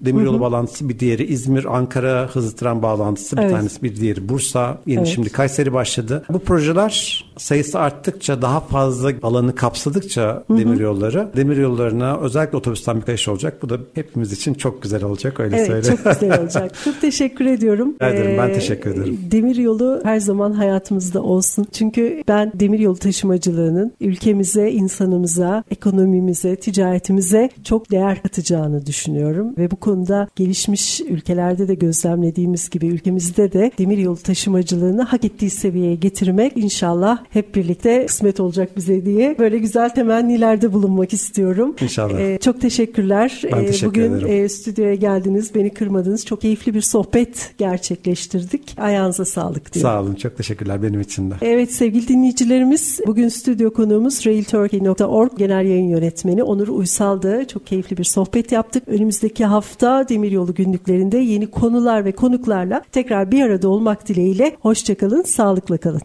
demiryolu 0.00 0.34
hı 0.34 0.38
hı. 0.38 0.40
bağlantısı, 0.40 0.88
bir 0.88 0.98
diğeri 0.98 1.24
İzmir 1.24 1.76
Ankara 1.76 2.28
hızlı 2.32 2.56
tren 2.56 2.82
bağlantısı, 2.82 3.36
bir 3.36 3.42
evet. 3.42 3.52
tanesi 3.52 3.82
bir 3.82 3.96
diğeri 3.96 4.28
Bursa, 4.28 4.78
yeni 4.86 4.98
evet. 4.98 5.08
şimdi 5.08 5.30
Kayseri 5.30 5.72
başladı. 5.72 6.24
Bu 6.30 6.38
projeler 6.38 7.24
sayısı 7.36 7.78
arttıkça 7.78 8.42
daha 8.42 8.60
fazla 8.60 9.12
alanı 9.22 9.54
kapsadıkça 9.54 10.44
hı 10.46 10.54
hı. 10.54 10.58
demiryolları, 10.58 11.28
demiryollarına 11.36 12.18
özellikle 12.18 12.56
otobüsten 12.56 13.02
bir 13.06 13.28
olacak. 13.28 13.62
Bu 13.62 13.68
da 13.68 13.78
hepimiz 13.94 14.32
için 14.32 14.54
çok 14.54 14.82
güzel 14.82 15.04
olacak 15.04 15.40
öyle 15.40 15.56
evet, 15.56 15.66
söyle. 15.66 15.86
Evet 15.88 16.04
çok 16.04 16.20
güzel 16.20 16.40
olacak. 16.40 16.74
çok 16.84 17.00
teşekkür 17.00 17.46
ediyorum. 17.46 17.94
Ederim, 18.00 18.38
ben 18.38 18.48
ee, 18.48 18.52
teşekkür 18.52 18.90
ederim. 18.90 19.18
Demiryolu 19.30 20.00
her 20.04 20.20
zaman 20.20 20.52
hayatımızda 20.52 21.22
olsun. 21.22 21.66
Çünkü 21.72 22.22
ben 22.28 22.52
demiryolu 22.54 22.98
taşımacılığının 22.98 23.92
ülkemize, 24.00 24.70
insanımıza, 24.70 25.64
ekonomimize, 25.70 26.56
ticaretimize 26.56 27.50
çok 27.64 27.90
değer 27.90 28.22
katacağını 28.22 28.86
düşünüyorum. 28.86 29.39
Ve 29.58 29.70
bu 29.70 29.76
konuda 29.76 30.28
gelişmiş 30.36 31.00
ülkelerde 31.00 31.68
de 31.68 31.74
gözlemlediğimiz 31.74 32.70
gibi 32.70 32.86
ülkemizde 32.86 33.52
de 33.52 33.70
demiryolu 33.78 34.16
taşımacılığını 34.16 35.02
hak 35.02 35.24
ettiği 35.24 35.50
seviyeye 35.50 35.94
getirmek 35.94 36.56
inşallah 36.56 37.24
hep 37.30 37.54
birlikte 37.54 38.06
kısmet 38.06 38.40
olacak 38.40 38.76
bize 38.76 39.04
diye 39.04 39.38
böyle 39.38 39.58
güzel 39.58 39.90
temennilerde 39.90 40.72
bulunmak 40.72 41.12
istiyorum. 41.12 41.76
İnşallah. 41.80 42.20
Ee, 42.20 42.38
çok 42.38 42.60
teşekkürler. 42.60 43.42
Ben 43.52 43.66
teşekkür 43.66 43.86
Bugün 43.86 44.12
ederim. 44.12 44.44
E, 44.44 44.48
stüdyoya 44.48 44.94
geldiniz, 44.94 45.54
beni 45.54 45.70
kırmadınız. 45.70 46.26
Çok 46.26 46.40
keyifli 46.40 46.74
bir 46.74 46.80
sohbet 46.80 47.54
gerçekleştirdik. 47.58 48.74
Ayağınıza 48.78 49.24
sağlık 49.24 49.74
diyorum. 49.74 49.90
Sağ 49.90 50.02
olun. 50.02 50.14
Çok 50.14 50.36
teşekkürler 50.36 50.82
benim 50.82 51.00
için 51.00 51.30
de. 51.30 51.34
Evet 51.42 51.72
sevgili 51.72 52.08
dinleyicilerimiz 52.08 53.00
bugün 53.06 53.28
stüdyo 53.28 53.72
konuğumuz 53.72 54.26
railturkey.org 54.26 55.38
Genel 55.38 55.66
Yayın 55.66 55.88
Yönetmeni 55.88 56.42
Onur 56.42 56.68
Uysal'dı. 56.68 57.44
Çok 57.52 57.66
keyifli 57.66 57.96
bir 57.96 58.04
sohbet 58.04 58.52
yaptık. 58.52 58.82
Önümüzdeki 59.30 59.44
hafta 59.44 60.08
Demiryolu 60.08 60.54
günlüklerinde 60.54 61.18
yeni 61.18 61.50
konular 61.50 62.04
ve 62.04 62.12
konuklarla 62.12 62.82
tekrar 62.92 63.30
bir 63.30 63.42
arada 63.42 63.68
olmak 63.68 64.08
dileğiyle. 64.08 64.56
Hoşçakalın, 64.60 65.22
sağlıkla 65.22 65.78
kalın. 65.78 66.00